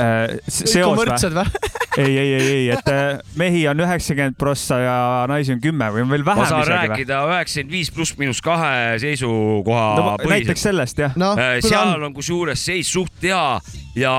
äh, 0.00 0.34
on 0.34 0.50
seos 0.50 0.98
või? 0.98 1.44
ei, 2.02 2.18
ei, 2.18 2.30
ei, 2.34 2.46
ei, 2.54 2.64
et 2.74 2.88
äh, 2.90 3.20
mehi 3.38 3.62
on 3.70 3.80
üheksakümmend 3.84 4.36
prossa 4.38 4.78
ja 4.82 4.96
naisi 5.30 5.54
on 5.54 5.60
kümme 5.62 5.90
või 5.94 6.04
on 6.04 6.10
veel 6.10 6.24
ma 6.26 6.32
vähem 6.32 6.48
saan 6.50 6.64
isegi 6.64 6.74
või? 6.74 6.88
rääkida 6.90 7.20
üheksakümmend 7.30 7.76
viis 7.76 7.92
pluss 7.94 8.16
miinus 8.18 8.42
kahe 8.44 8.98
seisukoha 9.02 9.84
No, 9.94 10.10
näiteks 10.30 10.66
sellest 10.66 10.98
jah. 10.98 11.14
No, 11.20 11.34
seal 11.62 11.94
on. 12.02 12.14
kusjuures 12.16 12.64
seis 12.66 12.90
suht 12.92 13.22
hea 13.22 13.44
ja 13.98 14.14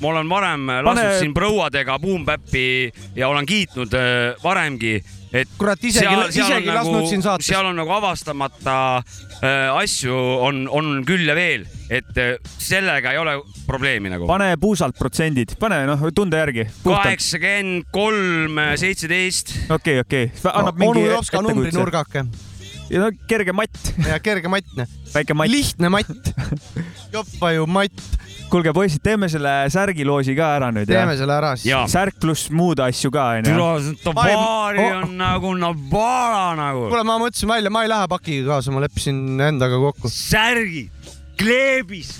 ma 0.00 0.12
olen 0.14 0.28
varem 0.30 0.66
lasknud 0.86 1.18
siin 1.20 1.34
prouadega 1.36 1.98
Boom 2.02 2.26
Bap'i 2.26 2.90
ja 3.16 3.28
olen 3.30 3.46
kiitnud 3.46 3.94
äh, 3.94 4.34
varemgi, 4.42 4.98
et 5.32 5.48
kurat, 5.58 5.78
isegi, 5.84 6.14
isegi 6.32 6.68
on 6.70 6.74
lasknud 6.74 7.08
siin 7.10 7.24
saates. 7.24 7.48
seal 7.50 7.68
on 7.70 7.78
nagu 7.78 7.94
avastamata 7.94 8.76
äh, 8.98 9.70
asju 9.78 10.16
on, 10.46 10.64
on 10.68 10.92
küll 11.08 11.28
ja 11.28 11.36
veel, 11.38 11.66
et 11.90 12.20
äh, 12.20 12.34
sellega 12.58 13.14
ei 13.14 13.22
ole 13.22 13.38
probleemi 13.66 14.12
nagu. 14.12 14.28
pane 14.30 14.52
puusalt 14.60 14.98
protsendid, 14.98 15.56
pane 15.60 15.82
noh, 15.88 16.06
tunde 16.14 16.42
järgi. 16.42 16.66
kaheksakümmend 16.84 17.90
kolm, 17.94 18.62
seitseteist. 18.80 19.56
okei, 19.70 20.00
okei, 20.04 20.30
annab 20.52 20.80
mingi 20.80 20.96
onu 20.98 21.10
Jopska 21.14 21.38
ettekujutuse. 21.38 21.76
numbrinurgake 21.78 22.49
ja 22.90 23.00
no 23.04 23.10
kerge 23.30 23.52
matt, 23.54 23.92
ja 24.06 24.18
kerge 24.22 24.48
matt, 24.50 24.66
väike 25.14 25.34
matt. 25.38 25.50
lihtne 25.52 25.88
matt. 25.92 26.32
joppa 27.14 27.52
ju 27.54 27.66
matt, 27.70 28.02
kuulge 28.50 28.72
poisid, 28.74 29.02
teeme 29.04 29.28
selle 29.30 29.52
särgiloosi 29.70 30.34
ka 30.38 30.48
ära 30.58 30.70
nüüd 30.74 30.90
teeme 30.90 31.14
selle 31.18 31.36
ära 31.38 31.52
siis. 31.58 31.70
Särk 31.92 32.18
pluss 32.22 32.48
muud 32.50 32.82
asju 32.82 33.10
ka 33.14 33.28
onju. 33.38 33.94
Tabaari 34.02 34.34
Ma 34.34 34.72
ei- 34.74 34.92
on 35.02 35.14
nagu 35.18 35.54
Nabala 35.58 36.54
nagu. 36.58 36.88
kuule, 36.90 37.04
ma 37.06 37.18
mõtlesin 37.22 37.50
välja, 37.54 37.70
ma 37.70 37.84
ei 37.86 37.92
lähe 37.94 38.08
pakiga 38.10 38.48
kaasa, 38.56 38.74
ma 38.74 38.82
leppisin 38.86 39.22
endaga 39.50 39.78
kokku. 39.82 40.10
särgid, 40.10 40.90
kleebis, 41.38 42.16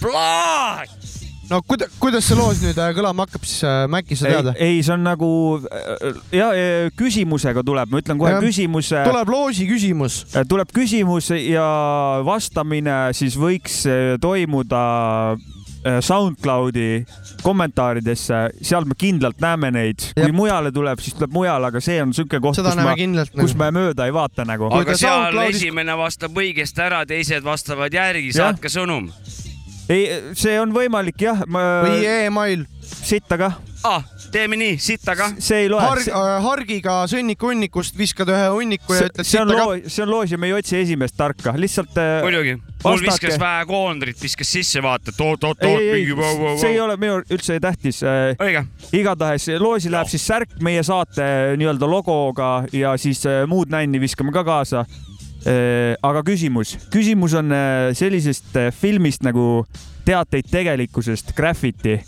plaat. 0.00 0.88
No 1.50 1.60
kuida-, 1.68 1.88
kuidas 2.00 2.26
see 2.28 2.38
loos 2.38 2.60
nüüd 2.64 2.78
äh, 2.80 2.92
kõlama 2.96 3.26
hakkab 3.26 3.46
siis 3.46 3.64
äh,, 3.68 3.84
Mäkki, 3.90 4.18
sa 4.18 4.30
tead? 4.32 4.52
ei, 4.58 4.82
see 4.84 4.94
on 4.94 5.04
nagu 5.06 5.30
ja 6.34 6.50
ja 6.56 6.92
küsimusega 6.96 7.64
tuleb, 7.66 7.90
ma 7.92 8.02
ütlen 8.02 8.20
kohe 8.20 8.36
Jah. 8.36 8.44
küsimuse. 8.44 9.02
tuleb 9.08 9.34
loosi 9.34 9.68
küsimus. 9.70 10.22
tuleb 10.50 10.72
küsimus 10.74 11.32
ja 11.40 11.66
vastamine 12.26 13.12
siis 13.16 13.36
võiks 13.40 13.82
toimuda 14.20 14.84
SoundCloudi 16.00 17.04
kommentaaridesse, 17.44 18.34
seal 18.64 18.86
me 18.88 18.96
kindlalt 18.96 19.40
näeme 19.42 19.68
neid, 19.74 20.06
kui 20.16 20.32
mujale 20.32 20.72
tuleb, 20.72 21.00
siis 21.04 21.16
tuleb 21.18 21.34
mujale, 21.36 21.68
aga 21.68 21.82
see 21.84 21.98
on 22.02 22.14
siuke 22.16 22.40
koht, 22.40 22.56
kus 22.56 22.78
ma 22.80 22.94
kus 23.36 23.56
me 23.60 23.68
mööda 23.74 24.08
ei 24.08 24.14
vaata 24.16 24.46
nagu. 24.48 24.70
aga 24.72 24.96
seal 24.96 25.26
SoundCloudis- 25.28 25.60
esimene 25.60 25.96
vastab 26.00 26.40
õigesti 26.40 26.86
ära, 26.86 27.04
teised 27.08 27.44
vastavad 27.44 27.92
järgi, 27.92 28.32
saatke 28.32 28.72
sõnum. 28.72 29.10
ei, 29.88 30.32
see 30.38 30.56
on 30.60 30.72
võimalik 30.74 31.20
jah, 31.26 31.44
või 31.48 32.02
email. 32.08 32.64
sitta 32.80 33.38
kah. 33.40 33.56
ah, 33.84 34.04
teeme 34.32 34.56
nii, 34.58 34.76
sitta 34.82 35.14
kah. 35.18 35.34
see 35.42 35.64
ei 35.64 35.70
loe 35.72 35.82
Harg,. 35.84 36.08
hargiga 36.44 36.96
sõnniku 37.10 37.50
hunnikust 37.52 37.98
viskad 37.98 38.30
ühe 38.32 38.46
hunniku 38.54 38.96
ja 38.96 39.08
ütled 39.10 39.28
see 39.28 39.42
on 39.42 39.50
sitta 39.50 39.58
ka 39.58 39.66
loo, 39.68 39.92
see 39.96 40.04
on 40.06 40.12
loos 40.12 40.32
ja 40.32 40.40
me 40.40 40.50
ei 40.50 40.56
otsi 40.56 40.78
esimest 40.80 41.16
tarka, 41.18 41.54
lihtsalt. 41.60 42.00
muidugi, 42.24 42.56
mul 42.84 43.04
viskas 43.04 43.38
vähe 43.40 43.64
koondrit, 43.68 44.20
viskas 44.22 44.52
sisse, 44.56 44.82
vaata, 44.84 45.12
et 45.12 45.24
oot-oot-oot, 45.26 45.64
ei, 45.68 45.88
ei, 45.90 46.04
mingi 46.08 46.58
see 46.62 46.74
ei 46.74 46.80
ole 46.82 46.96
minu 47.00 47.20
üldse 47.22 47.58
tähtis. 47.62 48.00
õige. 48.40 48.64
igatahes 48.96 49.50
loosi 49.60 49.92
läheb 49.92 50.12
siis 50.12 50.24
särk 50.32 50.56
meie 50.64 50.84
saate 50.86 51.26
nii-öelda 51.60 51.88
logoga 51.90 52.54
ja 52.72 52.96
siis 53.00 53.24
äh, 53.28 53.44
muud 53.50 53.72
nänni 53.72 54.00
viskame 54.02 54.32
ka 54.34 54.46
kaasa. 54.46 54.86
Aga 55.44 56.22
küsimus, 56.24 56.76
küsimus 56.92 57.34
on 57.36 57.52
äh, 57.52 57.90
sellisest 57.96 58.56
äh, 58.56 58.70
filmist 58.72 59.24
nagu 59.26 59.64
Teateid 60.04 60.50
tegelikkusest, 60.52 61.32
Graffiti. 61.36 62.00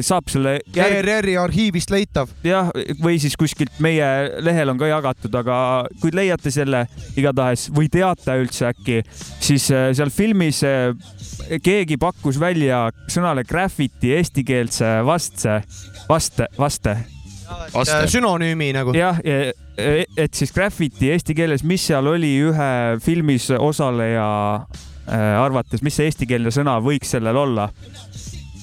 saab 0.00 0.30
selle 0.32 0.54
järg... 0.72 0.94
ERR-i 1.02 1.34
arhiivist 1.36 1.90
leitav. 1.92 2.30
jah, 2.40 2.70
või 3.02 3.18
siis 3.20 3.36
kuskilt 3.36 3.74
meie 3.84 4.06
lehel 4.40 4.72
on 4.72 4.80
ka 4.80 4.88
jagatud, 4.88 5.34
aga 5.36 5.58
kui 6.00 6.14
leiate 6.16 6.48
selle 6.48 6.86
igatahes 7.20 7.66
või 7.76 7.90
teate 7.92 8.38
üldse 8.40 8.70
äkki, 8.70 9.02
siis 9.44 9.68
äh, 9.68 9.90
seal 9.92 10.08
filmis 10.08 10.62
äh, 10.64 10.96
keegi 11.60 12.00
pakkus 12.00 12.40
välja 12.40 12.86
sõnale 13.12 13.44
graffiti 13.44 14.14
eestikeelse 14.16 15.02
vastse, 15.04 15.60
vaste, 16.08 16.48
vaste. 16.56 16.96
Vaste. 17.74 18.06
sünonüümi 18.10 18.72
nagu. 18.74 18.94
jah, 18.96 19.18
et 19.20 20.34
siis 20.34 20.52
graffiti 20.52 21.10
eesti 21.14 21.34
keeles, 21.34 21.64
mis 21.66 21.86
seal 21.90 22.06
oli 22.10 22.32
ühe 22.50 22.70
filmis 23.04 23.50
osaleja 23.58 24.28
äh, 24.60 25.40
arvates, 25.40 25.82
mis 25.86 25.96
see 25.96 26.10
eestikeelne 26.10 26.52
sõna 26.54 26.78
võiks 26.84 27.16
sellel 27.16 27.36
olla? 27.36 27.70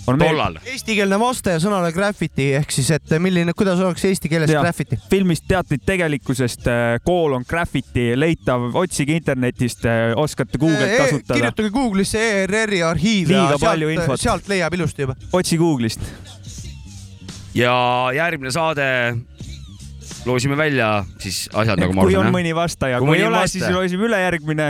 tollal. 0.08 0.56
eestikeelne 0.64 1.18
vaste 1.20 1.58
sõnale 1.60 1.90
graffiti 1.92 2.52
ehk 2.56 2.72
siis, 2.72 2.90
et 2.96 3.16
milline, 3.20 3.52
kuidas 3.58 3.82
oleks 3.84 4.06
eesti 4.08 4.32
keeles 4.32 4.52
Jah. 4.54 4.64
graffiti? 4.64 5.00
filmist 5.12 5.44
teatrid 5.50 5.84
tegelikkusest, 5.88 6.70
kool 7.04 7.36
on 7.36 7.44
graffiti 7.48 8.14
leitav, 8.16 8.70
otsige 8.80 9.18
internetist, 9.20 9.84
oskate 10.16 10.62
Google'it 10.62 10.96
kasutada, 10.96 11.36
E, 11.36 11.42
kirjutage 11.42 11.74
Google'isse 11.76 12.24
ERR-i 12.46 12.82
arhiiv 12.88 13.36
ja 13.36 13.50
sealt, 13.60 14.22
sealt 14.22 14.52
leiab 14.52 14.80
ilusti 14.80 15.08
juba. 15.08 15.18
otsi 15.34 15.60
Google'ist. 15.60 16.08
Ja 17.58 17.76
järgmine 18.16 18.52
saade. 18.54 18.88
Loosime 20.28 20.58
välja 20.60 21.06
siis 21.24 21.46
asjad 21.56 21.80
nagu 21.80 21.94
ma 21.96 22.04
kui 22.04 22.16
aru 22.18 22.26
on 22.28 22.34
mõni 22.36 22.52
vastaja, 22.56 22.98
Kui 23.00 23.14
kui 23.14 23.18
ei 23.22 23.28
ole, 23.30 23.42
siis 23.48 23.64
loosime 23.72 24.08
ülejärgmine. 24.10 24.66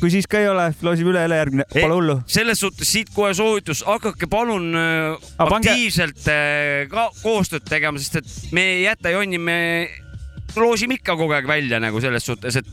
kui 0.00 0.08
siis 0.12 0.24
ka 0.30 0.38
ei 0.40 0.46
ole, 0.48 0.70
loosime 0.84 1.10
üle 1.12 1.24
ülejärgmine, 1.28 1.66
pole 1.74 1.92
hullu. 1.98 2.14
selles 2.26 2.60
suhtes 2.64 2.88
siit 2.92 3.10
kohe 3.12 3.34
soovitus, 3.36 3.82
hakake 3.84 4.28
palun 4.32 4.70
äh, 4.72 5.26
pange- 5.36 5.68
aktiivselt 5.74 6.22
äh, 6.32 6.86
ka 6.92 7.10
koostööd 7.22 7.66
tegema, 7.68 8.00
sest 8.00 8.22
et 8.22 8.32
me 8.56 8.64
ei 8.70 8.82
jäta 8.86 9.12
jonni, 9.12 9.38
me 9.38 9.58
loosime 10.56 10.96
ikka 10.98 11.16
kogu 11.16 11.32
aeg 11.36 11.46
välja 11.48 11.78
nagu 11.82 12.00
selles 12.02 12.24
suhtes, 12.26 12.56
et 12.60 12.66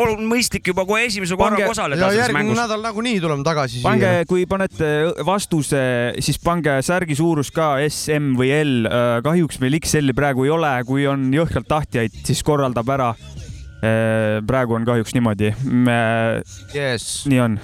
on 0.00 0.22
mõistlik 0.28 0.70
juba 0.70 0.84
kohe 0.88 1.04
esimese 1.08 1.36
korraga 1.36 1.64
Pange- 1.64 1.70
osaleda 1.74 2.00
ja 2.00 2.10
selles 2.10 2.22
järgmine 2.24 2.44
mängus. 2.48 2.60
nädal 2.62 2.84
nagunii 2.84 3.20
tuleme 3.20 3.44
tagasi 3.46 3.82
pange 3.84 4.12
kui 4.28 4.46
panete 4.50 4.90
vastuse, 5.26 5.82
siis 6.24 6.38
pange 6.42 6.78
särgi 6.84 7.16
suurus 7.18 7.50
ka 7.54 7.74
S, 7.88 8.08
M 8.16 8.34
või 8.38 8.52
L. 8.62 8.88
kahjuks 9.24 9.60
meil 9.60 9.78
XL-i 9.80 10.14
praegu 10.16 10.44
ei 10.48 10.50
ole, 10.54 10.72
kui 10.88 11.06
on 11.10 11.28
jõhkralt 11.34 11.68
tahtjaid, 11.68 12.14
siis 12.24 12.42
korraldab 12.46 12.88
ära. 12.96 13.12
praegu 14.46 14.74
on 14.74 14.84
kahjuks 14.84 15.14
niimoodi. 15.14 15.52
Yes. 16.74 17.26
nii 17.30 17.40
on, 17.40 17.58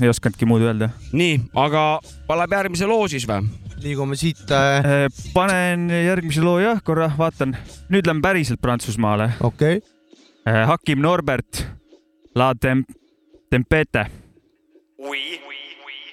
ei 0.00 0.08
osanudki 0.08 0.46
muud 0.48 0.62
öelda. 0.64 0.88
nii, 1.12 1.40
aga 1.54 2.00
paneb 2.26 2.52
järgmise 2.56 2.86
loo 2.88 3.08
siis 3.08 3.26
või? 3.28 3.44
Liigume 3.82 4.16
siit 4.16 4.50
äh.... 4.50 5.08
panen 5.34 5.88
järgmise 5.90 6.44
loo 6.44 6.58
jah, 6.60 6.80
korra 6.84 7.10
vaatan. 7.18 7.56
nüüd 7.88 8.06
lähme 8.06 8.22
päriselt 8.22 8.60
Prantsusmaale. 8.60 9.32
okei 9.40 9.76
okay.. 9.76 10.64
Hakim 10.66 11.02
Norbert, 11.04 11.66
La 12.34 12.54
Tem-, 12.54 12.84
Tempete. 13.50 14.06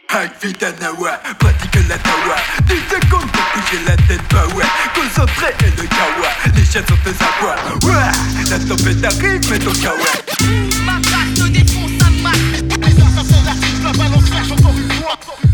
Hack 0.10 0.42
vite 0.42 0.64
à 0.64 0.72
Nawa, 0.80 1.20
pratique 1.38 1.80
la 1.90 1.98
tawa 1.98 2.38
10 2.66 2.76
secondes 2.76 3.30
pour 3.30 3.44
toucher 3.54 3.84
la 3.86 3.96
tête, 4.08 4.22
bah 4.32 4.48
ouais 4.56 4.64
Concentré 4.96 5.48
et 5.60 5.82
le 5.82 5.88
kawa, 5.88 6.30
les 6.56 6.64
chiens 6.64 6.82
sont 6.88 6.96
tes 7.04 7.10
abois 7.10 7.56
Ouais, 7.84 8.50
la 8.50 8.58
tempête 8.60 9.04
arrive, 9.04 9.52
mets 9.52 9.60
ton 9.60 9.74
kawa 9.74 9.98
Ma 10.86 11.02
trace 11.02 11.34
te 11.36 11.50
défonce 11.50 11.92
sa 12.00 12.10
masse. 12.24 12.38
Ça, 12.98 13.06
ça 13.16 13.22
c'est 13.28 13.46
la 13.46 13.54
suite, 13.54 13.84
la 13.84 13.92
balance 13.92 14.30
flash 14.30 14.52
encore 14.52 14.74
une 14.78 14.92
fois. 14.94 15.47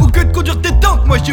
Ou 0.00 0.06
que 0.06 0.20
de 0.20 0.32
conduire 0.32 0.56
des 0.56 0.72
tanks, 0.80 1.06
moi 1.06 1.18
je 1.18 1.32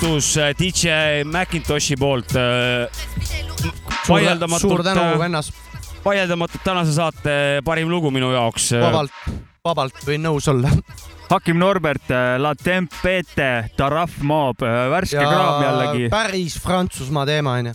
lahitus 0.00 0.36
äh, 0.36 0.54
DJ 0.56 0.88
Macintoshi 1.24 1.96
poolt 1.96 2.32
äh,. 2.32 2.88
suur 4.58 4.82
tänu, 4.82 5.18
vennas. 5.18 5.52
vaieldamatult 6.04 6.62
tänase 6.64 6.92
saate 6.92 7.60
parim 7.64 7.90
lugu 7.90 8.10
minu 8.10 8.30
jaoks. 8.32 8.72
äh, 8.72 8.80
vabalt, 8.80 9.12
vabalt 9.64 10.00
võin 10.06 10.24
nõus 10.24 10.48
olla. 10.48 10.70
Hakim 11.30 11.60
Norbert, 11.60 12.08
La 12.38 12.54
Tempete, 12.56 13.68
Taraf 13.76 14.16
Mob, 14.22 14.64
värske 14.64 15.20
kraam 15.20 15.62
jällegi. 15.66 16.08
päris 16.10 16.56
Prantsusmaa 16.64 17.26
teema 17.28 17.58
onju. 17.60 17.74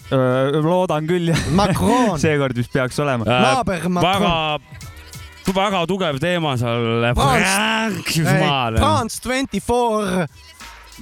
loodan 0.66 1.06
küll 1.08 1.30
jah. 1.30 1.46
Macron. 1.54 2.18
seekord 2.26 2.58
vist 2.58 2.74
peaks 2.74 3.00
olema. 3.00 3.28
Naaber 3.30 3.86
Macron. 3.88 4.26
väga, 4.26 5.62
väga 5.62 5.86
tugev 5.94 6.20
teema 6.20 6.58
seal 6.58 7.14
Prantsusmaal. 7.22 8.82
France 8.82 9.22
twenty 9.22 9.62
four. 9.62 10.26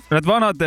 Need 0.10 0.26
vanad, 0.26 0.62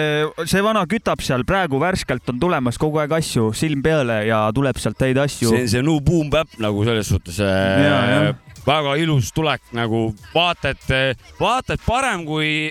see 0.46 0.62
vana 0.62 0.84
kütab 0.90 1.22
seal 1.24 1.42
praegu 1.48 1.80
värskelt 1.82 2.28
on 2.30 2.38
tulemas 2.42 2.78
kogu 2.78 3.00
aeg 3.02 3.12
asju 3.18 3.50
silm 3.56 3.82
peale 3.82 4.20
ja 4.28 4.44
tuleb 4.54 4.78
sealt 4.78 5.00
häid 5.02 5.18
asju. 5.18 5.50
see, 5.50 5.68
see 5.70 5.82
New 5.82 6.00
Boom 6.04 6.30
Bap 6.30 6.54
nagu 6.62 6.84
selles 6.86 7.10
suhtes 7.10 7.40
Ja, 7.42 7.48
äh, 7.50 8.10
jah. 8.28 8.60
väga 8.66 8.96
ilus 9.02 9.32
tulek 9.34 9.62
nagu 9.76 10.08
vaata, 10.34 10.74
et, 10.74 11.18
vaata, 11.40 11.74
et 11.74 11.82
parem 11.86 12.24
kui 12.26 12.70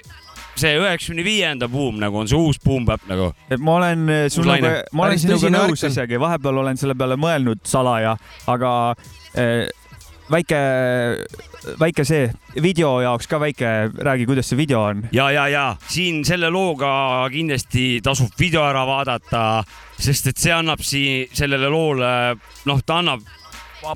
see 0.55 0.71
üheksakümne 0.79 1.23
viienda 1.27 1.67
buum 1.71 1.97
nagu 1.99 2.21
on 2.21 2.29
see 2.31 2.39
uus 2.39 2.59
Boom 2.63 2.85
Bap 2.87 3.03
nagu. 3.11 3.33
ma 3.59 3.77
olen 3.81 4.07
sinuga 4.31 4.53
laine., 4.53 4.75
ma 4.95 5.09
olen 5.09 5.19
sinuga 5.19 5.51
nõus 5.57 5.83
on. 5.83 5.91
isegi, 5.91 6.19
vahepeal 6.19 6.63
olen 6.63 6.79
selle 6.79 6.95
peale 6.95 7.19
mõelnud 7.19 7.63
salaja, 7.67 8.15
aga 8.47 8.71
eh, 9.35 9.67
väike, 10.31 10.59
väike 11.79 12.05
see 12.07 12.29
video 12.61 12.97
jaoks 13.03 13.27
ka 13.29 13.39
väike, 13.41 13.71
räägi, 13.93 14.27
kuidas 14.29 14.49
see 14.49 14.57
video 14.57 14.81
on. 14.89 15.05
ja, 15.13 15.29
ja, 15.31 15.47
ja 15.47 15.65
siin 15.87 16.23
selle 16.25 16.49
looga 16.53 17.27
kindlasti 17.33 18.01
tasub 18.03 18.33
video 18.39 18.65
ära 18.65 18.85
vaadata, 18.87 19.63
sest 19.97 20.31
et 20.31 20.41
see 20.41 20.53
annab 20.53 20.81
siin 20.85 21.29
sellele 21.33 21.69
loole, 21.69 22.11
noh, 22.65 22.81
ta 22.85 23.01
annab 23.03 23.25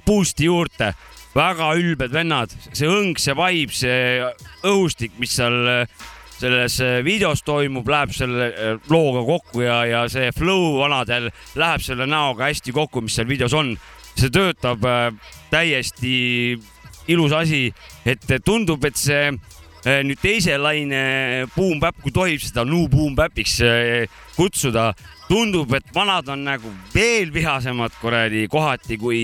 boost'i 0.06 0.46
juurde. 0.46 0.94
väga 1.36 1.74
ülbed 1.78 2.12
vennad, 2.12 2.54
see 2.74 2.88
õng, 2.90 3.18
see 3.22 3.36
vibe, 3.38 3.74
see 3.74 4.24
õhustik, 4.66 5.14
mis 5.22 5.36
seal 5.38 5.86
selles 6.40 6.78
videos 7.04 7.44
toimub, 7.44 7.88
läheb 7.88 8.14
selle 8.16 8.48
äh, 8.50 8.92
looga 8.92 9.26
kokku 9.28 9.64
ja, 9.66 9.82
ja 9.86 10.04
see 10.12 10.32
flow 10.36 10.80
vanadel 10.80 11.30
läheb 11.60 11.84
selle 11.84 12.08
näoga 12.10 12.48
hästi 12.48 12.74
kokku, 12.76 13.04
mis 13.06 13.18
seal 13.20 13.28
videos 13.30 13.54
on. 13.54 13.74
See 14.20 14.34
töötab 14.34 14.84
äh, 14.88 15.13
täiesti 15.51 16.57
ilus 17.09 17.34
asi, 17.34 17.70
et 18.05 18.26
tundub, 18.45 18.84
et 18.86 18.97
see 18.99 19.30
äh, 19.32 20.01
nüüd 20.05 20.20
teise 20.22 20.57
laine 20.61 21.47
Boom 21.55 21.80
Bap, 21.82 21.97
kui 22.03 22.13
tohib 22.15 22.43
seda 22.43 22.65
New 22.67 22.88
Boom 22.91 23.15
Bapiks 23.17 23.59
äh, 23.65 24.09
kutsuda, 24.36 24.91
tundub, 25.30 25.74
et 25.78 25.89
vanad 25.95 26.30
on 26.34 26.45
nagu 26.47 26.74
veel 26.93 27.34
vihasemad 27.34 27.95
kuradi 28.01 28.47
kohati 28.51 28.97
kui, 29.01 29.22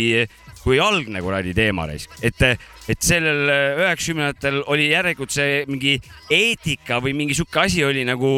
kui 0.63 0.79
algne 0.81 1.21
kuradi 1.21 1.53
teema 1.57 1.87
raisk, 1.89 2.13
et, 2.25 2.41
et 2.89 3.05
sellel 3.05 3.49
üheksakümnendatel 3.83 4.63
oli 4.71 4.89
järelikult 4.91 5.33
see 5.33 5.63
mingi 5.69 5.99
eetika 6.29 7.01
või 7.03 7.15
mingi 7.17 7.37
sihuke 7.37 7.65
asi 7.65 7.85
oli 7.85 8.05
nagu 8.07 8.35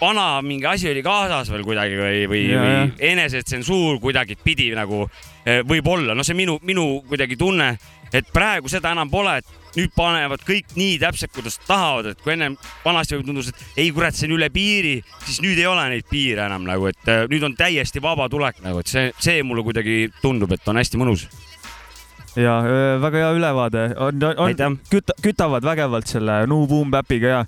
vana 0.00 0.42
mingi 0.42 0.66
asi 0.66 0.90
oli 0.90 1.02
kaasas 1.02 1.50
veel 1.50 1.64
kuidagi 1.66 1.98
või, 1.98 2.20
või, 2.30 2.42
või 2.54 3.08
enesetsensuur 3.10 3.98
kuidagi 4.02 4.38
pidi 4.44 4.70
nagu 4.76 5.06
võib-olla, 5.68 6.16
no 6.16 6.26
see 6.26 6.36
minu, 6.38 6.58
minu 6.66 6.86
kuidagi 7.08 7.38
tunne, 7.40 7.72
et 8.12 8.28
praegu 8.32 8.70
seda 8.72 8.92
enam 8.94 9.10
pole, 9.12 9.38
et 9.40 9.58
nüüd 9.78 9.92
panevad 9.96 10.42
kõik 10.46 10.72
nii 10.78 10.96
täpselt, 11.02 11.32
kuidas 11.34 11.58
tahavad, 11.66 12.12
et 12.12 12.22
kui 12.22 12.34
ennem 12.34 12.56
vanasti 12.84 13.18
tundus, 13.24 13.50
et 13.52 13.84
ei 13.84 13.92
kurat, 13.94 14.16
see 14.16 14.28
on 14.28 14.36
üle 14.38 14.48
piiri, 14.54 14.96
siis 15.26 15.42
nüüd 15.44 15.60
ei 15.60 15.68
ole 15.70 15.84
neid 15.92 16.08
piire 16.10 16.46
enam 16.48 16.66
nagu, 16.68 16.88
et 16.90 17.10
eh, 17.10 17.26
nüüd 17.30 17.44
on 17.46 17.56
täiesti 17.58 18.02
vaba 18.02 18.28
tulek 18.32 18.62
nagu, 18.64 18.82
et 18.82 18.90
see, 18.90 19.12
see 19.22 19.44
mulle 19.46 19.64
kuidagi 19.66 20.08
tundub, 20.22 20.52
et 20.56 20.68
on 20.70 20.80
hästi 20.80 21.00
mõnus. 21.00 21.28
ja 22.38 22.58
öö, 22.64 22.98
väga 23.02 23.24
hea 23.24 23.30
ülevaade, 23.36 23.86
on, 23.96 24.20
on 24.34 24.44
Aitäh., 24.48 24.76
küta-, 24.90 25.16
kütavad 25.22 25.64
vägevalt 25.64 26.06
selle 26.06 26.44
New 26.46 26.66
Boom 26.70 26.90
Bapiga 26.90 27.34
ja 27.36 27.46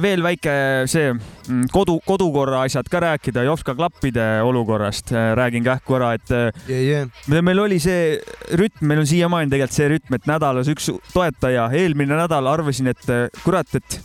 veel 0.00 0.22
väike 0.24 0.52
see 0.90 1.10
mm, 1.12 1.66
kodu, 1.74 1.98
kodukorra 2.06 2.62
asjad 2.66 2.88
ka 2.90 3.00
rääkida, 3.04 3.44
Jopska 3.48 3.74
klappide 3.78 4.26
olukorrast 4.46 5.12
äh, 5.12 5.32
räägin 5.38 5.66
kähku 5.66 5.98
ära, 5.98 6.12
et 6.18 6.30
öö, 6.30 6.50
yeah,. 6.68 6.82
Yeah. 6.84 7.10
me- 7.28 7.42
meil 7.42 7.58
oli 7.66 7.80
see 7.82 8.16
rütm, 8.58 8.86
meil 8.86 9.02
on 9.02 9.10
siiamaani 9.10 9.50
tegelikult 9.50 9.76
see 9.76 9.90
rütm, 9.92 10.16
et 10.16 10.30
nädalas 10.30 10.70
üks 10.72 10.90
toetaja, 11.12 11.68
eelmine 11.76 12.16
nädal 12.22 12.48
arvasin, 12.50 12.90
et 12.94 13.06
kurat, 13.44 13.74
et 13.74 14.00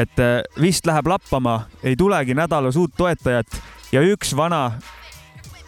et 0.00 0.20
vist 0.56 0.86
läheb 0.88 1.08
lappama, 1.10 1.66
ei 1.84 1.98
tulegi 2.00 2.32
nädalas 2.34 2.78
uut 2.80 2.94
toetajat 2.96 3.58
ja 3.92 4.00
üks 4.08 4.32
vana 4.36 4.70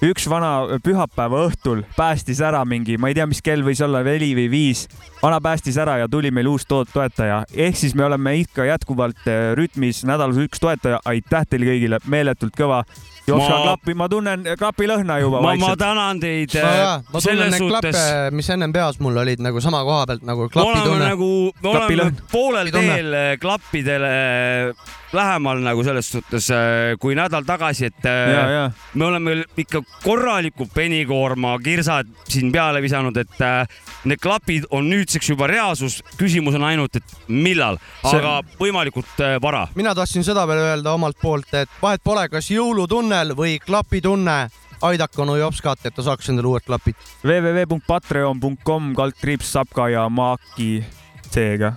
üks 0.05 0.26
vana 0.28 0.78
pühapäeva 0.84 1.44
õhtul 1.48 1.84
päästis 1.96 2.40
ära 2.44 2.62
mingi, 2.68 2.96
ma 3.00 3.11
ei 3.11 3.16
tea, 3.16 3.26
mis 3.28 3.42
kell 3.44 3.64
võis 3.64 3.80
olla, 3.84 4.02
neli 4.05 4.32
või 4.36 4.48
viis. 4.52 4.86
Vana 5.24 5.40
päästis 5.40 5.78
ära 5.80 5.96
ja 6.02 6.08
tuli 6.12 6.30
meil 6.30 6.48
uus 6.52 6.66
to- 6.68 6.84
toetaja, 6.92 7.42
ehk 7.56 7.76
siis 7.80 7.94
me 7.96 8.04
oleme 8.04 8.36
ikka 8.42 8.66
jätkuvalt 8.68 9.24
eh, 9.26 9.54
rütmis 9.56 10.02
nädalas 10.04 10.36
üks 10.44 10.60
toetaja, 10.60 11.00
aitäh 11.08 11.46
teile 11.48 11.70
kõigile, 11.72 12.00
meeletult 12.12 12.52
kõva. 12.58 12.82
Jopska 13.24 13.54
Ma- 13.54 13.62
klappi, 13.64 13.94
ma 13.96 14.04
tunnen 14.12 14.42
klapilõhna 14.60 15.14
juba 15.22 15.38
ma, 15.40 15.54
ma 15.56 15.70
tänan 15.80 16.18
teid 16.20 16.52
ma, 16.60 16.72
eh, 16.76 17.04
ma 17.14 17.22
tunnen 17.24 17.54
neid 17.54 17.62
klappe 17.70 17.92
mis 18.36 18.50
ennem 18.52 18.72
peas 18.74 18.98
mul 19.00 19.16
olid 19.22 19.40
nagu 19.40 19.62
sama 19.64 19.80
koha 19.86 20.02
pealt 20.10 20.26
nagu 20.28 20.44
me 20.44 20.60
oleme 20.60 20.74
klapitunne. 20.74 21.06
nagu, 21.08 21.30
me 21.62 21.70
oleme 21.70 22.12
poolel 22.32 22.68
teel 22.74 23.16
eh, 23.16 23.30
klappidele 23.40 24.10
lähemal 25.14 25.62
nagu 25.64 25.84
selles 25.86 26.08
suhtes 26.12 26.50
eh, 26.52 26.96
kui 27.00 27.14
nädal 27.16 27.46
tagasi, 27.48 27.88
et 27.88 28.08
eh, 28.10 28.34
ja, 28.34 28.44
ja 28.50 28.64
me 28.98 29.06
oleme 29.08 29.38
ikka 29.62 29.80
korraliku 30.04 30.68
penikoorma 30.74 31.54
kirsad 31.64 32.10
siin 32.28 32.52
peale 32.52 32.82
visanud, 32.84 33.16
et 33.24 33.40
need 34.04 34.20
klapid 34.20 34.68
on 34.74 34.90
nüüdseks 35.13 35.30
juba 35.32 35.47
reaalsus . 35.47 35.99
küsimus 36.17 36.55
on 36.57 36.63
ainult , 36.67 36.95
et 36.99 37.03
millal , 37.27 37.77
See- 38.03 38.17
aga 38.19 38.41
võimalikult 38.59 39.19
äh, 39.23 39.38
vara . 39.41 39.67
mina 39.75 39.93
tahtsin 39.95 40.23
seda 40.25 40.45
veel 40.49 40.59
öelda 40.71 40.93
omalt 40.97 41.17
poolt , 41.21 41.53
et 41.53 41.69
vahet 41.82 42.01
pole , 42.03 42.27
kas 42.30 42.49
jõulutunnel 42.51 43.36
või 43.38 43.59
klapitunne , 43.63 44.49
aidake 44.82 45.21
onu 45.21 45.36
Jopskat , 45.39 45.86
et 45.86 45.95
ta 45.95 46.01
saaks 46.05 46.30
endale 46.32 46.47
uued 46.47 46.63
klapid . 46.67 46.95
www.patreon.com 47.23 48.93
kaldkriips 48.95 49.51
Sapka 49.55 49.89
ja 49.91 50.05
Maaki 50.09 50.84
C-ga . 51.32 51.73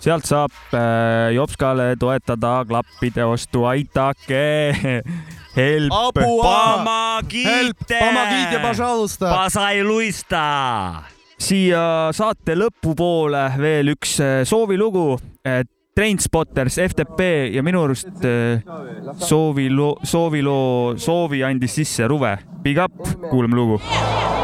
sealt 0.00 0.24
saab 0.24 0.50
äh, 0.72 1.34
Jopskale 1.36 1.94
toetada 2.00 2.64
klappide 2.68 3.24
ostu , 3.24 3.66
aitake . 3.68 5.02
Help . 5.56 5.90
Помогите! 6.14 7.98
Помогите, 7.98 8.58
пожалуйста . 8.62 9.30
Pasailuista . 9.34 11.02
Siia 11.37 12.11
saate 12.15 12.55
lõpupoole 12.57 13.47
veel 13.59 13.93
üks 13.95 14.19
äh, 14.23 14.43
soovilugu. 14.47 15.15
Trainspotters, 15.95 16.75
FTP 16.83 17.27
ja 17.55 17.63
minu 17.63 17.85
arust 17.85 18.25
äh, 18.27 18.59
soovilo-, 19.23 19.95
sooviloo, 20.03 20.97
soovi 20.99 21.39
andis 21.47 21.79
sisse 21.79 22.09
Ruve. 22.11 22.35
Big 22.65 22.81
up, 22.83 22.99
kuulame 23.29 23.55
lugu. 23.55 23.79
So 23.79 24.34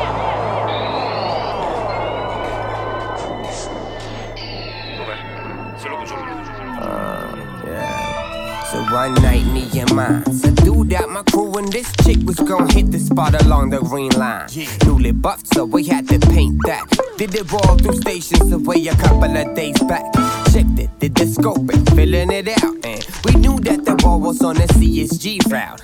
one 8.91 9.13
night, 9.15 9.45
me 9.45 9.67
and 9.79 9.93
mine 9.95 10.25
subdued 10.33 10.93
out 10.93 11.09
my 11.09 11.23
crew, 11.23 11.53
and 11.57 11.71
this 11.71 11.91
chick 12.03 12.17
was 12.25 12.35
gonna 12.37 12.71
hit 12.73 12.91
the 12.91 12.99
spot 12.99 13.41
along 13.43 13.69
the 13.69 13.79
green 13.79 14.11
line. 14.11 14.47
Yeah. 14.51 14.67
Newly 14.85 15.11
buffed, 15.11 15.47
so 15.53 15.65
we 15.65 15.85
had 15.85 16.07
to 16.09 16.19
paint 16.19 16.59
that. 16.65 16.85
Did 17.17 17.33
it 17.35 17.49
roll 17.51 17.77
through 17.77 17.95
stations 17.95 18.51
away 18.51 18.87
a 18.87 18.95
couple 18.95 19.35
of 19.35 19.55
days 19.55 19.79
back. 19.83 20.03
Checked 20.51 20.79
it, 20.79 20.89
did 20.99 21.15
the 21.15 21.25
scoping, 21.25 21.83
filling 21.95 22.31
it 22.31 22.49
out, 22.49 22.85
and 22.85 23.07
we 23.25 23.35
knew 23.35 23.59
that 23.61 23.85
the 23.85 23.95
wall 24.03 24.19
was 24.19 24.41
on 24.41 24.55
the 24.55 24.67
CSG 24.73 25.49
route. 25.49 25.81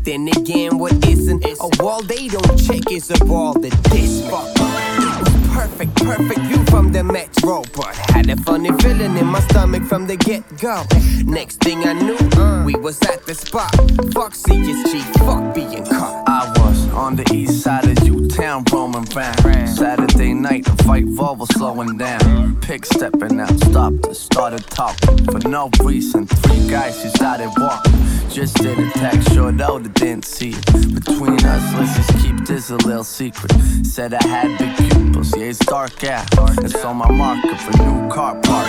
then 0.04 0.28
again, 0.28 0.78
what 0.78 0.92
isn't 1.06 1.44
a 1.44 1.82
wall 1.82 2.02
they 2.02 2.28
don't 2.28 2.56
check 2.56 2.90
is 2.90 3.10
a 3.10 3.24
wall 3.24 3.54
that 3.54 3.72
this 3.84 4.28
fuck. 4.28 5.11
Was 5.22 5.48
perfect, 5.54 5.94
perfect 5.94 6.40
view 6.40 6.64
from 6.64 6.90
the 6.90 7.04
metro, 7.04 7.62
but 7.76 7.94
had 8.10 8.28
a 8.28 8.36
funny 8.36 8.72
feeling 8.82 9.16
in 9.16 9.26
my 9.26 9.38
stomach 9.40 9.84
from 9.84 10.08
the 10.08 10.16
get 10.16 10.42
go. 10.58 10.82
Next 11.24 11.60
thing 11.60 11.84
I 11.84 11.92
knew, 11.92 12.18
uh. 12.36 12.64
we 12.64 12.74
was 12.74 13.00
at 13.02 13.24
the 13.24 13.34
spot. 13.34 13.70
Fuck 14.14 14.32
CSG, 14.34 15.02
fuck 15.24 15.54
being 15.54 15.84
caught. 15.84 16.24
I 16.26 16.52
was 16.58 16.88
on 16.92 17.14
the 17.14 17.24
east 17.32 17.62
side 17.62 17.86
of 17.86 18.04
U-Town 18.04 18.64
roaming 18.72 19.04
round. 19.14 19.68
Saturday 19.68 20.34
night, 20.34 20.64
the 20.64 20.82
fight 20.82 21.06
Volvo 21.06 21.46
slowing 21.52 21.96
down. 21.98 22.22
Uh. 22.22 22.54
Pick 22.60 22.84
stepping 22.84 23.38
out, 23.38 23.56
stopped 23.60 24.04
and 24.06 24.16
started 24.16 24.66
talking. 24.66 25.24
For 25.26 25.48
no 25.48 25.70
reason, 25.84 26.26
three 26.26 26.68
guys 26.68 27.00
who 27.00 27.10
started 27.10 27.50
walking. 27.58 27.92
Just 28.28 28.56
did 28.56 28.76
a 28.76 28.90
text, 28.90 29.32
short 29.32 29.60
out, 29.60 29.82
didn't 29.94 30.24
see 30.24 30.50
it. 30.50 30.94
Between 30.94 31.38
us, 31.44 31.74
let's 31.74 31.96
just 31.96 32.24
keep 32.24 32.44
this 32.44 32.70
a 32.70 32.76
little 32.76 33.04
secret. 33.04 33.52
Said 33.84 34.14
I 34.14 34.26
had 34.26 34.58
big 34.58 35.11
yeah, 35.14 35.44
it's 35.44 35.58
dark 35.58 36.04
out. 36.04 36.26
It's 36.64 36.84
on 36.84 36.96
my 36.96 37.10
marker 37.10 37.56
for 37.56 37.82
new 37.82 38.08
car 38.08 38.38
park. 38.42 38.68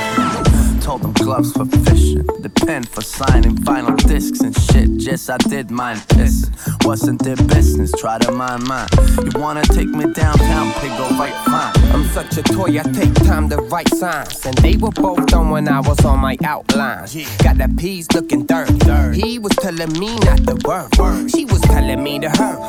Told 0.82 1.02
them 1.02 1.14
gloves 1.14 1.54
for 1.54 1.66
fishing, 1.66 2.26
the 2.42 2.52
pen 2.66 2.84
for 2.84 3.02
signing 3.02 3.56
vinyl 3.56 3.96
discs 4.06 4.42
and 4.42 4.54
shit. 4.54 4.98
Just 4.98 5.30
I 5.30 5.38
did 5.38 5.72
mine 5.72 5.98
pissing. 6.10 6.52
Wasn't 6.86 7.24
their 7.24 7.38
business, 7.38 7.94
try 7.98 8.18
to 8.18 8.32
mind 8.34 8.68
mine. 8.68 8.90
You 9.24 9.40
wanna 9.40 9.64
take 9.64 9.88
me 9.88 10.12
downtown, 10.12 10.74
pig, 10.74 10.92
go 10.98 11.08
right 11.18 11.34
fine. 11.46 11.74
I'm 11.94 12.04
such 12.08 12.38
a 12.38 12.44
toy, 12.44 12.78
I 12.78 12.84
take 12.84 13.14
time 13.14 13.48
to 13.50 13.58
write 13.58 13.88
signs. 13.96 14.46
And 14.46 14.58
they 14.58 14.76
were 14.76 14.92
both 14.92 15.26
done 15.28 15.52
when 15.52 15.70
I 15.70 15.80
was 15.80 16.04
on 16.04 16.20
my 16.20 16.38
outlines. 16.44 17.16
Got 17.42 17.60
the 17.60 17.74
P's 17.78 18.12
looking 18.12 18.46
dirty. 18.46 19.22
He 19.22 19.40
was 19.40 19.54
telling 19.54 19.94
me 19.98 20.18
not 20.20 20.46
to 20.48 20.58
worry. 20.66 21.30
She 21.30 21.46
was 21.46 21.62
telling 21.62 22.04
me 22.04 22.20
to 22.20 22.30
hurry. 22.30 22.60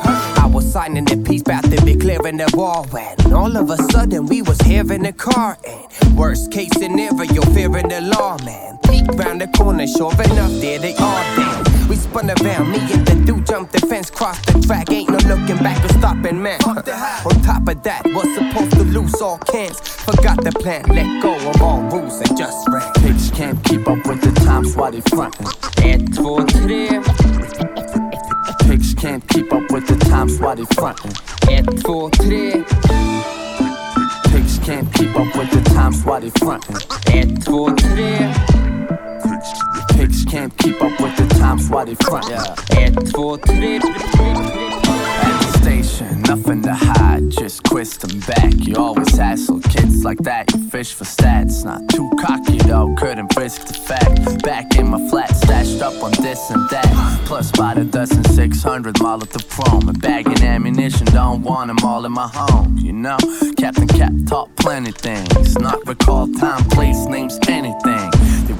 I 0.41 0.49
was 0.49 0.71
signing 0.71 1.03
the 1.03 1.17
piece, 1.17 1.41
about 1.41 1.65
to 1.65 1.83
be 1.83 1.95
clearing 1.95 2.37
the 2.37 2.49
wall. 2.55 2.87
And 2.95 3.33
all 3.33 3.54
of 3.57 3.69
a 3.69 3.77
sudden, 3.91 4.25
we 4.25 4.41
was 4.41 4.59
here 4.61 4.91
in 4.91 5.03
the 5.03 5.13
car. 5.13 5.57
And 5.65 6.17
worst 6.17 6.51
case 6.51 6.71
scenario, 6.77 7.23
you're 7.23 7.45
fearing 7.53 7.87
the 7.87 8.01
law, 8.01 8.37
man. 8.43 8.77
Peek 8.83 9.07
round 9.15 9.41
the 9.41 9.47
corner, 9.47 9.87
sure 9.87 10.13
enough, 10.13 10.51
there 10.61 10.79
they 10.79 10.95
are. 10.95 11.35
Then 11.35 11.89
we 11.89 11.95
spun 11.95 12.29
around, 12.29 12.71
me 12.71 12.79
and 12.91 13.05
the 13.05 13.15
dude 13.25 13.45
jumped 13.45 13.73
the 13.73 13.79
fence, 13.87 14.09
crossed 14.09 14.45
the 14.47 14.59
track. 14.61 14.91
Ain't 14.91 15.09
no 15.09 15.17
looking 15.29 15.57
back 15.57 15.83
or 15.85 15.89
stopping, 15.89 16.41
man. 16.41 16.59
On 16.63 16.75
top 17.43 17.67
of 17.67 17.83
that, 17.83 18.01
was 18.05 18.33
supposed 18.35 18.71
to 18.71 18.83
lose 18.83 19.21
all 19.21 19.37
cans. 19.37 19.79
Forgot 19.79 20.43
the 20.43 20.51
plan, 20.51 20.83
let 20.89 21.21
go 21.21 21.35
of 21.49 21.61
all 21.61 21.81
rules 21.83 22.19
and 22.21 22.37
just 22.37 22.67
ran. 22.69 22.91
Pigs 22.95 23.31
can't 23.31 23.63
keep 23.63 23.87
up 23.87 24.05
with 24.05 24.21
the 24.21 24.31
times 24.41 24.75
while 24.75 24.91
they 24.91 25.01
frontin'. 25.01 25.45
Ett, 25.83 26.01
två, 26.15 26.43
tre. 26.47 27.01
Pigs 28.67 28.93
can't 28.95 29.25
keep 29.27 29.53
up 29.53 29.71
with 29.71 29.87
the 29.87 29.97
times 30.09 30.39
while 30.39 30.55
they 30.55 30.65
frontin'. 30.75 31.13
Ett, 31.49 31.83
två, 31.83 32.09
tre. 32.09 33.04
Can't 34.65 34.91
keep 34.95 35.15
up 35.15 35.35
with 35.35 35.51
the 35.51 35.61
times 35.75 36.03
while 36.03 36.19
they 36.19 36.31
frontin'. 36.31 36.75
Ett, 37.13 37.45
två, 37.45 37.69
tre. 37.77 38.33
Pigs 39.95 40.25
can't 40.25 40.57
keep 40.57 40.81
up 40.81 40.99
with 40.99 41.15
the 41.17 41.27
times 41.39 41.69
while 41.69 41.85
they 41.85 41.93
frontin'. 41.93 42.43
Tre. 42.65 42.83
At 42.83 42.95
the 42.95 43.05
station, 43.05 44.74
nothing 46.35 46.61
to 46.61 46.73
hide, 46.73 47.29
just 47.29 47.63
twist 47.63 48.01
them 48.01 48.19
back. 48.21 48.53
You 48.55 48.75
always 48.75 49.15
hassle 49.15 49.61
kids 49.61 50.03
like 50.03 50.17
that, 50.19 50.53
you 50.53 50.67
fish 50.69 50.93
for 50.93 51.05
stats. 51.05 51.63
Not 51.63 51.87
too 51.89 52.09
cocky 52.19 52.57
though, 52.57 52.93
couldn't 52.97 53.33
risk 53.37 53.67
the 53.67 53.73
fact. 53.73 54.43
Back 54.43 54.75
in 54.75 54.87
my 54.89 55.09
flat, 55.09 55.33
stashed 55.35 55.81
up 55.81 56.03
on 56.03 56.11
this 56.21 56.49
and 56.51 56.69
that. 56.69 57.21
Plus, 57.25 57.51
by 57.51 57.73
the 57.75 57.85
dozen, 57.85 58.23
600 58.23 58.95
Molotov 58.95 59.47
chrome. 59.49 59.87
And 59.87 60.01
bagging 60.01 60.43
ammunition, 60.43 61.05
don't 61.07 61.41
want 61.41 61.67
them 61.67 61.79
all 61.83 62.05
in 62.05 62.11
my 62.11 62.27
home. 62.27 62.77
You 62.79 62.91
know, 62.91 63.17
Captain 63.57 63.87
Cap 63.87 64.11
taught 64.27 64.53
plenty 64.57 64.91
things. 64.91 65.57
Not 65.57 65.87
recall 65.87 66.27
time, 66.33 66.63
place, 66.69 67.05
names, 67.05 67.39
anything. 67.47 68.14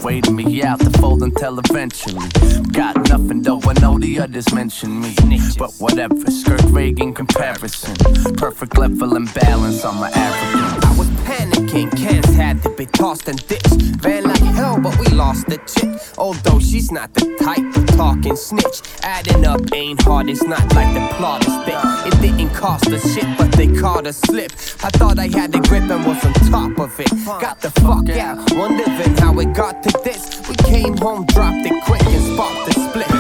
Waited 0.06 0.34
me 0.34 0.62
out 0.62 0.80
to 0.82 0.91
fold 0.99 1.24
until 1.24 1.58
eventually. 1.58 2.30
Got 2.72 3.10
nothing 3.10 3.41
though, 3.41 3.60
I 3.64 3.74
know 3.82 3.97
the 3.97 4.20
others 4.20 4.53
mention 4.53 5.01
me. 5.01 5.16
But 5.58 5.74
whatever, 5.80 6.30
skirt 6.30 6.62
Reagan 6.66 7.12
comparison. 7.12 7.95
Perfect 8.36 8.78
level 8.78 9.16
and 9.16 9.34
balance 9.34 9.84
on 9.84 9.99
my 9.99 10.12
African. 10.12 10.89
I 10.89 10.95
was 10.95 11.08
panicking 11.26 11.64
tin 11.76 11.90
cans 11.90 12.34
had 12.36 12.64
to 12.64 12.70
be 12.70 12.86
tossed 12.86 13.28
and 13.28 13.46
ditched. 13.48 14.04
Ran 14.06 14.24
like 14.24 14.46
hell, 14.60 14.80
but 14.80 14.98
we 14.98 15.08
lost 15.08 15.46
the 15.48 15.58
chick. 15.74 15.92
Although 16.18 16.60
she's 16.60 16.90
not 16.90 17.14
the 17.14 17.26
type 17.44 17.68
to 17.74 17.98
talk 17.98 18.26
and 18.26 18.38
snitch. 18.38 18.78
Adding 19.04 19.46
up 19.46 19.62
ain't 19.74 20.02
hard, 20.02 20.30
it's 20.30 20.44
not 20.44 20.66
like 20.74 20.94
the 20.94 21.06
plot 21.16 21.46
is 21.46 21.56
thick. 21.66 21.82
It 22.08 22.16
didn't 22.22 22.54
cost 22.54 22.88
a 22.88 23.00
shit, 23.00 23.28
but 23.38 23.52
they 23.52 23.68
called 23.68 24.08
a 24.08 24.14
slip. 24.14 24.52
I 24.88 24.90
thought 24.98 25.20
I 25.20 25.28
had 25.28 25.52
the 25.52 25.60
grip 25.60 25.90
and 25.90 26.06
was 26.06 26.24
on 26.24 26.34
top 26.56 26.80
of 26.80 26.98
it. 26.98 27.12
Got 27.26 27.60
the 27.60 27.72
fuck 27.82 28.08
out, 28.10 28.38
wondering 28.54 29.18
how 29.18 29.38
it 29.40 29.54
got 29.54 29.84
to 29.84 29.92
this. 30.06 30.22
We 30.48 30.56
came 30.56 30.96
home, 30.96 31.26
dropped 31.26 31.66
it 31.66 31.84
quick 31.84 32.06
and 32.06 32.24
sparked 32.34 32.66
the 32.68 32.74
split. 32.86 33.14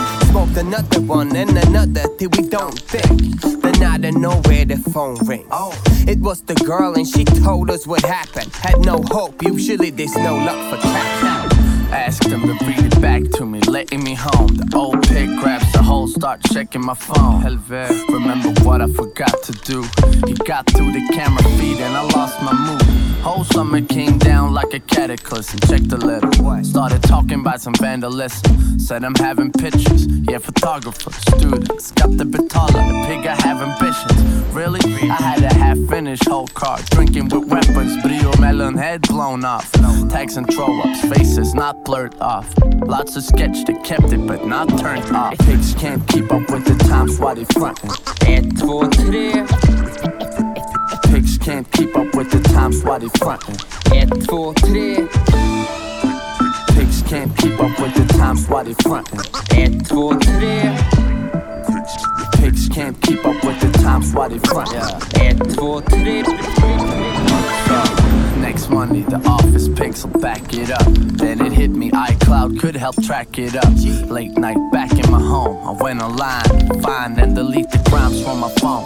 Smoked 0.55 0.67
another 0.67 1.01
one 1.01 1.35
and 1.35 1.57
another 1.67 2.03
till 2.17 2.29
we 2.29 2.47
don't 2.47 2.79
think. 2.79 3.41
Then 3.61 3.83
out 3.83 4.05
of 4.05 4.15
nowhere 4.15 4.63
the 4.63 4.77
phone 4.93 5.17
rings. 5.27 5.47
Oh. 5.51 5.73
It 6.07 6.19
was 6.19 6.43
the 6.43 6.55
girl 6.55 6.93
and 6.93 7.05
she 7.05 7.25
told 7.25 7.69
us 7.69 7.85
what 7.85 8.01
happened. 8.03 8.53
Had 8.53 8.79
no 8.79 9.01
hope, 9.01 9.43
usually 9.43 9.89
there's 9.89 10.15
no 10.15 10.37
luck 10.37 10.69
for 10.69 10.81
cat. 10.81 11.44
Asked 11.91 12.25
him 12.25 12.41
to 12.41 12.65
read 12.65 12.79
it 12.79 13.01
back 13.01 13.23
to 13.37 13.45
me, 13.45 13.59
letting 13.61 14.03
me 14.03 14.15
home. 14.15 14.55
The 14.55 14.69
old 14.75 15.07
pig 15.07 15.29
grabs 15.39 15.71
the 15.71 15.81
hole, 15.81 16.07
start 16.07 16.41
checking 16.53 16.85
my 16.85 16.93
phone. 16.93 17.41
Helvet, 17.41 18.07
remember 18.09 18.49
what 18.63 18.81
I 18.81 18.87
forgot 18.87 19.41
to 19.43 19.51
do. 19.51 19.83
He 20.27 20.33
got 20.33 20.67
through 20.67 20.91
the 20.91 21.07
camera 21.13 21.43
feed 21.57 21.79
and 21.79 21.95
I 21.95 22.01
lost 22.01 22.41
my 22.41 22.53
mood. 22.53 22.81
Whole 23.23 23.43
summer 23.43 23.81
came 23.81 24.19
down 24.19 24.53
like 24.53 24.73
a 24.73 24.79
cataclysm. 24.79 25.59
Checked 25.61 25.89
the 25.89 25.97
letter. 25.97 26.29
Started 26.63 27.01
talking 27.01 27.39
about 27.39 27.59
some 27.59 27.73
vandalism. 27.75 28.79
Said 28.79 29.03
I'm 29.03 29.15
having 29.15 29.51
pictures. 29.51 30.05
Yeah, 30.29 30.37
photographers, 30.37 31.15
students. 31.15 31.91
Got 31.91 32.17
the 32.17 32.25
bit 32.25 32.49
taller. 32.49 32.71
The 32.71 33.05
pig 33.07 33.25
I 33.25 33.35
have 33.41 33.61
ambitions. 33.63 34.53
Really? 34.53 34.79
I 35.09 35.15
had 35.15 35.43
a 35.43 35.53
half 35.55 35.77
finished 35.89 36.27
whole 36.27 36.47
car. 36.49 36.77
Drinking 36.91 37.29
with 37.29 37.45
weapons. 37.49 37.99
Brio 38.03 38.31
melon 38.39 38.77
head 38.77 39.01
blown 39.01 39.43
off. 39.43 39.71
Tags 40.09 40.37
and 40.37 40.47
throw 40.53 40.79
ups. 40.81 41.01
Faces 41.09 41.55
not 41.55 41.74
blurred 41.83 42.15
off. 42.21 42.53
Lots 42.85 43.15
of 43.15 43.23
sketch 43.23 43.65
that 43.65 43.83
kept 43.83 44.13
it 44.13 44.25
but 44.27 44.45
not 44.45 44.67
turned 44.77 45.15
off. 45.15 45.37
Pigs 45.39 45.73
can't 45.75 46.05
keep 46.07 46.31
up 46.31 46.49
with 46.49 46.65
the 46.65 46.75
times 46.87 47.19
while 47.19 47.35
they 47.35 47.45
frontin'. 47.45 47.89
Ett, 48.27 48.45
två, 48.57 48.87
tre. 48.91 49.45
Pigs 51.11 51.37
can't 51.37 51.69
keep 51.71 51.95
up 51.95 52.13
with 52.15 52.31
the 52.31 52.39
times 52.49 52.83
while 52.83 52.99
they 52.99 53.09
frontin'. 53.19 53.55
Ett, 53.93 54.09
två, 54.27 54.53
tre. 54.53 55.07
Pigs 56.75 57.01
can't 57.03 57.35
keep 57.37 57.59
up 57.59 57.79
with 57.79 57.93
the 57.95 58.05
times 58.17 58.47
while 58.47 58.63
they 58.63 58.73
frontin'. 58.73 59.19
Ett, 59.57 59.87
två, 59.87 60.13
tre. 60.19 60.77
Pigs 62.37 62.69
can't 62.69 62.99
keep 63.01 63.25
up 63.25 63.43
with 63.43 63.59
the 63.61 63.71
times 63.79 64.13
while 64.13 64.29
they 64.29 64.39
frontin'. 64.39 64.81
Ett, 65.21 65.55
två, 65.55 65.81
tre. 65.81 66.23
Next 68.45 68.69
Monday, 68.69 69.01
the 69.01 69.17
office 69.27 69.67
will 70.03 70.21
back 70.21 70.53
it 70.53 70.69
up. 70.69 70.85
Then 71.17 71.43
it 71.43 71.51
hit 71.51 71.71
me, 71.71 71.89
iCloud 71.89 72.59
could 72.59 72.75
help 72.75 72.95
track 73.01 73.39
it 73.39 73.55
up. 73.55 73.73
Late 74.07 74.37
night 74.37 74.59
back 74.71 74.91
in 74.91 75.09
my 75.09 75.19
home, 75.19 75.57
I 75.67 75.71
went 75.83 75.99
online, 75.99 76.81
find 76.83 77.17
and 77.17 77.33
delete 77.35 77.71
the 77.71 77.79
crimes 77.89 78.21
from 78.23 78.41
my 78.41 78.49
phone. 78.59 78.85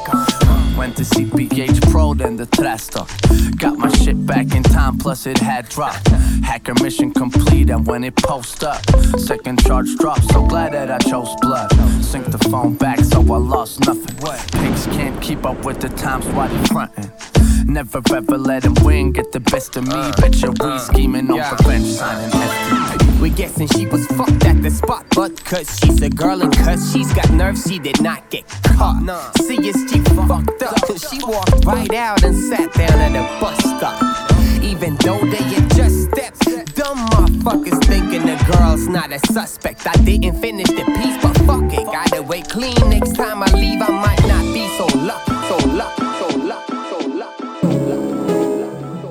Went 0.77 0.95
to 0.95 1.03
CPH 1.03 1.91
Pro, 1.91 2.13
then 2.13 2.37
the 2.37 2.45
trash 2.45 2.87
talk. 2.87 3.09
Got 3.57 3.77
my 3.77 3.91
shit 3.97 4.25
back 4.25 4.55
in 4.55 4.63
time, 4.63 4.97
plus 4.97 5.27
it 5.27 5.37
had 5.37 5.67
dropped. 5.67 6.07
Hacker 6.41 6.75
mission 6.81 7.11
complete, 7.11 7.69
and 7.69 7.85
when 7.85 8.05
it 8.05 8.15
post 8.15 8.63
up, 8.63 8.81
second 9.19 9.61
charge 9.65 9.93
dropped. 9.97 10.23
So 10.31 10.45
glad 10.47 10.71
that 10.71 10.89
I 10.89 10.99
chose 10.99 11.35
blood. 11.41 11.69
Sync 12.01 12.27
the 12.27 12.39
phone 12.49 12.75
back, 12.75 12.99
so 12.99 13.19
I 13.19 13.37
lost 13.37 13.85
nothing. 13.85 14.15
Pigs 14.61 14.85
can't 14.85 15.21
keep 15.21 15.45
up 15.45 15.65
with 15.65 15.81
the 15.81 15.89
times 15.89 16.25
while 16.27 16.47
they 16.47 16.67
frontin'. 16.67 17.48
Never 17.65 18.01
ever 18.13 18.37
let 18.37 18.63
him 18.63 18.75
win, 18.83 19.11
get 19.11 19.31
the 19.31 19.39
best 19.39 19.75
of 19.77 19.85
me. 19.87 19.93
Uh, 19.93 20.11
Bet 20.17 20.41
your 20.41 20.53
uh, 20.59 20.73
we 20.73 20.79
scheming 20.79 21.29
on 21.29 21.37
revenge, 21.37 21.85
signing 21.87 22.29
FTP. 22.31 23.21
We 23.21 23.29
guessing 23.29 23.67
she 23.67 23.85
was 23.85 24.05
fucked 24.07 24.45
at 24.45 24.61
the 24.61 24.71
spot, 24.71 25.05
but 25.15 25.43
cause 25.43 25.77
she's 25.79 26.01
a 26.01 26.09
girl 26.09 26.41
and 26.41 26.55
cause 26.55 26.91
she's 26.91 27.11
got 27.13 27.29
nerves, 27.31 27.65
she 27.67 27.79
did 27.79 28.01
not 28.01 28.29
get 28.29 28.47
caught. 28.63 29.03
CSG 29.37 30.05
fucked 30.27 30.63
up, 30.63 30.81
cause 30.87 31.07
she 31.11 31.19
walked 31.23 31.65
right 31.65 31.93
out 31.93 32.23
and 32.23 32.35
sat 32.35 32.73
down 32.73 32.99
at 32.99 33.15
a 33.15 33.39
bus 33.41 33.57
stop. 33.59 34.01
Even 34.63 34.95
though 34.97 35.19
they 35.19 35.43
had 35.43 35.69
just 35.75 36.09
steps, 36.09 36.45
dumb 36.73 36.97
motherfuckers 37.09 37.83
thinking 37.85 38.25
the 38.25 38.37
girl's 38.51 38.87
not 38.87 39.11
a 39.11 39.19
suspect. 39.31 39.85
I 39.85 39.93
didn't 40.03 40.39
finish 40.39 40.67
the 40.67 40.85
piece, 40.85 41.17
but 41.21 41.37
fuck 41.45 41.73
it, 41.73 41.85
gotta 41.85 42.23
wait 42.23 42.49
clean. 42.49 42.75
Next 42.89 43.15
time 43.15 43.43
I 43.43 43.51
leave, 43.51 43.81
I 43.81 43.89
might 43.89 44.18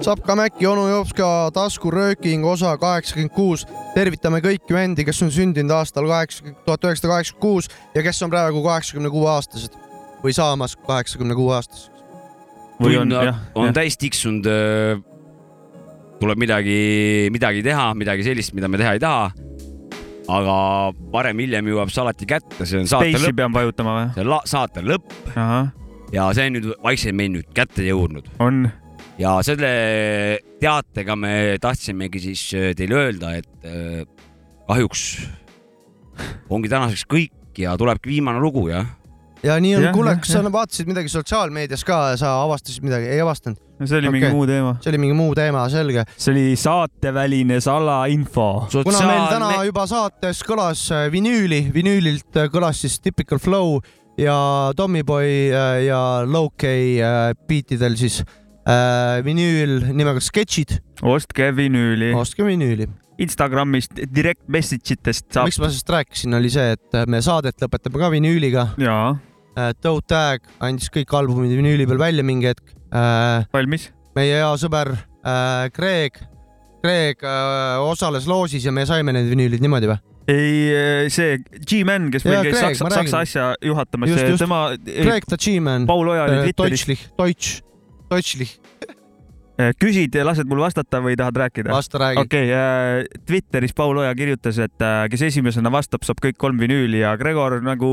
Sapka 0.08 0.32
Mäkki, 0.32 0.64
onu 0.64 0.86
Jopska 0.88 1.26
taskurööking 1.52 2.44
osa 2.48 2.70
kaheksakümmend 2.80 3.32
kuus. 3.34 3.66
tervitame 3.92 4.38
kõiki 4.40 4.72
vendi, 4.72 5.04
kes 5.04 5.18
on 5.26 5.28
sündinud 5.28 5.74
aastal 5.76 6.08
kaheksakümmend, 6.08 6.62
tuhat 6.64 6.86
üheksasada 6.88 7.10
kaheksakümmend 7.12 7.42
kuus 7.42 7.68
ja 7.92 8.04
kes 8.06 8.22
on 8.24 8.32
praegu 8.32 8.62
kaheksakümne 8.64 9.10
kuue 9.12 9.28
aastased 9.28 9.76
või 10.22 10.32
saamas 10.32 10.78
kaheksakümne 10.86 11.36
kuue 11.36 11.52
aastaseks. 11.58 12.00
või 12.80 12.96
on, 13.02 13.12
on, 13.52 13.74
täis 13.76 14.00
tiksunud. 14.00 14.48
tuleb 16.24 16.40
midagi, 16.40 17.28
midagi 17.30 17.62
teha, 17.68 17.92
midagi 17.94 18.24
sellist, 18.24 18.56
mida 18.56 18.72
me 18.72 18.80
teha 18.80 18.96
ei 18.96 19.04
taha. 19.04 19.30
aga 20.24 20.58
varem-hiljem 21.12 21.68
jõuab 21.68 21.92
see 21.92 22.00
alati 22.06 22.32
kätte, 22.32 22.64
see 22.64 22.80
on 22.80 22.88
saate 22.88 23.12
Space'i 23.12 23.28
lõpp, 23.28 23.36
pean 23.44 23.52
vajutama 23.52 24.00
või? 24.00 24.10
see 24.14 24.24
on 24.24 24.34
la- 24.38 24.42
saate 24.56 24.88
lõpp 24.88 25.32
ja 26.16 26.32
see 26.32 26.48
on 26.48 26.62
nüüd 26.62 26.74
vaikselt 26.80 27.12
meil 27.14 27.34
nüüd 27.36 27.52
kätte 27.52 27.84
jõudnud 27.84 28.38
on. 28.40 28.70
Ja 29.18 29.38
selle 29.46 29.70
teatega 30.62 31.16
me 31.18 31.32
tahtsimegi 31.62 32.22
siis 32.28 32.44
äh, 32.54 32.70
teile 32.78 33.02
öelda, 33.02 33.34
et 33.38 33.66
äh, 33.66 34.04
kahjuks 34.68 35.04
ongi 36.50 36.70
tänaseks 36.70 37.04
kõik 37.10 37.58
ja 37.58 37.74
tulebki 37.78 38.10
viimane 38.12 38.40
lugu 38.42 38.68
jah. 38.70 38.86
ja 39.42 39.58
nii 39.62 39.76
on 39.78 39.88
kuule, 39.94 40.14
kas 40.22 40.36
sa 40.36 40.42
vaatasid 40.46 40.90
midagi 40.90 41.10
sotsiaalmeedias 41.10 41.84
ka, 41.86 42.16
sa 42.20 42.38
avastasid 42.44 42.86
midagi, 42.86 43.10
ei 43.10 43.22
avastanud? 43.24 43.60
see 43.84 43.98
oli 44.00 44.10
mingi 44.10 44.26
Okei. 44.26 44.34
muu 44.34 44.46
teema. 44.50 44.72
see 44.82 44.92
oli 44.92 45.02
mingi 45.02 45.18
muu 45.18 45.34
teema, 45.38 45.68
selge. 45.72 46.06
see 46.16 46.34
oli 46.34 46.56
saateväline 46.58 47.60
salainfo. 47.62 48.50
kuna 48.76 49.06
meil 49.06 49.30
täna 49.34 49.52
juba 49.66 49.86
saates 49.90 50.42
kõlas 50.46 50.88
äh, 50.94 51.06
vinüüli, 51.14 51.64
vinüülilt 51.74 52.44
kõlas 52.54 52.84
siis 52.86 53.00
Typical 53.02 53.42
Flow 53.42 53.80
ja 54.18 54.34
Tommyboy 54.78 55.54
ja 55.86 56.02
Low-K 56.26 56.74
beatidel 57.46 57.94
siis 57.98 58.22
vinüül 59.24 59.80
nimega 59.96 60.20
Sketšid. 60.20 60.78
ostke 61.02 61.56
vinüüli. 61.56 62.14
ostke 62.16 62.46
vinüüli. 62.46 62.88
Instagramist 63.18 63.96
direct 64.14 64.46
message 64.46 64.94
itest 64.94 65.26
saab. 65.34 65.48
miks 65.48 65.58
ma 65.58 65.70
sellest 65.70 65.90
rääkisin, 65.90 66.36
oli 66.38 66.50
see, 66.54 66.74
et 66.76 66.94
äh, 66.94 67.06
me 67.10 67.20
saadet 67.24 67.58
lõpetame 67.64 68.02
ka 68.02 68.10
vinüüliga. 68.14 68.68
jaa, 68.78 69.16
Toe 69.82 70.02
Tag 70.06 70.44
andis 70.62 70.86
kõik 70.94 71.10
albumid 71.18 71.50
vinüüli 71.58 71.86
peal 71.90 71.98
välja 71.98 72.22
mingi 72.26 72.52
hetk. 72.52 72.76
valmis. 73.54 73.88
meie 74.14 74.38
hea 74.38 74.50
sõber 74.60 74.92
äh, 74.94 75.66
Greg, 75.74 76.20
Greg 76.84 77.24
äh, 77.26 77.80
osales 77.82 78.28
loosis 78.30 78.64
ja 78.64 78.74
me 78.74 78.86
saime 78.86 79.14
need 79.16 79.30
vinüülid 79.32 79.64
niimoodi 79.64 79.90
või? 79.90 79.98
ei, 80.28 81.08
see 81.10 81.38
G-Man, 81.64 82.10
kes 82.12 82.26
meil 82.28 82.50
käis 82.50 82.60
saksa, 82.60 82.90
saksa 82.92 83.22
asja 83.24 83.44
juhatamas 83.64 84.12
tema, 84.36 84.60
Greg 84.84 85.24
the 85.26 85.40
G-Man. 85.40 85.88
Paul 85.88 86.12
Oja 86.12 86.26
oli 86.28 86.42
Twitteris. 86.42 86.84
Deutschlich, 86.84 87.06
Deutsch, 87.16 87.62
Deutschlich, 88.08 88.58
küsid 89.78 90.14
ja 90.14 90.22
lased 90.26 90.46
mul 90.46 90.60
vastata 90.62 91.00
või 91.02 91.16
tahad 91.18 91.38
rääkida? 91.42 91.72
vasta 91.74 91.98
räägi. 91.98 92.22
okei 92.22 92.50
okay,, 92.52 93.22
Twitteris 93.26 93.74
Paul 93.74 93.98
Oja 93.98 94.14
kirjutas, 94.14 94.58
et 94.62 94.84
äh, 94.84 95.06
kes 95.10 95.24
esimesena 95.32 95.72
vastab, 95.74 96.06
saab 96.06 96.22
kõik 96.22 96.38
kolm 96.38 96.60
vinüüli 96.62 97.02
ja 97.02 97.16
Gregor 97.18 97.58
nagu 97.66 97.90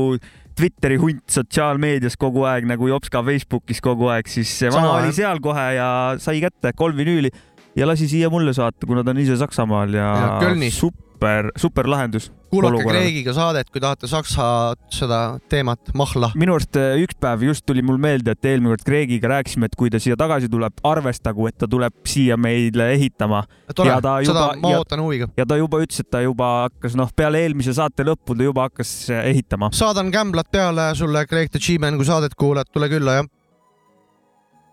Twitteri 0.56 0.96
hunt 1.02 1.26
sotsiaalmeedias 1.32 2.16
kogu 2.16 2.46
aeg 2.48 2.68
nagu 2.70 2.88
jops 2.88 3.10
ka 3.12 3.24
Facebookis 3.26 3.82
kogu 3.84 4.08
aeg, 4.14 4.30
siis 4.30 4.52
see 4.62 4.70
vana 4.70 4.92
Sama, 4.92 5.02
oli 5.02 5.16
seal 5.16 5.42
kohe 5.44 5.66
ja 5.76 5.90
sai 6.22 6.38
kätte 6.44 6.72
kolm 6.78 6.96
vinüüli 7.02 7.34
ja 7.76 7.90
lasi 7.90 8.08
siia 8.08 8.30
mulle 8.32 8.54
saata, 8.56 8.86
kuna 8.86 9.04
ta 9.04 9.12
on 9.12 9.20
ise 9.24 9.36
Saksamaal 9.36 9.94
ja, 9.98 10.08
Ja 10.22 10.32
Kölnis. 10.40 10.78
super, 10.78 11.50
super 11.58 11.90
lahendus. 11.90 12.30
Kuulake 12.50 12.84
Greigiga 12.86 13.32
saadet, 13.36 13.70
kui 13.72 13.80
tahate 13.82 14.06
Saksa 14.10 14.74
seda 14.92 15.38
teemat 15.52 15.90
mahla. 15.94 16.30
minu 16.38 16.54
arust 16.56 16.76
äh, 16.80 16.96
üks 17.02 17.16
päev 17.20 17.42
just 17.48 17.66
tuli 17.66 17.82
mul 17.82 17.98
meelde, 17.98 18.32
et 18.36 18.44
eelmine 18.44 18.74
kord 18.74 18.84
Greigiga 18.86 19.28
rääkisime, 19.34 19.66
et 19.70 19.76
kui 19.76 19.90
ta 19.90 19.98
siia 20.02 20.16
tagasi 20.16 20.48
tuleb, 20.52 20.72
arvestagu, 20.86 21.48
et 21.48 21.58
ta 21.58 21.66
tuleb 21.70 21.92
siia 22.06 22.36
meile 22.36 22.92
ehitama. 22.94 23.44
tore, 23.74 23.88
Ja 23.90 24.00
ta 24.00 24.16
seda 24.24 24.32
juba- 24.52 24.60
ma 24.62 24.74
ootan 24.78 25.00
huviga. 25.00 25.28
ja 25.36 25.44
ta 25.46 25.56
juba 25.56 25.78
ütles, 25.84 26.00
et 26.00 26.10
ta 26.10 26.20
juba 26.22 26.68
hakkas, 26.68 26.94
noh, 26.96 27.10
peale 27.16 27.42
eelmise 27.44 27.74
saate 27.74 28.04
lõppu 28.06 28.36
ta 28.36 28.42
juba 28.44 28.68
hakkas 28.68 29.10
äh, 29.10 29.24
ehitama. 29.32 29.70
saadan 29.72 30.10
kämblad 30.12 30.50
peale 30.52 30.94
sulle, 30.94 31.26
Greg 31.26 31.50
the 31.50 31.58
G-Man, 31.58 31.96
kui 31.96 32.04
saadet 32.06 32.34
kuulad, 32.34 32.66
tule 32.72 32.88
külla, 32.88 33.20
jah. 33.20 33.26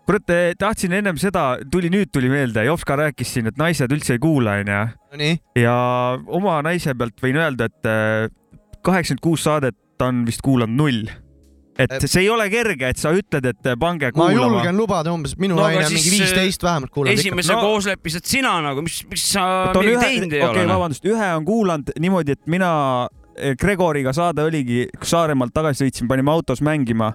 kurat, 0.06 0.32
tahtsin 0.60 0.92
ennem 1.00 1.18
seda, 1.20 1.54
tuli 1.72 1.90
nüüd 1.92 2.12
tuli 2.12 2.28
meelde, 2.32 2.64
Jopska 2.68 2.96
rääkis 3.00 3.34
siin, 3.36 3.48
et 3.50 3.58
naised 3.60 3.92
üldse 3.94 4.16
ei 4.16 4.22
kuula, 4.22 4.58
onju. 4.60 5.34
ja 5.58 5.76
oma 6.26 6.60
naise 6.66 6.94
pealt 6.98 7.20
võin 7.24 7.38
öelda, 7.40 7.68
et 7.70 7.88
äh, 7.88 8.30
kaheksakümmend 8.84 9.24
kuus 9.24 9.44
saadet 9.46 9.76
on 10.04 10.24
vist 10.26 10.42
kuulanud 10.44 10.76
null. 10.76 11.06
et 11.78 12.04
see 12.06 12.22
ei 12.22 12.28
ole 12.30 12.44
kerge, 12.52 12.92
et 12.92 13.00
sa 13.00 13.10
ütled, 13.16 13.48
et 13.50 13.68
pange 13.80 14.12
ma 14.12 14.14
kuulama. 14.14 14.60
julgen 14.60 14.76
lubada 14.78 15.14
umbes, 15.14 15.34
minu 15.40 15.56
No 15.58 15.64
naine 15.66 15.88
on 15.88 15.96
mingi 15.96 16.12
viisteist 16.12 16.62
vähemalt 16.62 16.92
kuulab 16.94 17.16
esimese 17.16 17.56
no.. 17.56 17.64
koos 17.64 17.88
leppisid 17.90 18.28
sina 18.30 18.52
nagu, 18.62 18.84
mis, 18.84 19.00
miks 19.10 19.24
sa 19.32 19.46
ühe, 19.80 19.96
teinud 19.98 20.30
ei 20.30 20.38
okei 20.38 20.44
ole 20.44 20.52
okay,, 20.52 20.68
noh?? 20.68 20.76
vabandust, 20.78 21.08
ühe 21.10 21.30
on 21.34 21.48
kuulanud 21.48 21.90
niimoodi, 21.98 22.36
et 22.38 22.52
mina 22.54 22.70
eh, 23.34 23.56
Gregoriga 23.58 24.14
saade 24.14 24.46
oligi, 24.46 24.84
kui 24.94 25.10
Saaremaalt 25.10 25.56
tagasi 25.56 25.86
sõitsin, 25.86 26.10
panime 26.10 26.30
autos 26.34 26.62
mängima. 26.62 27.14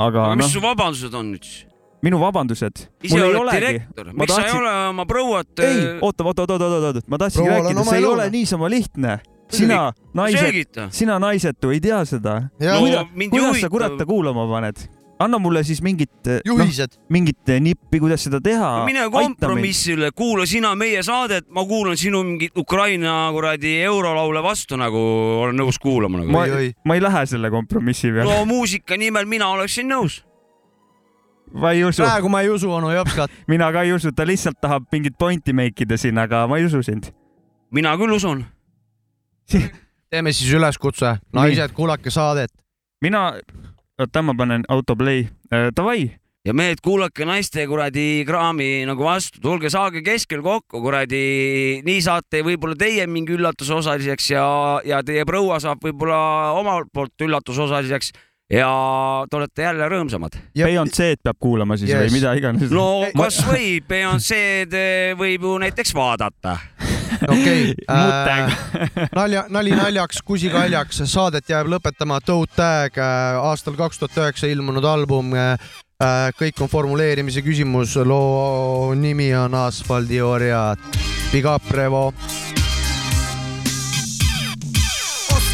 aga 0.00 0.26
aga 0.32 0.34
mis 0.34 0.48
noh, 0.48 0.52
su 0.56 0.64
vabandused 0.64 1.14
on 1.14 1.30
nüüd 1.36 1.46
siis? 1.46 1.62
Minu 2.04 2.20
vabandused. 2.20 2.86
ise 3.02 3.20
oled 3.20 3.52
direktor, 3.52 4.10
miks 4.12 4.34
sa 4.34 4.46
ei 4.46 4.56
ole 4.56 4.72
oma 4.88 5.06
prouat? 5.08 5.52
ei, 5.64 5.84
oota, 6.00 6.24
oota, 6.24 6.46
oota, 6.46 6.58
oota, 6.58 6.90
oota, 6.90 7.06
ma 7.08 7.20
tahtsingi 7.22 7.48
Proual 7.48 7.62
rääkida, 7.62 7.86
see 7.90 8.00
ei 8.02 8.10
ole 8.10 8.26
noh. 8.26 8.34
niisama 8.38 8.70
lihtne. 8.70 9.20
sina, 9.54 9.80
naised 10.16 10.82
sina 10.90 11.18
naisetu 11.22 11.70
ei 11.70 11.80
tea 11.80 12.04
seda. 12.08 12.42
Kuidas 12.58 13.04
No 13.04 13.08
mind, 13.14 13.30
kuidas 13.30 13.60
sa 13.60 13.70
kurat 13.70 14.04
kuulama 14.08 14.46
paned? 14.50 14.86
anna 15.18 15.38
mulle 15.38 15.62
siis 15.64 15.82
mingit, 15.82 16.10
Juhised. 16.44 16.98
mingit 17.08 17.52
nippi, 17.60 18.00
kuidas 18.00 18.24
seda 18.26 18.40
teha. 18.42 18.84
mine 18.84 19.06
kompromissile, 19.10 20.10
kuula 20.16 20.46
sina 20.46 20.74
meie 20.74 21.02
saadet, 21.06 21.46
ma 21.54 21.64
kuulan 21.68 21.96
sinu 21.96 22.24
mingit 22.24 22.58
Ukraina 22.58 23.30
kuradi 23.32 23.76
eurolaule 23.86 24.42
vastu 24.42 24.78
nagu 24.80 25.00
olen 25.44 25.56
nõus 25.56 25.78
kuulama 25.82 26.22
nagu. 26.22 26.32
ma, 26.34 26.44
ma 26.84 26.98
ei 26.98 27.02
lähe 27.04 27.26
selle 27.30 27.50
kompromissi 27.54 28.10
peale 28.12 28.26
no 28.26 28.44
muusika 28.48 28.98
nimel 29.00 29.28
mina 29.30 29.48
oleksin 29.54 29.88
nõus. 29.90 30.22
Ma 31.54 31.72
ei 31.72 31.84
usu. 31.84 32.02
praegu 32.02 32.28
ma 32.28 32.42
ei 32.42 32.50
usu 32.50 32.70
onu 32.72 32.90
Jopskat. 32.94 33.30
mina 33.52 33.70
ka 33.72 33.82
ei 33.82 33.92
usu, 33.94 34.12
ta 34.12 34.26
lihtsalt 34.26 34.58
tahab 34.60 34.88
mingit 34.92 35.16
pointi 35.18 35.52
make 35.52 35.86
ida 35.86 35.98
siin, 36.00 36.18
aga 36.18 36.46
ma 36.50 36.58
ei 36.58 36.66
usu 36.66 36.82
sind. 36.82 37.12
mina 37.70 37.94
küll 38.00 38.14
usun. 38.14 38.44
teeme 40.10 40.32
siis 40.32 40.52
üleskutse, 40.54 41.16
naised, 41.32 41.72
kuulake 41.76 42.10
saadet. 42.10 42.52
mina, 43.02 43.32
oota, 43.98 44.22
ma 44.22 44.34
panen 44.34 44.66
autoplay 44.68 45.24
äh,, 45.52 45.70
davai. 45.76 46.10
ja 46.44 46.54
mehed, 46.54 46.82
kuulake 46.84 47.24
naiste 47.24 47.66
kuradi 47.66 48.24
kraami 48.26 48.84
nagu 48.86 49.04
vastu, 49.04 49.40
tulge 49.40 49.70
saage 49.70 50.02
keskel 50.04 50.42
kokku, 50.42 50.82
kuradi, 50.82 51.80
nii 51.86 52.02
saate 52.04 52.42
võib-olla 52.44 52.76
teie 52.78 53.06
mingi 53.06 53.36
üllatuse 53.38 53.74
osaliseks 53.74 54.30
ja, 54.34 54.46
ja 54.84 55.02
teie 55.06 55.24
proua 55.24 55.60
saab 55.62 55.82
võib-olla 55.84 56.52
omalt 56.58 56.92
poolt 56.92 57.26
üllatuse 57.26 57.64
osaliseks 57.64 58.12
ja 58.52 58.70
te 59.30 59.38
olete 59.38 59.64
jälle 59.64 59.88
rõõmsamad. 59.88 60.36
Beyonce'd 60.56 61.22
peab 61.24 61.38
kuulama 61.40 61.78
siis 61.80 61.90
yes. 61.90 62.06
Või 62.06 62.18
mida 62.18 62.34
iganes. 62.38 62.72
no 62.74 63.06
kasvõi 63.16 63.78
Beyonce'd 63.88 64.76
võib 65.18 65.48
ju 65.48 65.56
näiteks 65.64 65.94
vaadata. 65.96 66.58
okei 67.28 67.72
äh,, 67.90 68.58
nalja, 69.14 69.46
nali 69.48 69.72
naljaks, 69.72 70.20
kusi 70.26 70.50
kaljaks, 70.52 71.04
saadet 71.08 71.48
jääb 71.48 71.70
lõpetama 71.72 72.20
Toe 72.24 72.48
Tag 72.56 72.98
äh, 72.98 73.38
aastal 73.40 73.78
kaks 73.78 74.02
tuhat 74.02 74.18
üheksa 74.26 74.50
ilmunud 74.50 74.84
album 74.84 75.32
äh,. 75.38 75.56
kõik 76.36 76.60
on 76.60 76.68
formuleerimise 76.68 77.40
küsimus, 77.40 77.94
loo 77.96 78.92
nimi 78.98 79.30
on 79.38 79.54
Asfaldiorjad. 79.54 80.82
Big 81.32 81.46
up, 81.48 81.70
Revo. 81.70 82.12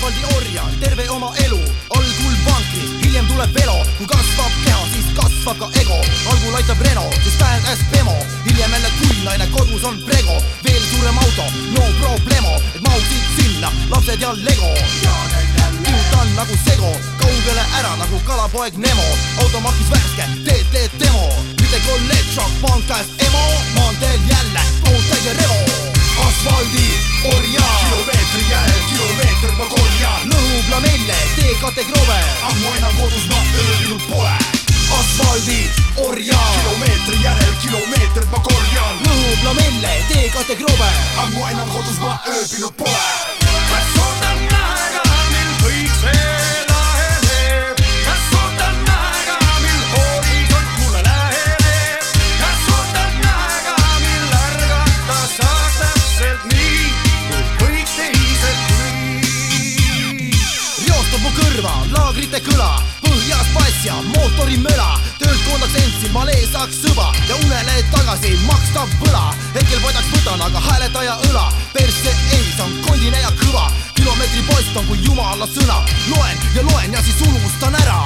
asfaldiorja, 0.01 0.65
terve 0.81 1.11
oma 1.11 1.31
elu, 1.45 1.61
tuleb 3.41 3.55
velo, 3.57 3.85
kui 3.97 4.07
kasvab 4.07 4.53
keha, 4.65 4.81
siis 4.93 5.07
kasvab 5.17 5.57
ka 5.61 5.69
ego, 5.81 5.97
algul 6.29 6.57
aitab 6.59 6.81
Reno, 6.85 7.07
siis 7.23 7.37
tähed 7.41 7.69
as 7.73 7.81
Bemo, 7.93 8.17
hiljem 8.45 8.73
jälle 8.77 8.91
kull 8.99 9.23
naine, 9.25 9.47
kodus 9.55 9.85
on 9.85 9.97
Prego, 10.05 10.37
veel 10.65 10.83
suurem 10.91 11.19
auto, 11.19 11.47
no 11.73 11.87
problemo, 12.03 12.53
et 12.75 12.83
mahuksid 12.85 13.25
sinna, 13.39 13.73
lapsed 13.91 14.21
ja 14.21 14.35
Lego. 14.45 14.73
kihutan 15.85 16.35
nagu 16.37 16.59
sego, 16.67 16.93
kaugele 17.23 17.65
ära 17.79 17.97
nagu 18.03 18.21
kalapoeg 18.27 18.77
Nemo, 18.77 19.09
automakis 19.41 19.89
värske, 19.95 20.29
teed, 20.45 20.67
teed 20.75 20.99
demo, 21.01 21.31
mitte 21.61 21.81
kolleeg 21.87 22.27
Šak, 22.35 22.53
pank 22.61 22.85
käest 22.93 23.25
emo, 23.29 23.47
maanteel 23.79 24.21
jälle, 24.29 24.67
tohutäis 24.85 25.25
ja 25.25 25.33
Revo, 25.41 25.90
asfaldi 26.31 26.87
orja, 27.25 27.67
kilomeetri 27.81 28.43
järel 28.51 28.83
kilomeeter 28.91 29.53
ma 29.59 29.67
korjan. 29.73 30.23
lõhub 30.31 30.69
lamelle, 30.75 31.19
teekate 31.35 31.85
kroove, 31.89 32.21
ammu 32.51 32.75
enam 32.79 32.95
kodus 33.01 33.27
ma 33.33 33.41
ööbinud 33.65 34.07
pole. 34.13 34.37
asfaldi 35.01 35.59
orja, 36.07 36.39
kilomeetri 36.55 37.21
järel 37.25 37.55
kilomeeter 37.67 38.31
ma 38.31 38.45
korjan. 38.47 39.05
lõhub 39.09 39.45
lamelle, 39.49 39.99
teekate 40.15 40.59
kroove, 40.63 40.95
ammu 41.27 41.47
enam 41.53 41.77
kodus 41.77 42.03
ma 42.07 42.17
ööbinud 42.39 42.75
pole. 42.79 43.40
Põhjas 63.81 63.87
bass 63.87 63.87
ja 63.87 63.95
mootori 64.03 64.57
möla, 64.59 65.01
töölt 65.19 65.41
koondaks 65.47 65.75
entsi, 65.75 66.09
malee 66.13 66.47
saaks 66.53 66.81
sõba 66.85 67.13
ja 67.29 67.37
unele 67.37 67.83
tagasi 67.93 68.37
makstav 68.47 68.89
võla. 69.01 69.35
hetkel 69.55 69.81
padjaks 69.81 70.11
võtan, 70.13 70.41
aga 70.41 70.61
hääletaja 70.61 71.17
õla, 71.29 71.53
persse 71.73 72.13
ees 72.37 72.61
on 72.61 72.73
kondine 72.87 73.21
ja 73.21 73.31
kõva, 73.41 73.71
kilomeetri 73.95 74.43
post 74.49 74.77
on 74.77 74.87
kui 74.87 74.99
jumala 75.05 75.47
sõna, 75.47 75.81
loen 76.09 76.37
ja 76.55 76.63
loen 76.63 76.93
ja 76.93 77.03
siis 77.03 77.21
unustan 77.27 77.75
ära. 77.75 78.01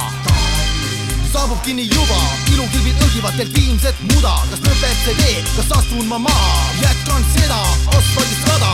Saabub 1.33 1.61
kinni 1.63 1.89
juba, 1.91 2.19
ilukilbid 2.53 3.01
õgivad 3.09 3.35
delfiinset 3.37 3.95
muda, 4.13 4.35
kas 4.51 4.61
lõpeb 4.63 4.99
see 5.03 5.15
tee, 5.19 5.39
kas 5.57 5.71
astun 5.79 6.07
ma 6.07 6.19
maha, 6.19 6.51
jätkan 6.81 7.25
seda. 7.35 7.63
Asfaldist 7.91 8.47
rada, 8.47 8.71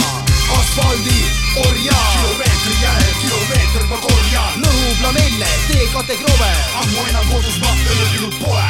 asfaldi 0.60 1.41
orja, 1.56 1.94
kilomeetri 2.14 2.76
järel 2.82 3.14
kilomeeter 3.22 3.84
ma 3.90 3.98
korjan. 3.98 4.54
lõhub 4.64 5.02
lamelle, 5.04 5.50
teekate 5.68 6.16
kroove, 6.22 6.52
ammu 6.82 7.08
enam 7.10 7.26
kodus 7.32 7.58
ma 7.64 7.74
ööbinud 7.96 8.38
pole. 8.44 8.68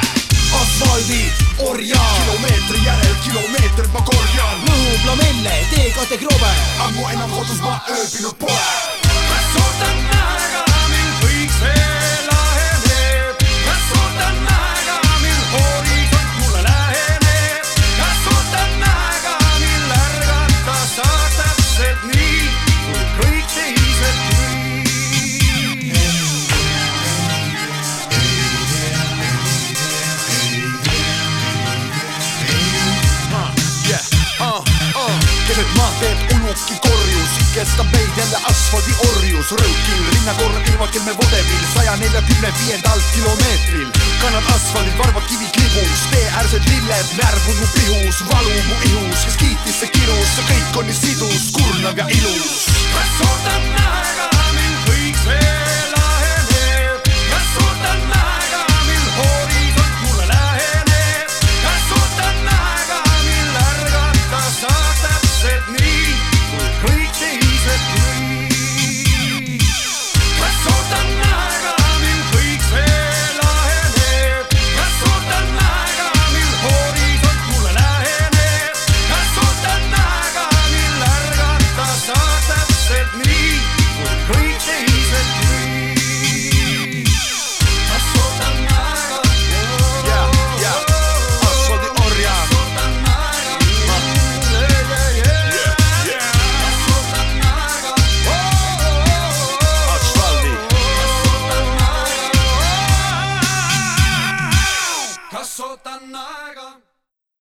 asfaldi 0.61 1.21
orja, 1.59 2.01
kilomeetri 2.17 2.85
järel 2.85 3.15
kilomeeter 3.25 3.91
ma 3.93 4.01
korjan. 4.01 4.65
lõhub 4.69 5.05
lamelle, 5.11 5.59
teekate 5.75 6.17
kroove, 6.23 6.55
ammu 6.87 7.09
enam 7.13 7.29
kodus 7.37 7.61
ma 7.61 7.77
ööbinud 7.89 8.35
pole. 8.39 8.90
Kestab 37.53 37.87
meid 37.91 38.17
jälle 38.17 38.37
asfaldiorjus, 38.49 39.49
rõukil 39.59 40.03
linnakorra 40.13 40.61
kõrvakil 40.67 41.03
me 41.07 41.15
vodevil 41.19 41.65
saja 41.73 41.95
neljakümne 41.99 42.51
viiendal 42.59 43.01
kilomeetril. 43.11 43.89
kannad 44.21 44.47
asfaldil 44.55 44.97
varbakivi 44.99 45.49
klibus, 45.55 46.05
teeäärsed 46.13 46.69
lilled 46.69 47.11
närbunud 47.17 47.59
mu 47.61 47.67
pihus, 47.75 48.21
valu 48.31 48.55
mu 48.69 48.75
ihus, 48.91 49.25
kes 49.25 49.37
kiitis 49.43 49.81
see 49.81 49.91
kirus, 49.97 50.35
see 50.35 50.47
kõik 50.51 50.79
on 50.79 50.89
nii 50.91 50.99
sidus, 51.01 51.49
kurnav 51.57 52.03
ja 52.03 52.07
ilus. 52.19 52.69
kas 52.95 53.19
ootan 53.27 53.60